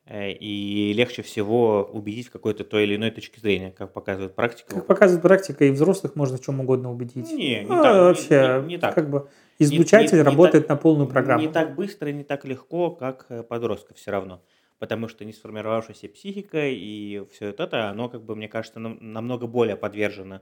[0.07, 4.75] Э, и легче всего убедить в какой-то той или иной точке зрения, как показывает практика.
[4.75, 7.31] Как показывает практика, и взрослых можно в чем угодно убедить.
[7.31, 7.95] Не, не А, так.
[8.03, 8.93] вообще, не, не так.
[8.93, 9.29] как бы
[9.61, 11.43] излучатель не работает так- на полную программу.
[11.43, 14.43] Не так быстро и не так легко, как э, подростков все равно.
[14.81, 19.47] Потому что не сформировавшаяся психика и все это, оно, как бы, мне кажется, нам- намного
[19.47, 20.41] более подвержено,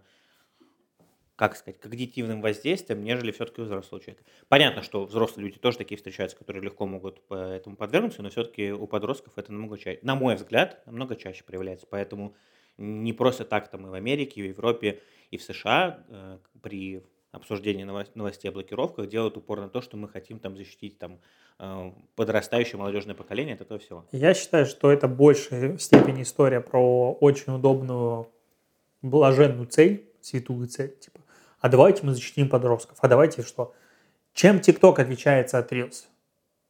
[1.38, 4.24] как сказать, когнитивным воздействиям, нежели все-таки у взрослого человека.
[4.48, 8.88] Понятно, что взрослые люди тоже такие встречаются, которые легко могут этому подвергнуться, но все-таки у
[8.88, 11.86] подростков это намного чаще, на мой взгляд, намного чаще проявляется.
[11.88, 12.34] Поэтому
[12.76, 17.04] не просто так там и в Америке, и в Европе, и в США э, при
[17.30, 21.20] обсуждении новос- новостей о блокировках делают упор на то, что мы хотим там защитить там
[21.60, 24.04] э, подрастающее молодежное поколение от этого всего.
[24.10, 28.28] Я считаю, что это в большей степени история про очень удобную,
[29.02, 31.20] блаженную цель, святую цель, типа,
[31.60, 33.74] а давайте мы защитим подростков, а давайте что?
[34.34, 36.04] Чем TikTok отличается от Reels?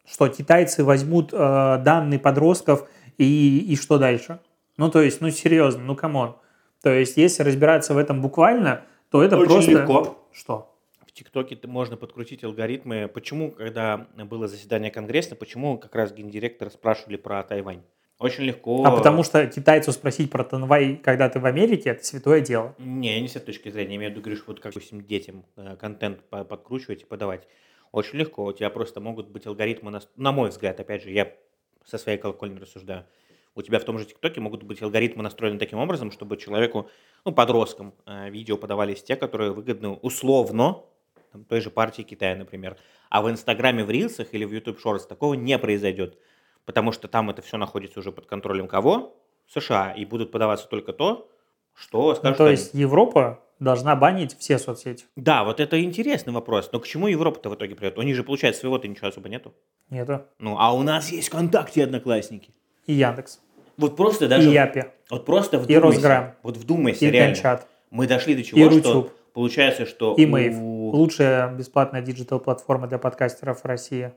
[0.07, 4.41] Что китайцы возьмут э, данные подростков и, и что дальше?
[4.79, 6.37] Ну, то есть, ну, серьезно, ну, come on.
[6.83, 9.71] То есть, если разбираться в этом буквально, то это Очень просто...
[9.73, 10.27] легко.
[10.33, 10.75] Что?
[11.07, 13.09] В ТикТоке можно подкрутить алгоритмы.
[13.13, 17.83] Почему, когда было заседание Конгресса, почему как раз гендиректора спрашивали про Тайвань?
[18.19, 18.85] Очень легко.
[18.85, 22.75] А потому что китайцу спросить про Танвай, когда ты в Америке, это святое дело.
[22.79, 23.93] Не, я не с этой точки зрения.
[23.93, 27.47] Я имею в виду, говоришь, вот как допустим, детям э, контент по- подкручивать и подавать.
[27.93, 28.45] Очень легко.
[28.45, 31.33] У тебя просто могут быть алгоритмы, нас- на мой взгляд, опять же, я
[31.85, 33.05] со своей колокольни рассуждаю.
[33.55, 36.91] У тебя в том же ТикТоке могут быть алгоритмы настроены таким образом, чтобы человеку,
[37.25, 40.83] ну, подросткам, э, видео подавались те, которые выгодны условно,
[41.33, 42.77] там, той же партии Китая, например.
[43.11, 46.19] А в Инстаграме, в Рилсах или в YouTube Shorts такого не произойдет.
[46.69, 49.17] Потому что там это все находится уже под контролем кого?
[49.49, 49.93] США.
[49.93, 51.27] И будут подаваться только то,
[51.75, 52.51] что Ну, скажут то они.
[52.53, 55.07] есть Европа должна банить все соцсети.
[55.17, 56.69] Да, вот это интересный вопрос.
[56.71, 57.97] Но к чему Европа-то в итоге придет?
[57.97, 59.55] У них же, получается, своего-то ничего особо нету.
[59.89, 60.27] Нету.
[60.39, 62.53] Ну, а у нас есть ВКонтакте одноклассники.
[62.85, 63.41] И Яндекс,
[63.79, 64.51] Вот просто даже...
[64.51, 65.87] и Yappy, Вот просто и вдумайся.
[65.97, 67.35] Росграм, Вот вдумайся, и реально.
[67.35, 70.55] Генчат, Мы дошли до и чего, Rutube, что получается, что и Mave.
[70.59, 74.13] у- Лучшая бесплатная digital-платформа для подкастеров в России.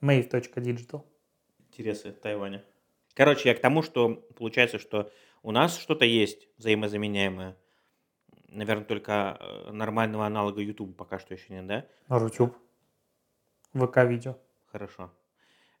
[0.00, 1.04] Mave.digital.
[1.68, 2.64] интересы Тайваня.
[3.14, 5.10] Короче, я к тому, что получается, что
[5.42, 7.56] у нас что-то есть взаимозаменяемое.
[8.48, 11.86] Наверное, только э, нормального аналога YouTube пока что еще нет, да?
[12.08, 12.56] Рутюб.
[13.74, 14.36] ВК-видео.
[14.66, 15.12] Хорошо.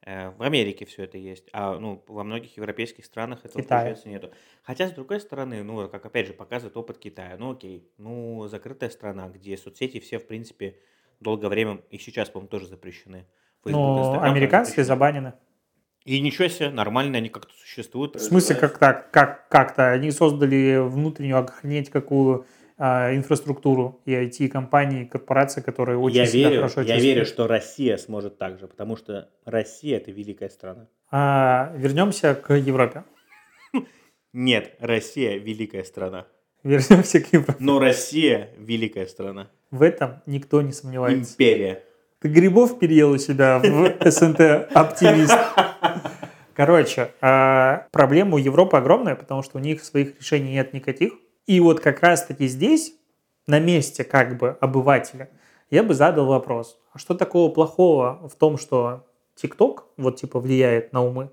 [0.02, 3.80] Э, В Америке все это есть, а ну, во многих европейских странах этого, Китае.
[3.80, 4.32] получается, нету.
[4.62, 8.90] Хотя, с другой стороны, ну, как опять же показывает опыт Китая, ну, окей, ну, закрытая
[8.90, 10.78] страна, где соцсети все, в принципе,
[11.20, 13.26] долгое время, и сейчас, по-моему, тоже запрещены.
[13.64, 15.34] Facebook, Но американские забанены.
[16.04, 18.14] И ничего себе, нормально они как-то существуют.
[18.14, 19.10] В смысле, как так?
[19.10, 19.90] Как, как-то?
[19.90, 22.46] Они создали внутреннюю охренеть какую
[22.78, 27.02] а, инфраструктуру и IT-компании, корпорации, которые очень я себя верю, хорошо я чувствуют.
[27.02, 30.86] верю, что Россия сможет так же, потому что Россия это великая страна.
[31.10, 33.04] А, вернемся к Европе.
[34.32, 36.26] Нет, Россия великая страна.
[36.62, 37.56] Вернемся к Европе.
[37.58, 39.50] Но Россия великая страна.
[39.70, 41.32] В этом никто не сомневается.
[41.32, 41.82] Империя.
[42.26, 44.40] Грибов переел у себя в СНТ
[44.72, 45.36] оптимист.
[46.54, 51.12] Короче, а, проблема у Европы огромная, потому что у них своих решений нет никаких.
[51.46, 52.94] И вот как раз-таки здесь,
[53.46, 55.28] на месте как бы обывателя,
[55.70, 60.92] я бы задал вопрос, а что такого плохого в том, что ТикТок вот типа влияет
[60.92, 61.30] на умы,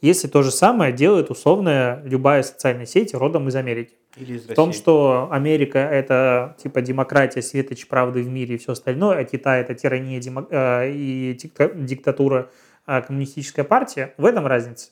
[0.00, 3.94] если то же самое делает условная любая социальная сеть родом из Америки?
[4.16, 8.72] Или из В том, что Америка это типа демократия, светоч правды в мире и все
[8.72, 12.50] остальное, а Китай это тирания демо- э, и дикта- диктатура,
[12.86, 14.90] а коммунистическая партия, в этом разница.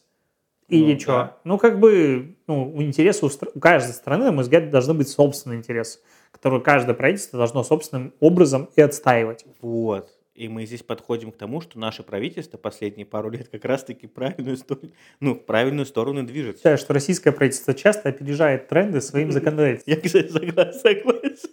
[0.69, 1.13] Или Ну, что?
[1.13, 1.37] да.
[1.45, 4.95] Ну, как бы, ну, у интереса у, стра- у каждой страны, на мой взгляд, должны
[4.95, 5.99] быть собственные интересы,
[6.31, 9.47] которые каждое правительство должно собственным образом и отстаивать.
[9.63, 10.11] Вот.
[10.39, 14.57] И мы здесь подходим к тому, что наше правительство последние пару лет как раз-таки правильную
[14.57, 16.59] сторону, ну, в правильную сторону движется.
[16.61, 19.95] Считаю, что российское правительство часто опережает тренды своим законодательством.
[19.95, 21.51] Я, кстати, согла- согласен.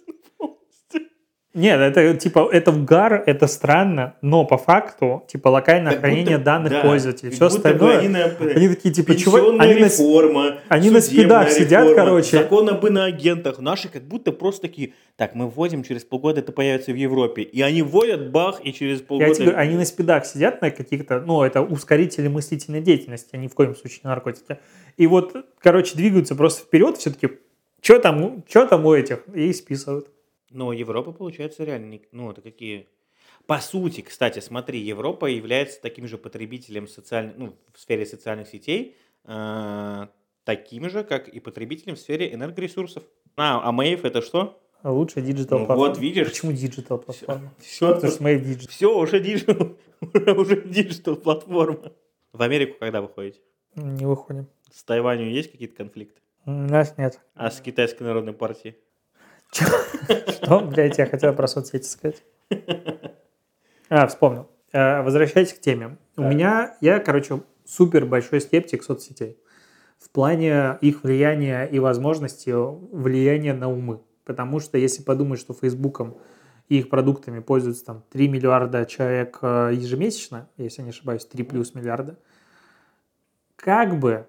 [1.56, 6.44] Нет, это типа это угар, это странно, но по факту типа локальное Как хранение будто-
[6.44, 8.00] данных да, пользователей, все остальное.
[8.00, 9.58] Они, на, Они такие типа чего?
[9.58, 12.36] Они на, реформа, они на спидах сидят, реформа, короче.
[12.36, 13.58] Закон об иноагентах.
[13.58, 17.40] Наши как будто просто такие, так, мы вводим, через полгода это появится в Европе.
[17.40, 19.28] И они вводят, бах, и через полгода...
[19.30, 23.38] я тебе говорю, они на спидах сидят на каких-то, ну это ускорители мыслительной деятельности, а
[23.38, 24.58] ни в коем случае не наркотики.
[24.98, 27.30] И вот, короче, двигаются просто вперед, все-таки,
[27.80, 30.08] что там, что там у этих, и списывают.
[30.56, 32.88] Но Европа, получается, реально, не- ну, это какие...
[33.46, 38.96] По сути, кстати, смотри, Европа является таким же потребителем социальных, ну, в сфере социальных сетей,
[39.24, 40.06] э,
[40.44, 43.02] таким же, как и потребителем в сфере энергоресурсов.
[43.36, 44.58] А, а Мэйв это что?
[44.82, 45.88] Лучшая digital Ну платформа.
[45.90, 46.28] вот, видишь.
[46.28, 47.52] Почему digital платформа?
[47.58, 48.68] Все, Потому что в digital.
[48.70, 49.76] все уже digital,
[50.38, 51.92] уже digital платформа.
[52.32, 53.40] В Америку когда вы ходите?
[53.74, 54.46] Не выходим.
[54.72, 56.20] С Тайванем есть какие-то конфликты?
[56.46, 57.20] У нас нет.
[57.34, 58.76] А с Китайской Народной партией?
[59.52, 62.22] Что, блядь, я хотел про соцсети сказать.
[63.88, 64.48] А, вспомнил.
[64.72, 65.98] Э, Возвращаясь к теме.
[66.16, 69.38] У меня, я, короче, супер большой скептик соцсетей.
[69.98, 74.02] В плане их влияния и возможности влияния на умы.
[74.24, 76.18] Потому что если подумать, что Фейсбуком
[76.68, 81.74] и их продуктами пользуются там 3 миллиарда человек э, ежемесячно, если не ошибаюсь, 3 плюс
[81.74, 82.18] миллиарда,
[83.54, 84.26] как бы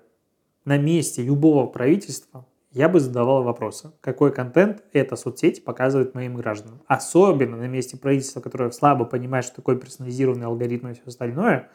[0.66, 2.46] на месте любого правительства
[2.78, 6.84] я бы задавал вопросы, какой контент эта соцсеть показывает моим гражданам.
[6.86, 11.70] Особенно на месте правительства, которое слабо понимает, что такое персонализированный алгоритм и все остальное.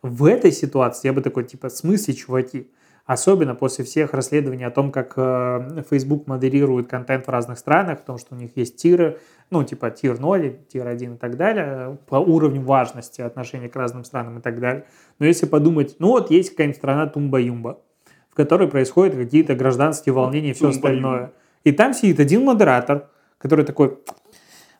[0.00, 2.70] В этой ситуации я бы такой, типа, смысле, чуваки?
[3.04, 8.06] Особенно после всех расследований о том, как э, Facebook модерирует контент в разных странах, о
[8.06, 9.18] том, что у них есть тиры,
[9.50, 14.04] ну, типа тир 0, тир 1 и так далее, по уровню важности отношения к разным
[14.04, 14.86] странам и так далее.
[15.18, 17.78] Но если подумать, ну вот есть какая-нибудь страна Тумба-Юмба,
[18.36, 21.32] которой происходят какие-то гражданские волнения и все остальное.
[21.64, 23.08] И там сидит один модератор,
[23.38, 23.98] который такой,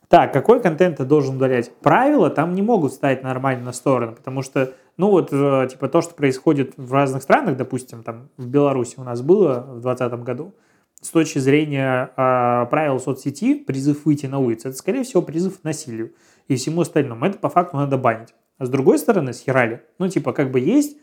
[0.08, 1.74] так, какой контент ты должен удалять?
[1.80, 6.00] Правила там не могут ставить нормально на сторону, потому что, ну вот, э, типа то,
[6.00, 10.54] что происходит в разных странах, допустим, там в Беларуси у нас было в 2020 году,
[11.00, 15.64] с точки зрения э, правил соцсети, призыв выйти на улицу, это, скорее всего, призыв к
[15.64, 16.12] насилию
[16.46, 17.24] и всему остальному.
[17.26, 18.34] Это по факту надо банить.
[18.58, 19.82] А с другой стороны, схерали.
[19.98, 20.96] Ну, типа, как бы есть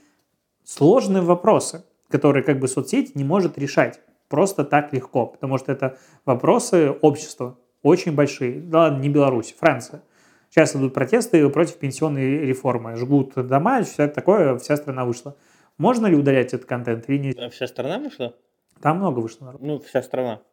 [0.63, 1.83] сложные вопросы,
[2.13, 7.57] которые как бы соцсеть не может решать просто так легко, потому что это вопросы общества
[7.81, 8.61] очень большие.
[8.61, 10.03] Да ладно, не Беларусь, Франция.
[10.51, 12.95] Сейчас идут протесты против пенсионной реформы.
[12.97, 15.35] Жгут дома, все такое, вся страна вышла.
[15.79, 17.45] Можно ли удалять этот контент или нельзя?
[17.45, 18.35] А вся страна вышла?
[18.79, 19.65] Там много вышло народу.
[19.65, 20.43] Ну, вся страна.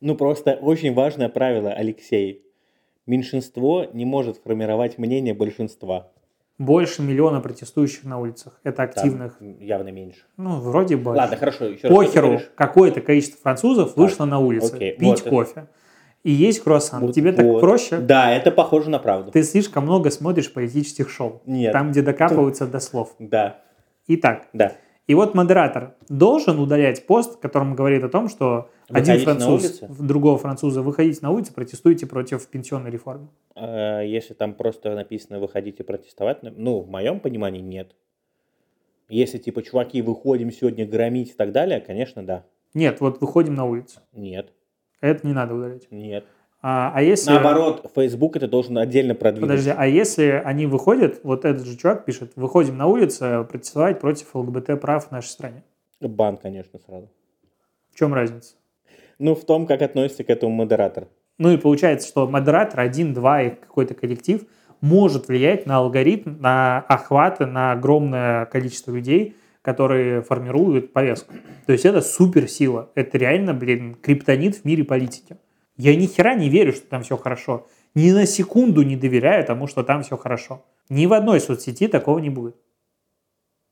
[0.00, 2.44] Ну, просто очень важное правило, Алексей.
[3.06, 6.10] Меньшинство не может формировать мнение большинства.
[6.58, 8.60] Больше миллиона протестующих на улицах.
[8.62, 9.36] Это Там активных.
[9.40, 10.20] явно меньше.
[10.36, 11.10] Ну, вроде бы.
[11.10, 11.64] Ладно, хорошо.
[11.66, 15.30] Еще Похеру, какое-то количество французов вышло на улицы окей, пить вот.
[15.30, 15.68] кофе.
[16.22, 17.00] И есть круассан.
[17.00, 17.60] Вот, Тебе так вот.
[17.60, 17.98] проще?
[17.98, 19.32] Да, это похоже на правду.
[19.32, 21.42] Ты слишком много смотришь политических шоу.
[21.46, 21.72] Нет.
[21.72, 23.14] Там, где докапываются до слов.
[23.18, 23.58] Да,
[24.06, 24.72] Итак, да.
[25.08, 30.38] и вот модератор должен удалять пост, которым говорит о том, что Выходите на француз, другого
[30.38, 33.28] француза, выходите на улицу, протестуйте против пенсионной реформы.
[33.54, 37.94] А Если там просто написано «выходите протестовать», ну, в моем понимании, нет.
[39.08, 42.44] Если, типа, чуваки, выходим сегодня громить и так далее, конечно, да.
[42.74, 44.00] Нет, вот выходим на улицу.
[44.12, 44.52] Нет,
[45.00, 45.90] Это не надо удалять.
[45.90, 46.24] нет.
[46.62, 47.30] А, а если...
[47.30, 49.50] Наоборот, Facebook это должен отдельно продвинуть.
[49.50, 54.32] Подожди, а если они выходят, вот этот же чувак пишет, выходим на улицу протестовать против
[54.34, 55.64] ЛГБТ прав в нашей стране.
[56.00, 57.10] Бан, конечно, сразу.
[57.90, 58.54] В чем разница?
[59.22, 61.06] Ну, в том, как относится к этому модератор.
[61.38, 64.44] Ну и получается, что модератор один, два и какой-то коллектив
[64.80, 71.34] может влиять на алгоритм, на охваты, на огромное количество людей, которые формируют повестку.
[71.66, 72.90] То есть это суперсила.
[72.96, 75.36] Это реально, блин, криптонит в мире политики.
[75.76, 77.68] Я ни хера не верю, что там все хорошо.
[77.94, 80.64] Ни на секунду не доверяю тому, что там все хорошо.
[80.88, 82.56] Ни в одной соцсети такого не будет.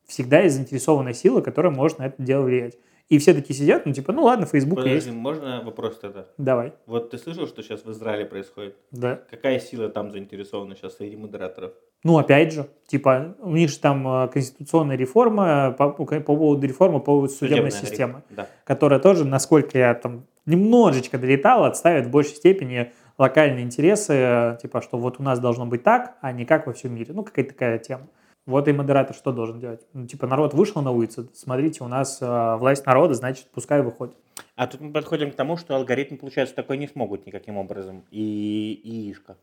[0.07, 2.77] Всегда есть заинтересованная сила, которая может на это дело влиять.
[3.11, 5.11] И все такие сидят, ну типа, ну ладно, Facebook Подожди, есть.
[5.11, 6.27] можно вопрос тогда?
[6.39, 6.75] Давай.
[6.87, 8.77] Вот ты слышал, что сейчас в Израиле происходит?
[8.93, 9.21] Да.
[9.29, 11.73] Какая сила там заинтересована сейчас среди модераторов?
[12.05, 17.01] Ну, опять же, типа, у них же там э, конституционная реформа, по, по поводу реформы,
[17.01, 18.47] по поводу судебной Судебная системы, Да.
[18.65, 24.83] которая тоже, насколько я там немножечко долетал, отставит в большей степени локальные интересы, э, типа,
[24.83, 27.13] что вот у нас должно быть так, а не как во всем мире.
[27.13, 28.07] Ну, какая-то такая тема.
[28.47, 29.81] Вот и модератор что должен делать?
[29.93, 34.17] Ну, типа, народ вышел на улицу, смотрите, у нас э, власть народа, значит, пускай выходит.
[34.57, 38.05] А тут мы подходим к тому, что алгоритмы, получается, такой не смогут никаким образом.
[38.11, 39.37] И, и ишка.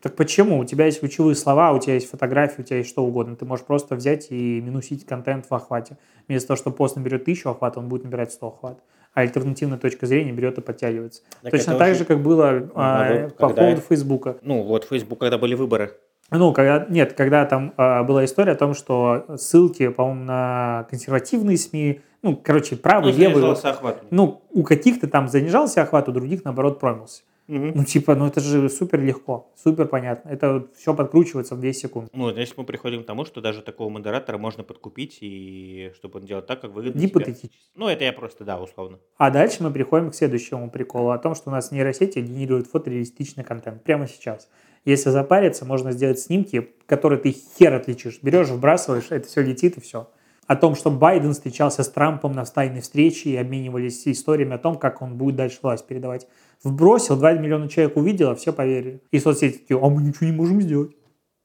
[0.00, 0.58] Так почему?
[0.58, 3.36] У тебя есть ключевые слова, у тебя есть фотографии, у тебя есть что угодно.
[3.36, 5.96] Ты можешь просто взять и минусить контент в охвате.
[6.28, 8.82] Вместо того, что пост наберет 1000 охвата, он будет набирать 100 охват.
[9.14, 11.22] А альтернативная точка зрения берет и подтягивается.
[11.42, 14.36] Так Точно так очень- же, как было а, вот по поводу это- Фейсбука.
[14.42, 15.92] Ну, вот Facebook, когда были выборы.
[16.38, 21.56] Ну, когда, нет, когда там а, была история о том, что ссылки, по-моему, на консервативные
[21.56, 24.02] СМИ, ну, короче, правый, Ну, левый, занижался охват.
[24.10, 27.22] ну, у каких-то там занижался охват, у других, наоборот, промился.
[27.46, 27.72] Мгм.
[27.74, 30.30] Ну, типа, ну это же супер легко, супер понятно.
[30.30, 32.10] Это все подкручивается в 2 секунды.
[32.14, 36.26] Ну, здесь мы приходим к тому, что даже такого модератора можно подкупить, и чтобы он
[36.26, 36.98] делал так, как выгодно.
[36.98, 37.58] Гипотетически.
[37.74, 38.98] Ну, это я просто, да, условно.
[39.18, 43.44] А дальше мы приходим к следующему приколу о том, что у нас нейросети генерируют фотореалистичный
[43.44, 44.48] контент прямо сейчас.
[44.86, 48.20] Если запариться, можно сделать снимки, которые ты хер отличишь.
[48.22, 50.08] Берешь, вбрасываешь, это все летит и все.
[50.46, 54.76] О том, что Байден встречался с Трампом на тайной встрече и обменивались историями о том,
[54.78, 56.26] как он будет дальше власть передавать.
[56.62, 59.02] Вбросил, 2 миллиона человек увидело, все поверили.
[59.10, 60.96] И соцсети такие, а мы ничего не можем сделать.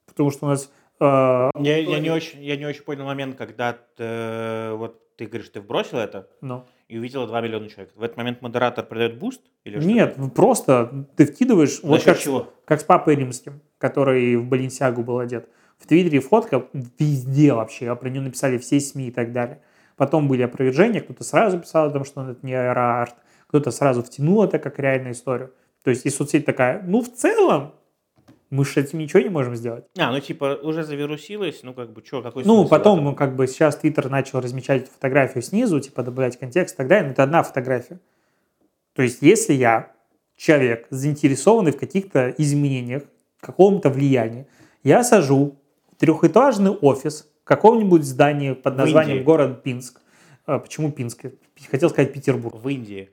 [0.05, 0.71] Потому что у нас...
[0.99, 5.49] э, Я, я не очень, я не очень понял момент, когда ты, вот ты говоришь,
[5.49, 7.91] ты вбросил это ну, и увидела 2 миллиона человек.
[7.95, 9.41] В этот момент модератор придает буст?
[9.65, 9.87] Или что?
[9.87, 11.81] Нет, просто ты вкидываешь...
[11.81, 12.53] За Вот как, чего?
[12.65, 15.49] как с Папой Римским, который в Баленсиагу был одет.
[15.79, 16.67] В Твиттере фотка
[16.99, 19.61] везде вообще, а про нее написали все СМИ и так далее.
[19.95, 23.15] Потом были опровержения, кто-то сразу писал о том, что это не аэроарт,
[23.47, 25.53] кто-то сразу втянул это как реальную историю.
[25.83, 27.73] То есть и соцсеть такая, ну в целом,
[28.49, 29.85] мы же с этим ничего не можем сделать.
[29.97, 33.05] А, ну типа уже завирусилось, ну как бы что, какой Ну, потом, этом?
[33.05, 37.05] ну, как бы сейчас Твиттер начал размечать фотографию снизу, типа добавлять контекст и так далее,
[37.07, 37.99] но это одна фотография.
[38.93, 39.91] То есть, если я
[40.35, 43.03] человек, заинтересованный в каких-то изменениях,
[43.39, 44.47] каком-то влиянии,
[44.83, 45.58] я сажу
[45.99, 50.01] трехэтажный офис в каком-нибудь здании под названием город Пинск.
[50.45, 51.25] А, Почему Пинск?
[51.69, 52.55] Хотел сказать Петербург.
[52.55, 53.09] В Индии.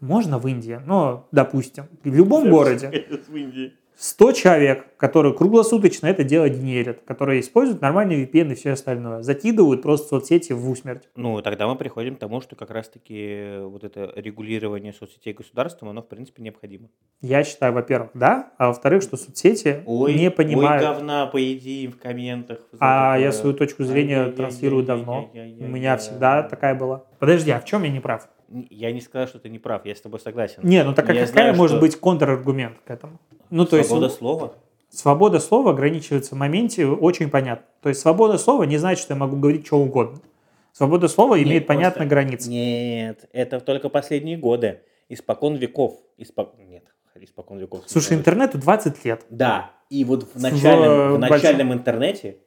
[0.00, 2.88] Можно в Индии, но, допустим, в любом городе.
[3.28, 3.72] В Индии.
[3.98, 9.82] 100 человек, которые круглосуточно это дело генерят, которые используют нормальные VPN и все остальное, закидывают
[9.82, 11.08] просто соцсети в усмерть.
[11.16, 15.88] Ну, тогда мы приходим к тому, что как раз-таки э, вот это регулирование соцсетей государством,
[15.88, 16.88] оно, в принципе, необходимо.
[17.22, 20.82] Я считаю, во-первых, да, а во-вторых, что соцсети ой, не понимают...
[20.82, 22.58] Ой, говна, поеди в комментах.
[22.78, 23.24] А такое.
[23.24, 25.30] я свою точку зрения а, транслирую я, я, давно.
[25.32, 27.04] Я, У меня всегда такая была.
[27.18, 28.28] Подожди, а в чем я не прав?
[28.48, 30.60] Я не сказал, что ты не прав, я с тобой согласен.
[30.62, 33.18] Не, ну так а Я какая знаю, может что быть контраргумент к этому?
[33.50, 34.54] Ну, то есть Свобода слова?
[34.88, 37.66] свобода слова ограничивается в моменте очень понятно.
[37.82, 40.20] То есть свобода слова не значит, что я могу говорить что угодно.
[40.72, 42.48] Свобода слова Нет, имеет понятные границы.
[42.50, 44.80] Нет, это только последние годы.
[45.08, 45.98] Испокон веков.
[46.18, 46.54] Испок...
[46.58, 46.84] Нет,
[47.16, 47.82] испокон веков.
[47.86, 49.24] Слушай, интернету 20 лет.
[49.30, 52.38] Да, и вот в В, начальном, в большом- начальном интернете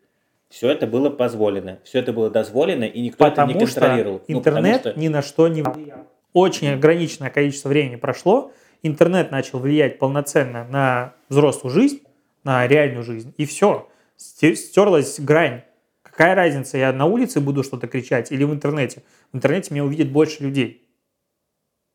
[0.49, 1.79] все это было позволено.
[1.83, 4.21] Все это было дозволено, и никто это Потому не что контролировал.
[4.27, 6.07] Ну, потому интернет что- ни на что не влиял.
[6.33, 8.51] Очень ограниченное количество времени прошло,
[8.83, 12.01] интернет начал влиять полноценно на взрослую жизнь,
[12.43, 13.89] на реальную жизнь, и все.
[14.15, 15.63] Стерлась грань.
[16.01, 19.03] Какая разница, я на улице буду что-то кричать или в интернете?
[19.31, 20.85] В интернете меня увидит больше людей.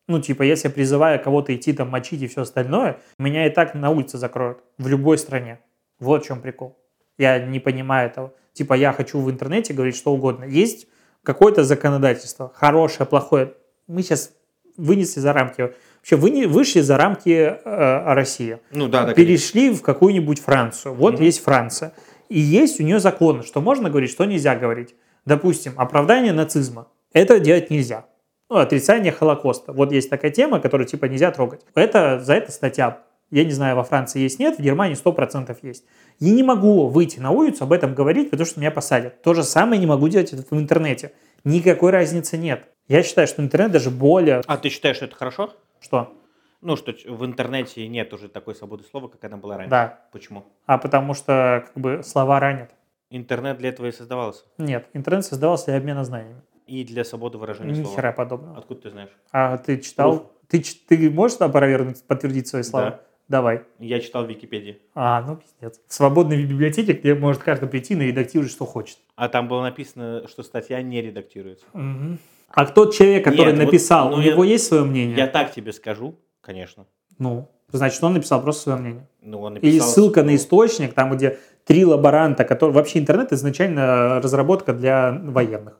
[0.08, 3.74] Ну, типа, если я призываю кого-то идти там мочить и все остальное, меня и так
[3.74, 4.58] на улице закроют.
[4.78, 5.60] В любой стране.
[5.98, 6.76] Вот в чем прикол.
[7.18, 8.32] Я не понимаю этого.
[8.52, 10.44] Типа, я хочу в интернете говорить что угодно.
[10.44, 10.86] Есть
[11.22, 13.54] какое-то законодательство, хорошее, плохое.
[13.86, 14.32] Мы сейчас
[14.76, 15.72] вынесли за рамки.
[15.98, 18.58] Вообще, вы вышли за рамки э, России.
[18.70, 19.14] Ну да, да, конечно.
[19.24, 20.94] перешли в какую-нибудь Францию.
[20.94, 21.22] Вот Мгм.
[21.22, 21.92] есть Франция.
[22.28, 24.94] И есть у нее законы, что можно говорить, что нельзя говорить.
[25.24, 26.88] Допустим, оправдание нацизма.
[27.12, 28.06] Это делать нельзя.
[28.50, 29.72] Ну, отрицание Холокоста.
[29.72, 31.62] Вот есть такая тема, которую типа нельзя трогать.
[31.74, 33.02] Это, за это статья.
[33.34, 35.84] Я не знаю, во Франции есть нет, в Германии 100% есть.
[36.20, 39.22] Я не могу выйти на улицу об этом говорить, потому что меня посадят.
[39.22, 41.10] То же самое не могу делать в интернете.
[41.42, 42.68] Никакой разницы нет.
[42.86, 44.40] Я считаю, что интернет даже более...
[44.46, 45.52] А ты считаешь, что это хорошо?
[45.80, 46.14] Что?
[46.60, 49.70] Ну, что в интернете нет уже такой свободы слова, как она была раньше.
[49.70, 50.06] Да.
[50.12, 50.44] Почему?
[50.66, 52.70] А потому что как бы слова ранят.
[53.10, 54.44] Интернет для этого и создавался.
[54.58, 56.40] Нет, интернет создавался для обмена знаниями.
[56.68, 57.96] И для свободы выражения Ни слова.
[57.96, 58.58] хера подобного.
[58.58, 59.10] Откуда ты знаешь?
[59.32, 60.30] А ты читал?
[60.48, 62.90] Ты, ты можешь опровергнуть, подтвердить свои слова?
[62.90, 63.00] Да.
[63.28, 63.62] Давай.
[63.78, 64.80] Я читал в Википедии.
[64.94, 65.80] А, ну пиздец.
[65.88, 68.98] В свободной библиотеке, где может каждый прийти и редактировать, что хочет.
[69.16, 71.64] А там было написано, что статья не редактируется.
[71.72, 72.18] Мгм.
[72.50, 75.16] А тот человек, который Нет, вот, написал, ну, у я- него есть свое мнение?
[75.16, 76.86] Я так тебе скажу, конечно.
[77.18, 79.08] Ну, значит, он написал просто свое мнение.
[79.22, 82.74] Ну, он написал, ссылка на источник, там, где три лаборанта, которые...
[82.74, 85.78] Вообще интернет изначально разработка для военных.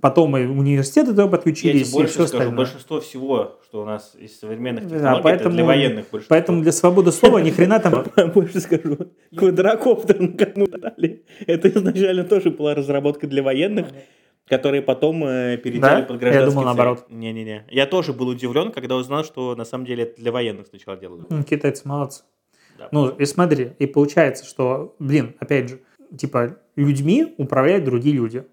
[0.00, 2.56] Потом и университеты туда Я подключились, тебе и больше все скажу, остальное.
[2.56, 6.34] большинство всего, что у нас из современных Да, технологий, поэтому- это для военных большинство.
[6.34, 8.04] Поэтому для свободы слова ни хрена там...
[8.32, 8.96] Больше скажу,
[9.36, 11.24] квадрокоптер на кому дали.
[11.46, 13.86] Это изначально тоже была разработка для военных,
[14.46, 16.06] которые потом э, переделали Да?
[16.06, 16.64] под Я гражданские думал, цели.
[16.66, 17.06] наоборот.
[17.10, 17.64] Не-не-не.
[17.68, 21.24] Я тоже был удивлен, когда узнал, что на самом деле это для военных сначала делали.
[21.42, 22.22] Китайцы молодцы.
[22.78, 22.88] Да.
[22.92, 25.80] Ну, и смотри, и получается, что, блин, опять же,
[26.16, 28.44] типа, людьми управляют другие люди.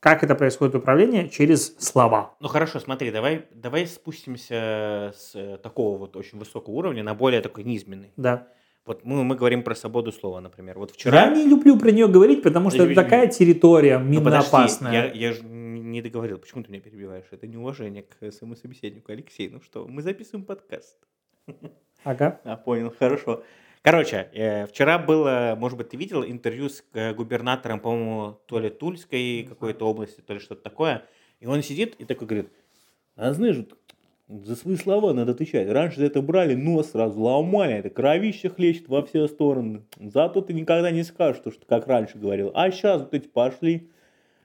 [0.00, 1.28] Как это происходит управление?
[1.28, 2.34] Через слова.
[2.40, 7.42] Ну хорошо, смотри, давай, давай спустимся с э, такого вот очень высокого уровня на более
[7.42, 8.10] такой низменный.
[8.16, 8.48] Да.
[8.86, 10.78] Вот мы, мы говорим про свободу слова, например.
[10.78, 11.26] Вот вчера...
[11.26, 14.48] Я не люблю про нее говорить, потому что это Подожди, такая территория Ну, минно подожди,
[14.48, 14.92] опасная.
[14.92, 16.38] я, я же не договорил.
[16.38, 17.26] Почему ты меня перебиваешь?
[17.30, 19.12] Это неуважение к своему собеседнику.
[19.12, 20.96] Алексей, ну что, мы записываем подкаст.
[22.04, 22.40] Ага.
[22.44, 23.42] А, понял, хорошо.
[23.82, 28.68] Короче, э, вчера было, может быть, ты видел интервью с э, губернатором, по-моему, то ли
[28.68, 31.04] Тульской какой-то области, то ли что-то такое.
[31.40, 32.50] И он сидит и такой говорит,
[33.16, 33.56] а знаешь,
[34.28, 35.68] за свои слова надо отвечать.
[35.70, 39.82] Раньше за это брали, нос сразу ломали, это кровище хлещет во все стороны.
[39.98, 42.52] Зато ты никогда не скажешь, то, что как раньше говорил.
[42.54, 43.90] А сейчас вот эти пошли,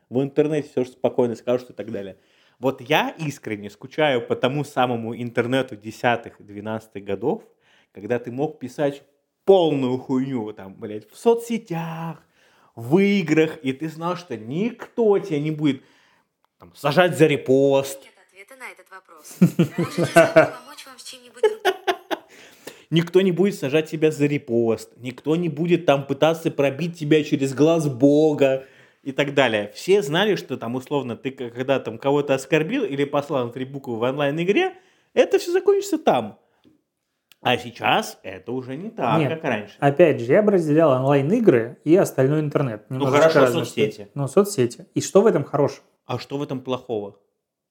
[0.10, 2.16] в интернете все спокойно скажут и так далее.
[2.60, 7.44] Вот я искренне скучаю по тому самому интернету 10-12 годов,
[7.92, 9.04] когда ты мог писать
[9.46, 12.22] полную хуйню, там, блядь, в соцсетях,
[12.76, 15.84] в играх, и ты знал, что никто тебя не будет
[16.60, 18.02] там, сажать за репост.
[18.04, 19.38] Нет ответа на этот вопрос.
[22.92, 27.54] Никто не будет сажать тебя за репост, никто не будет там пытаться пробить тебя через
[27.54, 28.66] глаз Бога
[29.04, 29.72] и так далее.
[29.74, 33.98] Все знали, что там условно ты когда там кого-то оскорбил или послал на три буквы
[33.98, 34.76] в онлайн-игре,
[35.14, 36.40] это все закончится там.
[37.46, 39.30] А сейчас это уже не так, Нет.
[39.32, 39.76] как раньше.
[39.80, 42.90] Опять же, я бы разделял онлайн-игры и остальной интернет.
[42.90, 44.08] Немножечко хорошо, разные соцсети.
[44.16, 44.88] Ну, соцсети.
[44.96, 45.84] И что в этом хорошего?
[46.08, 47.18] А что в этом плохого?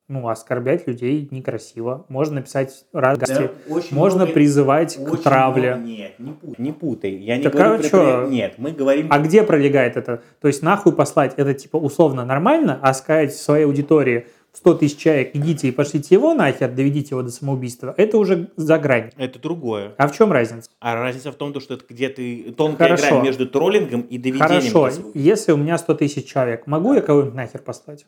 [0.06, 2.04] Ну, оскорблять людей некрасиво.
[2.08, 3.50] Можно написать радости.
[3.68, 5.74] очень Можно много- призывать очень к травле.
[5.74, 6.54] много- Нет, не путай.
[6.58, 7.10] Не путай.
[7.16, 9.08] Я не Так говорю а про Нет, мы говорим...
[9.10, 10.22] А где пролегает это?
[10.40, 15.34] То есть нахуй послать это типа условно нормально, а сказать своей аудитории 100 тысяч человек,
[15.34, 19.10] идите и пошлите его нахер, доведите его до самоубийства, это уже за грань.
[19.16, 19.94] Это другое.
[19.98, 20.70] А в чем разница?
[20.80, 23.08] А разница в том, то, что это где ты тонкая Хорошо.
[23.08, 24.72] грань между троллингом и доведением.
[24.72, 28.06] Хорошо, до если у меня 100 тысяч человек, могу я кого-нибудь нахер послать?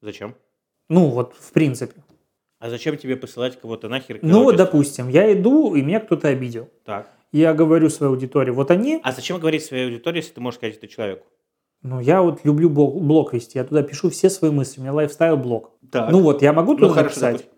[0.00, 0.36] Зачем?
[0.88, 2.00] Ну, вот в принципе.
[2.60, 4.20] А зачем тебе посылать кого-то нахер?
[4.22, 6.70] Ну, вот, допустим, я иду, и меня кто-то обидел.
[6.84, 7.10] Так.
[7.32, 10.76] Я говорю своей аудитории, вот они, А зачем говорить своей аудитории, если ты можешь сказать
[10.76, 11.26] это человеку?
[11.86, 14.92] Ну, я вот люблю блог, блог вести, я туда пишу все свои мысли, у меня
[14.92, 15.70] лайфстайл-блог.
[15.90, 16.10] Так.
[16.10, 17.50] Ну, вот я могу туда написать, допустим.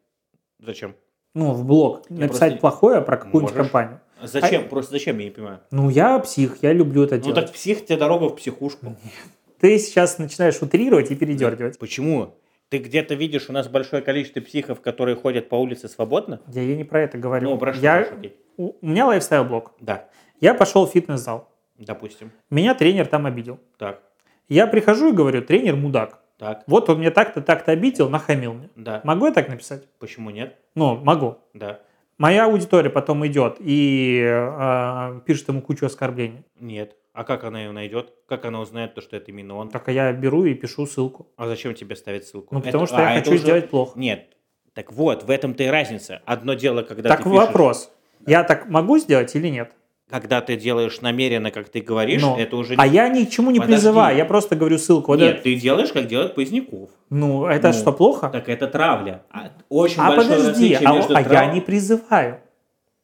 [0.60, 0.94] Зачем?
[1.34, 3.70] ну, в блог, Я написать просто- плохое про какую-нибудь Можешь.
[3.70, 4.00] компанию.
[4.22, 4.68] Зачем?
[4.68, 5.60] Просто зачем, я не понимаю.
[5.70, 7.36] Ну, я псих, я люблю это Ну делать.
[7.46, 8.96] так псих, тебе дорога в психушку.
[9.60, 11.78] Ты сейчас начинаешь утрировать и передергивать.
[11.78, 12.34] Почему?
[12.68, 16.40] Ты где-то видишь, у нас большое количество психов, которые ходят по улице свободно?
[16.48, 17.50] Я, я не про это говорю.
[17.50, 17.82] Ну, про что?
[17.82, 18.16] я, Хорошо,
[18.58, 19.72] у меня лайфстайл-блог.
[19.80, 20.08] Да,
[20.40, 21.48] Я пошел в фитнес-зал.
[21.78, 22.30] допустим.
[22.50, 23.58] Меня тренер там обидел.
[23.78, 24.02] Так,
[24.48, 26.20] Я прихожу и говорю, тренер мудак.
[26.38, 28.70] так, Вот он мне так-то, так-то обидел, нахамил мне.
[28.76, 29.00] да.
[29.04, 29.84] Могу я так написать?
[29.98, 30.56] Почему нет?
[30.74, 31.38] Ну, могу.
[31.54, 31.80] Да.
[32.16, 36.44] Моя аудитория потом идет и э, пишет ему кучу оскорблений.
[36.58, 36.96] Нет.
[37.12, 38.12] А как она ее найдет?
[38.28, 39.68] Как она узнает то, что это именно он?
[39.68, 41.28] Так я беру и пишу ссылку.
[41.36, 42.54] А зачем тебе ставить ссылку?
[42.54, 43.98] Ну, потому Это- что я а, это хочу уже- сделать плохо.
[43.98, 44.36] Нет.
[44.74, 46.22] Так вот, в этом-то и разница.
[46.24, 47.90] Одно дело, когда так ты пишешь- вопрос.
[48.26, 49.72] Я так могу сделать или нет?
[50.10, 52.38] Когда ты делаешь намеренно, как ты говоришь, Но.
[52.38, 52.74] это уже...
[52.78, 53.74] А я ни к чему не Подожди.
[53.76, 55.12] призываю, я просто говорю ссылку.
[55.12, 56.88] Вот Нет, это- ты делаешь, как делают Поздняков.
[57.10, 58.30] ну, это Ну, что, плохо?
[58.30, 59.22] Так это травля.
[59.30, 62.40] А, Очень а большое подожди, а, между а я трав- не призываю.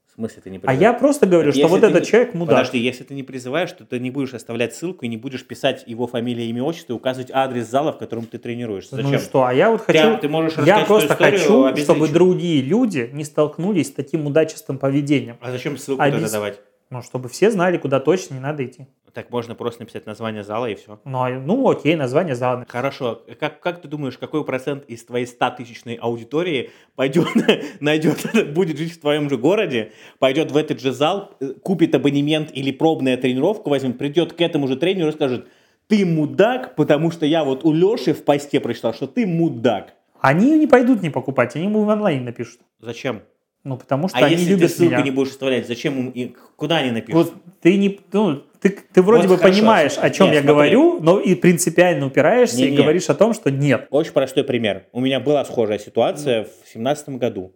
[0.07, 0.81] В смысле ты не А призываешь?
[0.81, 2.57] я просто говорю, Так что вот ты этот не- человек мудак.
[2.57, 5.83] Подожди, если ты не призываешь, то ты не будешь оставлять ссылку и не будешь писать
[5.87, 8.97] его фамилия, имя, отчество и указывать адрес зала, в котором ты тренируешься.
[8.97, 9.11] Зачем?
[9.11, 9.43] Ну что?
[9.45, 10.19] А я вот Ты- хочу...
[10.19, 15.37] ты можешь я просто хочу, чтобы другие люди не столкнулись с таким удачным поведением.
[15.43, 16.61] А зачем ссылку Объяс- тогда давать?
[16.95, 18.87] Ну, чтобы все знали, куда точно не надо идти.
[19.13, 21.01] Так можно просто написать название зала и все.
[21.05, 22.65] Ну, а- ну окей, название зала.
[22.69, 23.21] Хорошо.
[23.41, 27.27] Как, как ты думаешь, какой процент из твоей 100-тысячной аудитории пойдет,
[27.81, 29.91] найдет, будет жить в твоем же городе,
[30.21, 34.69] пойдет в этот же зал, э, купит абонемент или пробная тренировку возьмет, придет к этому
[34.69, 35.49] же тренеру и скажет,
[35.89, 39.95] ты мудак, потому что я вот у Леши в посте прочитал, что ты мудак.
[40.21, 42.61] Они не пойдут не покупать, они ему в онлайн напишут.
[42.79, 43.23] Зачем?
[43.65, 45.03] Ну, потому что А они если любят ты ссылку меня.
[45.03, 47.15] не будешь вставлять, зачем им, куда они напишут?
[47.15, 50.41] Вот ты не, ну, ты, ты вроде Вот бы хорошо, понимаешь, о чем нет, я
[50.43, 50.55] смотри.
[50.55, 52.77] говорю, но и принципиально упираешься и Не-не.
[52.77, 53.87] говоришь о том, что нет.
[53.91, 54.85] Очень простой пример.
[54.93, 57.53] У меня была схожая ситуация в семнадцатом году.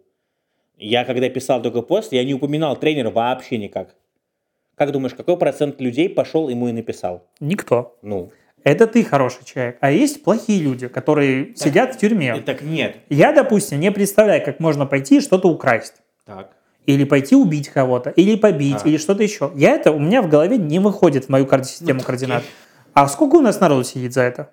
[0.77, 3.95] Я когда писал только пост, я не упоминал тренера вообще никак.
[4.75, 7.27] Как думаешь, какой процент людей пошел ему и написал?
[7.39, 7.97] Никто.
[8.01, 8.31] Ну,
[8.63, 9.77] Это ты хороший человек.
[9.81, 12.37] А есть плохие люди, которые сидят в тюрьме.
[12.37, 12.97] и так нет.
[13.09, 15.95] Я, допустим, не представляю, как можно пойти и что-то украсть.
[16.25, 16.55] Так.
[16.85, 18.87] Или пойти убить кого-то, или побить, А.
[18.87, 19.51] или что-то еще.
[19.55, 22.43] Я это, у меня в голове не выходит в мою кар- систему Ну, координат.
[22.93, 24.51] А сколько у нас народу сидит за это?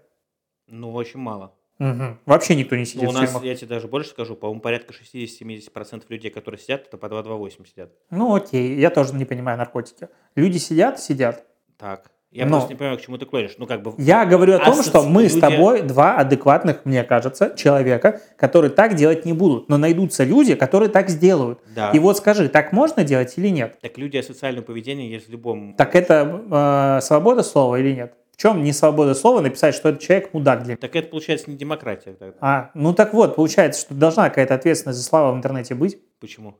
[0.68, 1.54] Ну, очень мало.
[1.78, 2.18] Мгм.
[2.26, 4.92] Вообще никто не Ну, сидит у в нас, я тебе даже больше скажу, по-моему, порядка
[4.94, 7.90] 60-70% людей, которые сидят, это по 228 сидят.
[8.10, 10.08] Ну окей, я тоже не понимаю наркотики.
[10.34, 11.44] Люди сидят, сидят.
[11.78, 12.10] Так.
[12.36, 13.54] Я Но- просто не понимаю, к чему ты клонишь.
[13.58, 13.94] Ну, как бы...
[13.96, 18.20] Я говорю о том, Асоци- что мы с люди- тобой два адекватных, мне кажется, человека,
[18.36, 19.68] которые так делать не будут.
[19.70, 21.58] Но найдутся люди, которые так сделают.
[21.74, 21.90] Да.
[21.92, 23.78] И вот скажи, так можно делать или нет?
[23.80, 25.74] Так люди асоциального поведения есть в любом...
[25.74, 28.14] Так это э, свобода слова или нет?
[28.32, 30.76] В чем не свобода слова написать, что этот человек мудак для меня?
[30.78, 32.36] Так это, получается, не демократия тогда.
[32.42, 35.96] А, ну так вот, получается, что должна какая-то ответственность за слова в интернете быть.
[36.20, 36.58] Почему?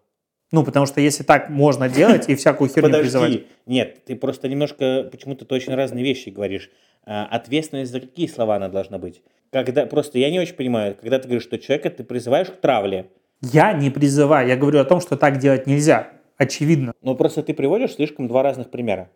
[0.57, 3.31] Ну, потому что если так можно делать и всякую херню призывать.
[3.31, 3.47] Подожди.
[3.67, 6.71] Нет, ты просто немножко почему-то ты очень разные вещи говоришь.
[7.05, 9.21] А, ответственность за какие слова она должна быть?
[9.53, 13.11] Когда просто я не очень понимаю, когда ты говоришь, что человека ты призываешь к травле,
[13.43, 16.09] Я не призываю, я говорю о том, что так делать нельзя.
[16.39, 16.95] Очевидно.
[17.03, 19.11] но просто ты приводишь слишком два разных примера.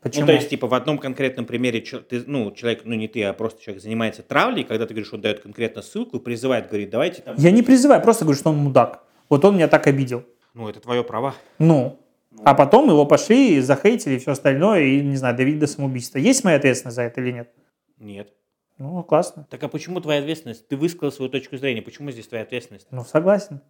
[0.00, 0.20] Почему?
[0.20, 3.32] Ну, то есть, типа, в одном конкретном примере ты, ну, человек, ну, не ты, а
[3.32, 7.34] просто человек занимается травлей, когда ты говоришь, он дает конкретно ссылку призывает, говорит, давайте там...
[7.38, 9.04] Я не призываю, просто говорю, что он мудак.
[9.28, 10.24] Вот он меня так обидел.
[10.54, 11.34] Ну, это твое право.
[11.58, 11.98] Ну.
[12.44, 16.18] А потом его пошли, и захейтили и все остальное, и, не знаю, довели до самоубийства.
[16.18, 17.50] Есть моя ответственность за это или нет?
[17.98, 18.32] Нет.
[18.78, 19.46] Ну, классно.
[19.50, 20.66] Так а почему твоя ответственность?
[20.68, 22.86] Ты высказал свою точку зрения, почему здесь твоя ответственность?
[22.90, 23.60] Ну, согласен.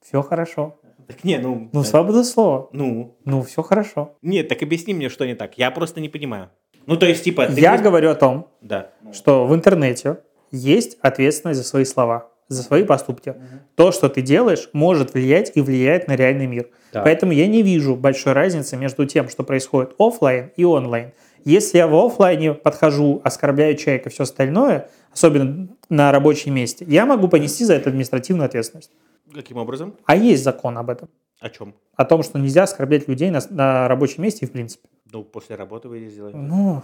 [0.00, 0.80] Все хорошо.
[1.06, 1.68] Так не, ну...
[1.72, 2.68] Ну, э, свобода слова.
[2.72, 4.16] Ну, Ну, все хорошо.
[4.22, 5.58] нет, так объясни мне, что не так.
[5.58, 6.50] Я просто не понимаю.
[6.86, 7.46] Ну, то есть, типа...
[7.46, 8.90] ты Я говорю о том, Да.
[9.12, 13.34] что в интернете есть ответственность за свои слова, за свои поступки.
[13.74, 16.68] То, что ты делаешь, может влиять и влияет на реальный мир.
[16.92, 17.04] Так.
[17.04, 21.12] Поэтому я не вижу большой разницы между тем, что происходит оффлайн и онлайн.
[21.44, 27.06] Если я в оффлайне подхожу, оскорбляю человека и все остальное, особенно на рабочем месте, я
[27.06, 28.90] могу понести за это административную ответственность.
[29.32, 29.94] Каким образом?
[30.06, 31.08] А есть закон об этом.
[31.40, 31.74] О чем?
[31.94, 34.88] О том, что нельзя оскорблять людей на, на рабочем месте и в принципе.
[35.12, 36.32] Ну, после работы выйди сделай.
[36.34, 36.82] Ну,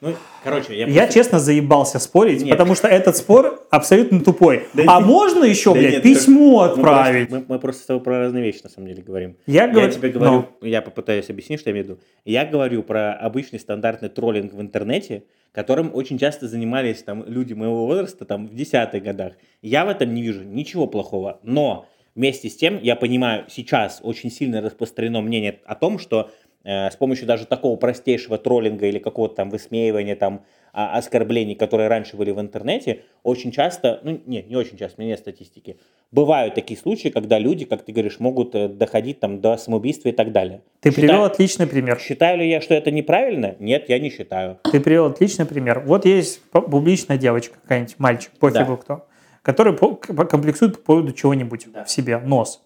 [0.00, 0.86] Ну, короче, я...
[0.86, 2.50] я честно заебался спорить, Нет.
[2.50, 4.66] потому что этот спор абсолютно тупой.
[4.72, 5.06] Да а нет.
[5.06, 7.30] можно еще, Да блядь, нет, письмо Мы просто- отправить?
[7.30, 9.36] Мы, мы просто с тобой про разные вещи, на самом деле, говорим.
[9.46, 12.00] Я, Я говорю, тебе говорю, ну, я попытаюсь объяснить, что я имею в виду.
[12.24, 17.86] Я говорю про обычный стандартный троллинг в интернете, которым очень часто занимались там люди моего
[17.86, 19.34] возраста, там, в десятых годах.
[19.60, 24.30] Я в этом не вижу ничего плохого, но вместе с тем я понимаю, сейчас очень
[24.30, 26.30] сильно распространено мнение о том, что
[26.64, 32.16] с помощью даже такого простейшего троллинга или какого-то там высмеивания, там, а, оскорблений, которые раньше
[32.16, 35.78] были в интернете, очень часто, ну, нет, не очень часто, у меня нет статистики,
[36.12, 40.12] бывают такие случаи, когда люди, как ты говоришь, могут э, доходить там до самоубийства и
[40.12, 40.60] так далее.
[40.80, 41.98] ты Считаю- привел отличный пример.
[41.98, 43.56] Считаю ли я, что это неправильно?
[43.58, 44.58] Нет, я не считаю.
[44.70, 45.80] Ты привел отличный пример.
[45.86, 48.76] Вот есть публичная девочка какая-нибудь, мальчик, пофигу Да.
[48.76, 49.06] кто,
[49.42, 51.84] который комплексует по поводу чего-нибудь Да.
[51.84, 52.62] в себе, нос.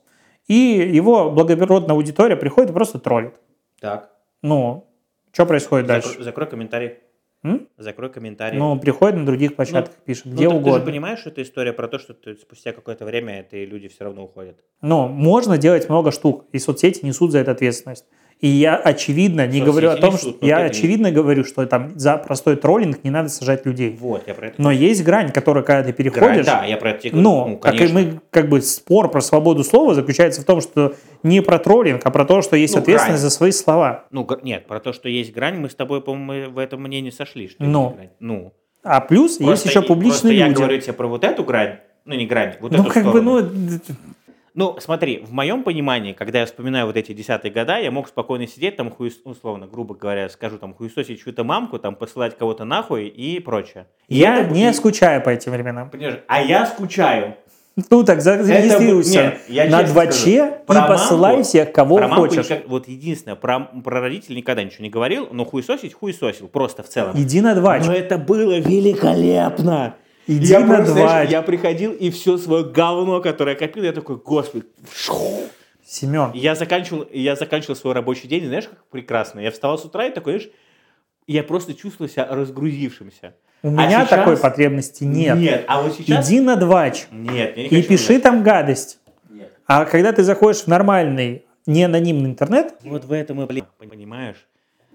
[0.49, 3.35] И его благородная аудитория приходит и просто троллит.
[3.81, 4.11] Так.
[4.43, 4.87] Ну,
[5.33, 6.23] что происходит дальше?
[6.23, 6.99] Закрой, комментарий.
[7.43, 7.69] М?
[7.77, 8.59] Закрой комментарий.
[8.59, 10.73] Ну, приходит на других площадках, пишет, Ну, где так угодно.
[10.73, 13.89] Ты же понимаешь, что это история про то, что ты спустя какое-то время эти люди
[13.89, 14.57] все равно уходят.
[14.81, 18.07] Но можно делать много штук, и соцсети несут за это ответственность.
[18.41, 22.19] И я очевидно не Соцсети говорю о том, что я очевидно говорю, что там за
[22.19, 23.97] простой троллинг не надо сажать людей.
[23.99, 24.61] Вот, я про это.
[24.61, 27.23] Но есть грань, которую когда ты Грань, переходишь, да, я про это тебе говорю.
[27.29, 30.95] но Ну, как и мы как бы спор про свободу слова заключается в том, что
[31.23, 33.31] не про троллинг, а про то, что есть Ну, ответственность грань.
[33.31, 34.05] за свои слова.
[34.11, 37.53] Ну, нет, про то, что есть грань, мы с тобой, по-моему, в этом мнении сошлись.
[37.53, 37.85] Что Ну.
[37.85, 38.09] есть грань.
[38.21, 38.53] Ну.
[38.83, 40.39] А плюс есть Просто еще и- публичные просто люди.
[40.41, 43.11] я говорю тебе про вот эту грань, ну, не грань, вот ну эту как бы,
[43.11, 43.41] сторону.
[43.41, 43.81] ну
[44.57, 48.47] Ну, смотри, в моем понимании, когда я вспоминаю вот эти десятые года, я мог спокойно
[48.47, 53.09] сидеть там, хуес- условно, грубо говоря, скажу там, хуесосить чью-то мамку, там, посылать кого-то нахуй
[53.09, 53.87] и прочее.
[54.07, 55.91] И я это- не и- скучаю по этим временам.
[55.91, 57.35] Понимаешь, а я скучаю.
[57.91, 61.97] Ну так зарегистрируйся Нет, я на честно 2Ч скажу, и про посылай мамку- всех, кого
[61.97, 62.49] Про мамку хочешь.
[62.49, 66.89] никак- вот единственное, про, про родителей никогда ничего не говорил, но хуесосить хуесосил, просто в
[66.89, 67.17] целом.
[67.17, 67.87] Иди на 2Ч.
[67.89, 69.97] Но это было великолепно.
[70.27, 71.33] Иди я на просто, знаешь, 2Ч.
[71.33, 74.65] я приходил, и все свое говно, которое я копил, я такой, господи,
[75.87, 79.41] Семен, Я заканчивал, я заканчивал свой рабочий день, знаешь, как прекрасно.
[79.41, 80.51] Я вставал с утра и такой, знаешь,
[81.27, 83.35] я просто чувствовал себя разгрузившимся.
[83.63, 85.37] у А меня сейчас- такой потребности нет.
[85.39, 86.27] Нет, а вот сейчас...
[86.29, 88.23] Иди на 2Ч Нет, я не и хочу пиши знать.
[88.23, 88.99] там гадость.
[89.31, 89.53] Нет.
[89.67, 94.47] А когда ты заходишь в нормальный, не анонимный интернет, Вот в этом и, блин, понимаешь?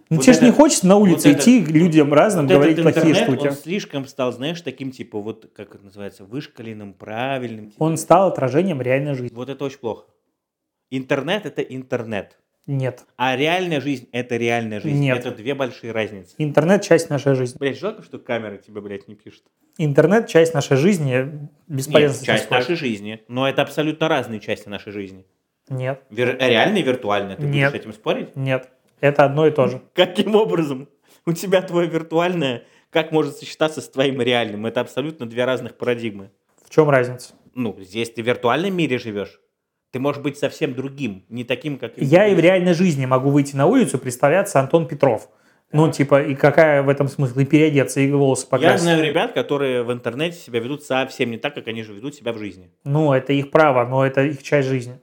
[0.09, 2.79] Ну Вот тебе же не хочется на улице вот идти к людям разным, Вот говорить
[2.79, 3.47] этот плохие штуки.
[3.47, 7.71] он слишком стал, знаешь, таким, типа, вот, как это называется, вышкаленным, правильным.
[7.77, 9.35] Он стал отражением реальной жизни.
[9.35, 10.05] Вот это очень плохо.
[10.89, 12.37] Интернет— это интернет.
[12.65, 13.03] Нет.
[13.17, 14.99] А реальная жизнь— это реальная жизнь.
[14.99, 15.19] Нет.
[15.19, 16.35] Это две большие разницы.
[16.37, 17.57] Интернет– часть нашей жизни.
[17.57, 19.43] Блять, жалко, что камера тебе, блядь, не пишет.
[19.77, 21.47] Интернет– часть нашей жизни.
[21.67, 23.21] Бесполезно Нет, часть нашей жизни.
[23.27, 25.25] Но это абсолютно разные части нашей жизни.
[25.69, 27.35] Нет, Вир- реально и виртуально.
[27.35, 27.71] Ты Нет.
[27.71, 28.35] будешь с этим спорить?
[28.35, 28.69] нет.
[29.01, 29.81] Это одно и то же.
[29.93, 30.89] Каким образом?
[31.25, 34.65] У тебя твое виртуальное как может сочетаться с твоим реальным?
[34.65, 36.31] Это абсолютно две разных парадигмы.
[36.65, 37.33] В чем разница?
[37.53, 39.39] Ну, здесь ты в виртуальном мире живешь.
[39.91, 41.93] Ты можешь быть совсем другим, не таким, как...
[41.97, 45.29] Я и в реальной жизни могу выйти на улицу, представляться Антон Петров.
[45.71, 47.39] Ну, типа, и какая в этом смысл?
[47.39, 48.81] И переодеться, и волосы Я покрасить.
[48.81, 52.33] знаю ребят, которые в интернете себя ведут совсем не так, как они же ведут себя
[52.33, 52.71] в жизни.
[52.85, 54.99] Ну, это их право, но это их часть жизни.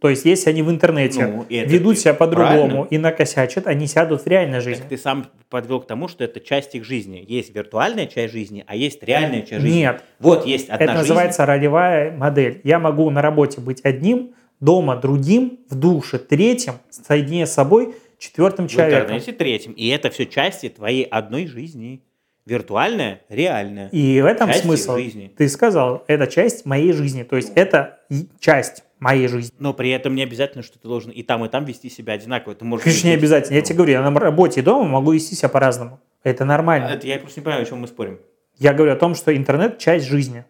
[0.00, 4.26] То есть, если они в интернете Ну, ведут себя по-другому и накосячат, они сядут в
[4.26, 4.80] реальной жизни.
[4.80, 7.22] Так ты сам подвел к тому, что это часть их жизни.
[7.28, 9.78] Есть виртуальная часть жизни, а есть реальная часть жизни.
[9.78, 10.98] Нет, Вот есть одна это жизнь.
[11.02, 12.60] называется ролевая модель.
[12.64, 18.68] Я могу на работе быть одним, дома другим, в душе третьим, соединяя с собой четвертым
[18.68, 19.02] в человеком.
[19.02, 19.72] интернете третьим.
[19.72, 22.02] И это все части твоей одной жизни.
[22.46, 23.88] Виртуальная, реальная.
[23.90, 24.96] И в этом Часть смысл.
[24.96, 25.30] жизни.
[25.36, 27.22] Ты сказал, это часть моей жизни.
[27.22, 27.98] То есть это
[28.40, 29.56] часть моей жизни.
[29.58, 32.54] Но при этом не обязательно, что ты должен и там, и там вести себя одинаково.
[32.54, 33.56] Ты можешь Конечно, не обязательно.
[33.56, 36.00] Я тебе говорю, я на работе и дома могу вести себя по-разному.
[36.22, 36.88] Это нормально.
[36.88, 38.20] Это я просто не понимаю, о чем мы спорим.
[38.58, 40.44] Я говорю о том, что интернет– часть жизни.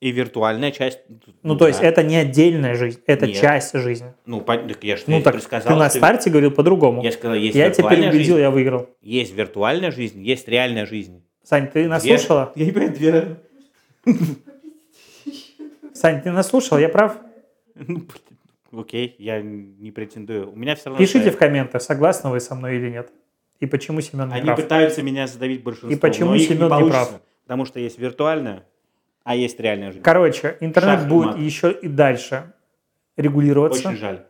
[0.00, 0.98] И виртуальная часть...
[1.42, 1.86] Ну, то есть да.
[1.86, 3.40] это не отдельная жизнь, это Нет.
[3.40, 4.12] часть жизни.
[4.26, 7.02] Ну, так я что, Ну так, предсказал, ты на старте говорил по-другому.
[7.02, 8.90] Я сказал, есть Я тебя переубедил, жизнь, я выиграл.
[9.00, 11.24] есть виртуальная жизнь, есть реальная жизнь.
[11.42, 12.52] Сань, ты нас Две- слушала?
[12.56, 13.36] Я не понимаю, две
[15.94, 17.16] Сань, ты нас слушал, я прав?
[17.86, 18.38] Ну, блин,
[18.80, 20.50] Окей, я не претендую.
[20.50, 20.98] У меня все равно...
[20.98, 23.12] Пишите в комментах, согласны вы со мной или нет.
[23.60, 24.60] И почему Семен не Они прав.
[24.60, 25.90] пытаются меня задавить большинство.
[25.90, 27.22] И почему но их Семен не получится, прав?
[27.44, 28.66] Потому что есть виртуальная,
[29.22, 30.02] а есть реальная жизнь.
[30.02, 32.52] Короче, интернет Шах и будет еще и дальше
[33.16, 33.88] регулироваться.
[33.88, 34.26] Очень жаль.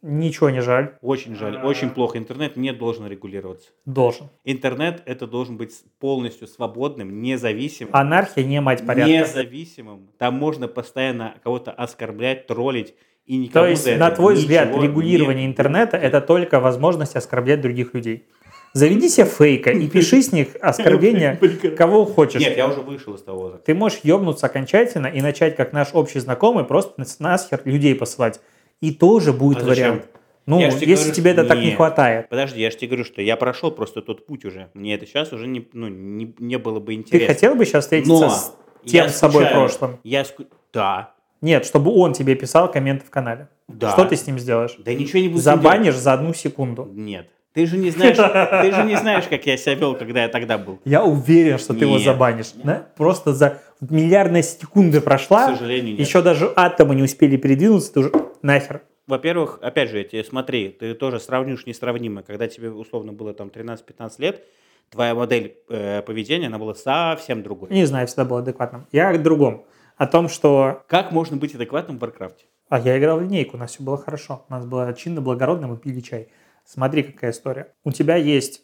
[0.00, 0.94] Ничего не жаль.
[1.02, 1.56] Очень жаль.
[1.56, 1.66] А.
[1.66, 2.18] Очень плохо.
[2.18, 3.70] Интернет не должен регулироваться.
[3.84, 4.28] Должен.
[4.44, 7.94] Интернет это должен быть полностью свободным, независимым.
[7.94, 9.10] Анархия не мать порядка.
[9.10, 10.08] Независимым.
[10.18, 12.94] Там можно постоянно кого-то оскорблять, троллить.
[13.26, 17.16] И То никому есть, за это на твой взгляд, регулирование не интернета это только возможность
[17.16, 18.24] оскорблять других людей.
[18.72, 21.38] Заведи себе фейка и пиши с них оскорбления
[21.76, 22.40] кого хочешь.
[22.40, 23.64] Нет, я уже вышел из того возраста.
[23.66, 28.40] Ты можешь ебнуться окончательно и начать, как наш общий знакомый, просто с- нахер людей посылать.
[28.80, 29.84] И тоже будет А зачем?
[29.84, 30.08] вариант.
[30.46, 31.76] Ну, Я если говорю, тебе это что так не нет.
[31.76, 32.28] хватает.
[32.30, 34.70] Подожди, я же тебе говорю, что я прошел просто тот путь уже.
[34.72, 37.34] Мне это сейчас уже не, ну, не, не было бы Ты интересно.
[37.34, 38.54] хотел бы сейчас встретиться Но с
[38.86, 39.54] тем с собой скучаю.
[39.54, 39.98] прошлым?
[40.04, 43.48] Я ску- Да, Нет, чтобы он тебе писал комменты в канале.
[43.68, 43.90] да.
[43.92, 44.74] Что ты с ним сделаешь?
[44.78, 46.88] Да ничего не буду Забанишь за одну секунду.
[46.94, 47.28] Нет.
[47.52, 48.16] Ты же не знаешь,
[48.62, 50.78] ты же не знаешь, как я себя вел, когда я тогда был.
[50.86, 52.04] Я уверен, что ты его Нет.
[52.04, 52.52] забанишь.
[52.62, 52.86] Да?
[52.96, 56.00] Просто за миллиардная секунда прошла, К сожалению, нет.
[56.06, 58.12] еще даже атомы не успели передвинуться, ты уже
[58.42, 58.82] нахер.
[59.06, 62.22] Во-первых, опять же, я тебе смотри, ты тоже сравнишь несравнимое.
[62.22, 64.44] Когда тебе условно было там 13-15 лет,
[64.90, 67.70] твоя модель э, поведения, она была совсем другой.
[67.70, 68.86] Не знаю, всегда был адекватным.
[68.92, 69.64] Я о другом.
[69.96, 70.84] О том, что...
[70.88, 72.44] Как можно быть адекватным в Варкрафте?
[72.68, 74.44] А я играл в линейку, у нас все было хорошо.
[74.48, 76.28] У нас было чинно, благородно, мы пили чай.
[76.64, 77.72] Смотри, какая история.
[77.82, 78.62] У тебя есть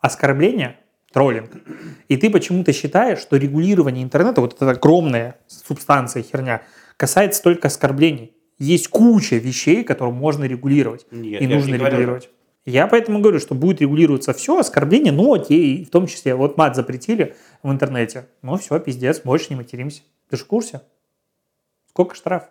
[0.00, 0.80] оскорбление,
[1.12, 1.50] троллинг,
[2.08, 6.62] и ты почему-то считаешь, что регулирование интернета, вот эта огромная субстанция, херня,
[6.96, 8.35] касается только оскорблений.
[8.58, 12.30] Есть куча вещей, которые можно регулировать Нет, и же нужно регулировать.
[12.64, 16.74] Я поэтому говорю, что будет регулироваться все, оскорбление, ну окей, в том числе, вот мат
[16.74, 20.02] запретили в интернете, ну все, пиздец, больше не материмся.
[20.28, 20.80] Ты же в курсе?
[21.90, 22.48] Сколько штраф?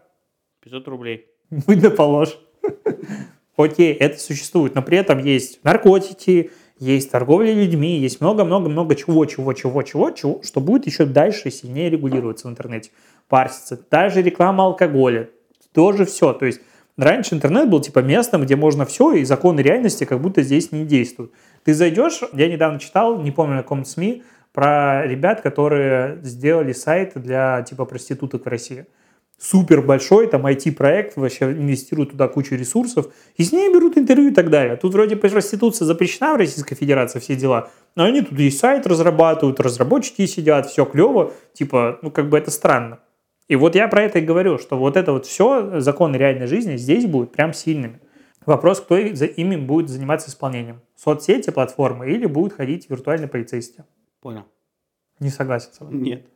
[0.64, 1.26] 500 рублей.
[1.50, 2.38] Будь да положь.
[3.58, 9.54] Окей, это существует, но при этом есть наркотики, есть торговля людьми, есть много-много-много чего, чего,
[9.54, 12.92] чего, чего, чего, что будет еще дальше сильнее регулироваться в интернете,
[13.30, 13.80] парситься.
[13.90, 15.30] Даже реклама алкоголя,
[15.76, 16.34] тоже все.
[16.34, 16.62] То есть
[16.98, 20.86] раньше интернет был типа местом, где можно все, и законы реальности как будто здесь не
[20.86, 21.32] действуют.
[21.64, 24.24] Ты зайдешь, я недавно читал, не помню на каком СМИ,
[24.54, 28.86] про ребят, которые сделали сайт для типа проституток в России
[29.38, 34.34] супер большой, там IT-проект, вообще инвестируют туда кучу ресурсов, и с ней берут интервью и
[34.34, 34.76] так далее.
[34.78, 39.60] Тут вроде проституция запрещена в Российской Федерации, все дела, но они тут и сайт разрабатывают,
[39.60, 43.00] разработчики сидят, все клево, типа, ну как бы это странно.
[43.48, 46.78] И вот я про это и говорю, что вот это вот все, законы реальной жизни
[46.78, 48.00] здесь будут прям сильными.
[48.46, 50.82] Вопрос, кто за ими будет заниматься исполнением.
[50.96, 53.86] Соцсети, платформы или будут ходить виртуальные полицейские.
[54.22, 54.46] Понял.
[55.20, 55.96] Не согласен с вами.
[55.96, 56.28] Нет.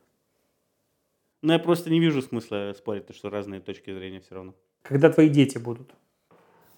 [1.41, 4.55] Ну, я просто не вижу смысла спорить, потому что разные точки зрения все равно.
[4.81, 5.93] Когда твои дети будут?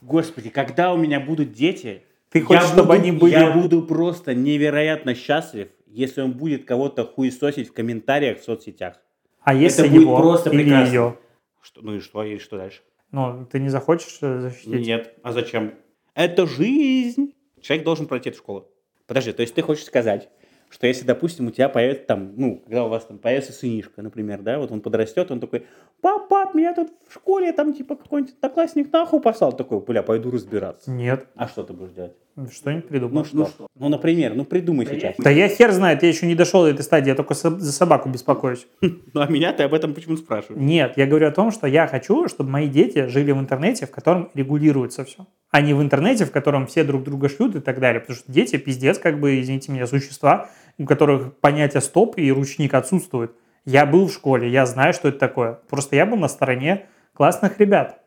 [0.02, 3.32] Господи, когда у меня будут дети, Ты я хочешь, чтобы буду- они были...
[3.32, 9.00] Я буду просто невероятно счастлив, если он будет кого-то хуесосить в комментариях в соцсетях.
[9.42, 10.94] А если будет его просто или прекрасно.
[10.94, 11.18] ее?
[11.62, 12.82] Что, ну и что, и что дальше?
[13.12, 14.86] Ну, ты не захочешь э, защитить?
[14.86, 15.16] Нет.
[15.24, 15.74] А зачем?
[16.14, 17.34] Это жизнь.
[17.62, 18.68] Человек должен пройти эту школу.
[19.08, 20.30] Подожди, то есть ты хочешь сказать,
[20.70, 24.42] что если, допустим, у тебя появится там, ну, когда у вас там появится сынишка, например,
[24.42, 25.68] да, вот он подрастет, он такой,
[26.00, 30.32] пап, пап, меня тут в школе там типа какой-нибудь одноклассник нахуй послал, такой, бля, пойду
[30.32, 30.90] разбираться.
[30.90, 31.28] Нет.
[31.36, 32.16] А что ты будешь делать?
[32.52, 33.26] Что-нибудь Ну, придумал.
[33.34, 33.68] ну что?
[33.78, 35.16] Ну, например, ну придумай сейчас.
[35.18, 37.72] Да я хер знает, я еще не дошел до этой стадии, я только со- за
[37.72, 38.68] собаку беспокоюсь.
[39.14, 40.62] Ну, а меня ты об этом почему спрашиваешь?
[40.62, 43.92] Нет, я говорю о том, что я хочу, чтобы мои дети жили в интернете, в
[43.92, 45.28] котором регулируется все.
[45.52, 48.00] А не в интернете, в котором все друг друга шлют и так далее.
[48.00, 52.74] Потому что дети, пиздец, как бы, извините меня, существа, у которых понятие стоп и ручник
[52.74, 53.32] отсутствует.
[53.66, 55.60] Я был в школе, я знаю, что это такое.
[55.70, 58.01] Просто я был на стороне классных ребят.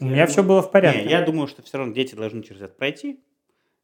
[0.00, 1.02] У Я меня думаю- все было в порядке.
[1.04, 3.20] Не, я думаю, что все равно дети должны через это пройти,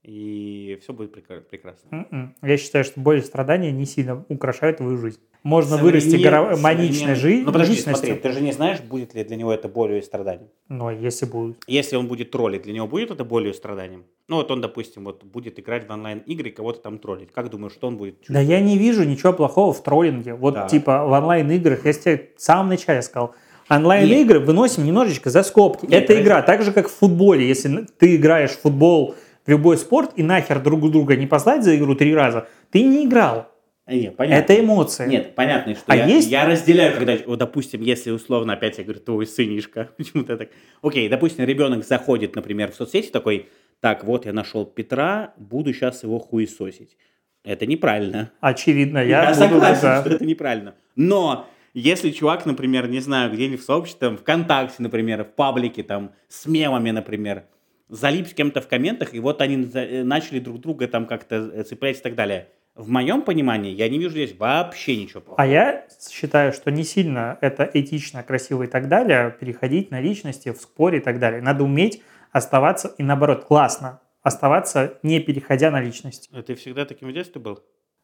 [0.02, 1.88] и все будет прекра- прекрасно.
[2.10, 2.34] М-м.
[2.42, 5.20] Я считаю, что боль и страдания не сильно украшают твою жизнь.
[5.42, 7.46] Можно Современ- вырасти горо- маничной жизнью.
[7.46, 10.48] Ну подожди, смотри, ты же не знаешь, будет ли для него это болью и страданием.
[10.68, 11.62] Но если будет.
[11.66, 14.04] Если он будет троллить, для него будет это болью и страданием?
[14.28, 17.30] Ну вот он, допустим, вот будет играть в онлайн-игры и кого-то там троллить.
[17.32, 18.48] Как думаешь, что он будет Да чувствовать?
[18.48, 20.34] я не вижу ничего плохого в троллинге.
[20.34, 20.68] Вот Да.
[20.68, 23.34] типа в онлайн-играх, я тебе в самом начале сказал,
[23.70, 25.86] Онлайн-игры выносим немножечко за скобки.
[25.86, 27.46] Нет, Это игра, так же, как в футболе.
[27.46, 29.14] Если ты играешь в футбол,
[29.46, 33.06] в любой спорт, и нахер друг друга не послать за игру три раза, ты не
[33.06, 33.48] играл.
[33.86, 34.42] А, нет, понятно.
[34.42, 35.08] Это эмоции.
[35.08, 38.84] Нет, понятно, что А я, есть- я разделяю, когда, вот, допустим, если условно, опять я
[38.84, 40.48] говорю, твой сынишка, почему-то так.
[40.82, 43.48] Окей, допустим, ребенок заходит, например, в соцсети такой,
[43.80, 46.96] так, вот я нашел Петра, буду сейчас его хуесосить.
[47.42, 48.30] Это неправильно.
[48.40, 50.00] Очевидно, я, буду согласен, за.
[50.02, 50.74] что это неправильно.
[50.94, 56.12] Но если чувак, например, не знаю, где-нибудь в сообществе, там, ВКонтакте, например, в паблике, там,
[56.28, 57.44] с мемами, например,
[57.88, 61.62] залип с кем-то в комментах, и вот они э, начали друг друга там как-то э,
[61.64, 62.48] цеплять и так далее.
[62.74, 65.42] В моем понимании я не вижу здесь вообще ничего плохого.
[65.42, 70.50] А я считаю, что не сильно это этично, красиво и так далее, переходить на личности
[70.52, 71.42] в споре и так далее.
[71.42, 76.30] Надо уметь оставаться, и наоборот, классно, оставаться, не переходя на личности.
[76.32, 77.60] А ты всегда таким в детстве был?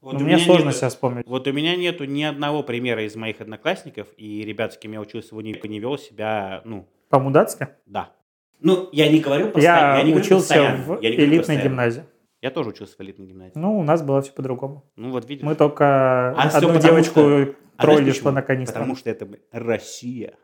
[0.06, 1.26] Вот Но у мне меня сложно нету- себя вспомнить.
[1.26, 5.00] Вот у меня нету ни одного примера из моих одноклассников и ребят, с кем я
[5.00, 7.70] учился в универе, не вел себя, ну, По-мудацки?
[7.86, 8.12] да.
[8.60, 10.02] Ну, я не говорю Я, постоянно.
[10.06, 11.64] не учился постоянно, в я не элитной постоянно.
[11.64, 12.04] гимназии.
[12.40, 13.52] Я тоже учился в элитной гимназии.
[13.56, 14.84] Ну, у нас было все по-другому.
[14.94, 15.44] Ну, вот видишь.
[15.44, 18.12] Мы только А одну девочку что- А почему?
[18.12, 18.78] что на канистрах.
[18.78, 20.34] Потому что это Россия.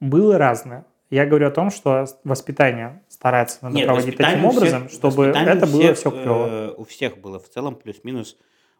[0.00, 0.86] Было разное.
[1.10, 5.66] Я говорю о том, что воспитание старается надо Нет, проводить таким всех- образом, чтобы это
[5.66, 6.46] было всех, все клево.
[6.48, 8.36] э, у всех было в целом плюс-минус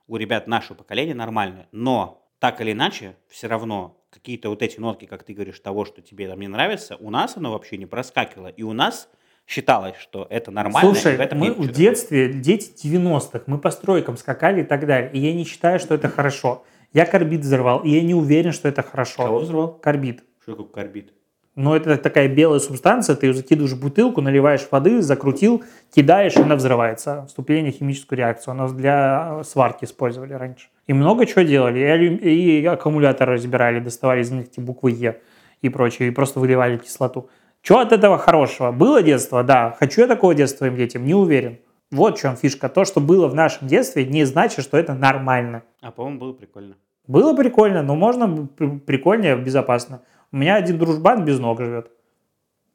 [0.07, 1.67] у ребят нашего поколения нормально.
[1.73, 6.03] Но так или иначе, все равно какие-то вот эти нотки, как ты говоришь, того, что
[6.03, 8.47] тебе там не нравится, у нас оно вообще не проскакивало.
[8.47, 9.09] И у нас
[9.45, 10.89] считалось, что это нормально.
[10.89, 14.87] и в Слушай, этом мы в детстве, дети 90-х, мы по стройкам скакали и так
[14.87, 15.11] далее.
[15.13, 16.65] И я не считаю, что это хорошо.
[16.93, 19.25] Я карбид взорвал, и я не уверен, что это хорошо.
[19.25, 19.73] Кого взорвал?
[19.75, 20.23] Карбид.
[20.41, 21.13] Что такое карбид?
[21.59, 26.41] Но это такая белая субстанция, ты ее закидываешь в бутылку, наливаешь воды, закрутил, кидаешь, и
[26.41, 27.25] она взрывается.
[27.27, 28.53] Вступление в химическую реакцию.
[28.53, 30.69] Оно для сварки использовали раньше.
[30.87, 31.81] И много чего делали.
[32.23, 35.21] И, и аккумуляторы разбирали, доставали из них эти буквы Е
[35.61, 37.29] и прочее, и просто выливали кислоту.
[37.61, 38.71] Что от этого хорошего?
[38.71, 39.43] Было детство?
[39.43, 39.75] Да.
[39.81, 41.05] Хочу я такого детства своим детям?
[41.05, 41.59] Не уверен.
[41.91, 42.69] Вот в чем фишка.
[42.69, 45.65] То, что было в нашем детстве, не значит, что это нормально.
[45.83, 46.77] А, по-моему, было прикольно.
[47.09, 50.03] Было прикольно, но можно при- прикольнее, безопасно.
[50.33, 51.91] У меня один дружбан без ног живет.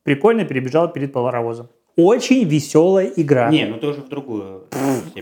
[0.04, 1.70] Прикольно перебежал перед паровозом.
[1.96, 3.50] Очень веселая игра.
[3.52, 4.64] Не, ну ты уже в другую.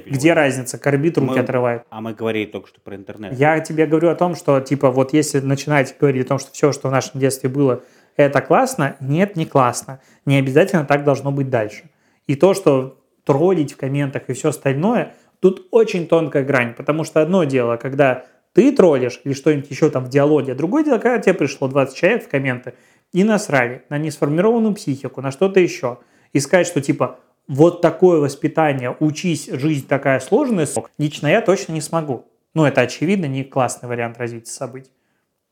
[0.06, 0.78] Где разница?
[0.78, 1.84] Корбит руки Мы- отрывает.
[1.90, 3.38] А мы говорили только что про интернет.
[3.38, 6.72] Я тебе говорю о том, что, типа, вот если начинать говорить о том, что все,
[6.72, 7.84] что в нашем детстве было,
[8.16, 10.00] это классно, нет, не классно.
[10.26, 11.90] Не обязательно так должно быть дальше.
[12.28, 16.74] И то, что троллить в комментах и все остальное, тут очень тонкая грань.
[16.74, 20.84] Потому что одно дело, когда ты троллишь или что-нибудь еще там в диалоге, а другое
[20.84, 22.74] дело, когда тебе пришло 20 человек в комменты
[23.14, 26.00] и насрали на несформированную психику, на что-то еще.
[26.34, 30.68] И сказать, что типа вот такое воспитание, учись, жизнь такая сложная,
[30.98, 32.26] лично я точно не смогу.
[32.54, 34.92] Ну, это очевидно не классный вариант развития событий.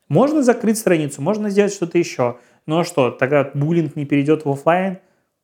[0.08, 2.38] Можно закрыть страницу, можно сделать что-то еще.
[2.66, 4.98] Ну а что, тогда буллинг не перейдет в офлайн,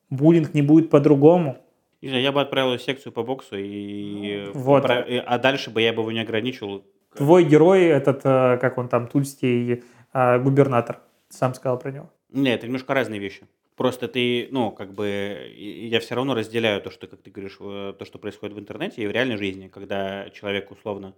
[0.09, 1.57] буллинг не будет по-другому.
[2.01, 4.49] Я бы отправил секцию по боксу, и...
[4.53, 4.83] Вот.
[4.83, 6.83] про- и- А дальше бы я бы его не ограничивал.
[7.15, 12.09] Твой герой, этот, э, как он там, тульский э, губернатор, сам сказал про него.
[12.31, 13.43] Нет, это немножко разные вещи.
[13.75, 15.07] Просто ты, ну, как бы,
[15.55, 18.59] и- я все равно разделяю то, что, как ты говоришь, э, то, что происходит в
[18.59, 21.13] интернете и в реальной жизни, когда человек условно,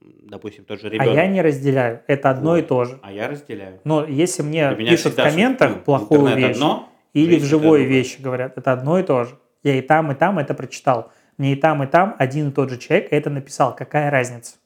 [0.00, 1.14] допустим, тот же А ребенок.
[1.14, 2.68] я не разделяю, это одно и Вот.
[2.68, 2.98] то же.
[3.02, 3.80] А я разделяю.
[3.84, 7.84] Но если мне пишут в комментах плохую вещь, одно, или жизнь в это живой другое.
[7.84, 9.36] вещи говорят, это одно и то же.
[9.64, 11.10] Я и там, и там это прочитал.
[11.36, 13.74] Мне и там, и там один и тот же человек это написал.
[13.74, 14.56] Какая разница?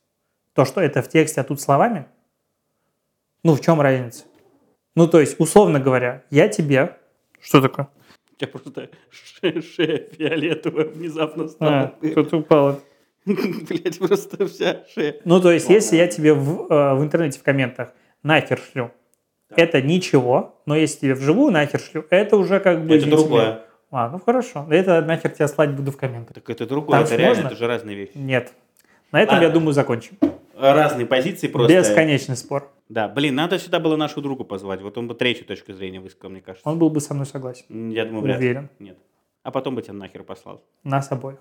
[0.55, 2.07] То, что это в тексте, а тут словами?
[3.45, 4.25] Ну, в чем разница?
[4.95, 6.97] Ну, то есть, условно говоря, я тебе...
[7.41, 7.89] Что такое?
[8.33, 11.95] У тебя просто ше- шея фиолетовая внезапно А, стала.
[12.03, 12.81] кто-то упал.
[13.25, 15.17] Блять, просто вся шея.
[15.25, 17.93] Ну, то есть, если я тебе в, э, в интернете в комментах
[18.23, 18.91] нахер шлю,
[19.51, 22.97] это ничего, но если тебе вживую нахер шлю, это уже как бы...
[22.97, 23.65] Это другое.
[23.91, 24.67] А, ну хорошо.
[24.71, 26.35] Это нахер тебя слать буду в комментах.
[26.35, 27.47] Так это другое, Там это реально, можно?
[27.49, 28.13] это же разные вещи.
[28.15, 28.53] Нет.
[29.13, 29.47] На этом, Ладно.
[29.47, 30.19] я думаю, закончим.
[30.57, 31.77] Разные позиции просто.
[31.77, 32.71] Бесконечный спор.
[32.89, 34.83] Да, блин, надо сюда было нашего друга позвать.
[34.83, 36.69] Вот он бы третью точку зрения высказал, мне кажется.
[36.69, 37.91] Он был бы со мной согласен.
[37.91, 38.47] Я думаю, вряд ли.
[38.47, 38.69] Уверен.
[38.79, 38.99] Нет.
[39.43, 40.63] А потом бы тебя нахер послал.
[40.85, 41.39] Нас обоих.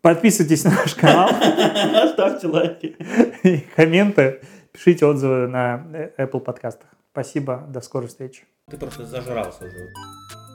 [0.00, 1.28] Подписывайтесь на наш канал,
[2.12, 2.96] Ставьте лайки.
[3.42, 4.40] и комменты,
[4.70, 6.88] пишите отзывы на э, Apple подкастах.
[7.10, 8.44] Спасибо, до скорой встречи.
[8.70, 10.45] Ты просто зажрался уже.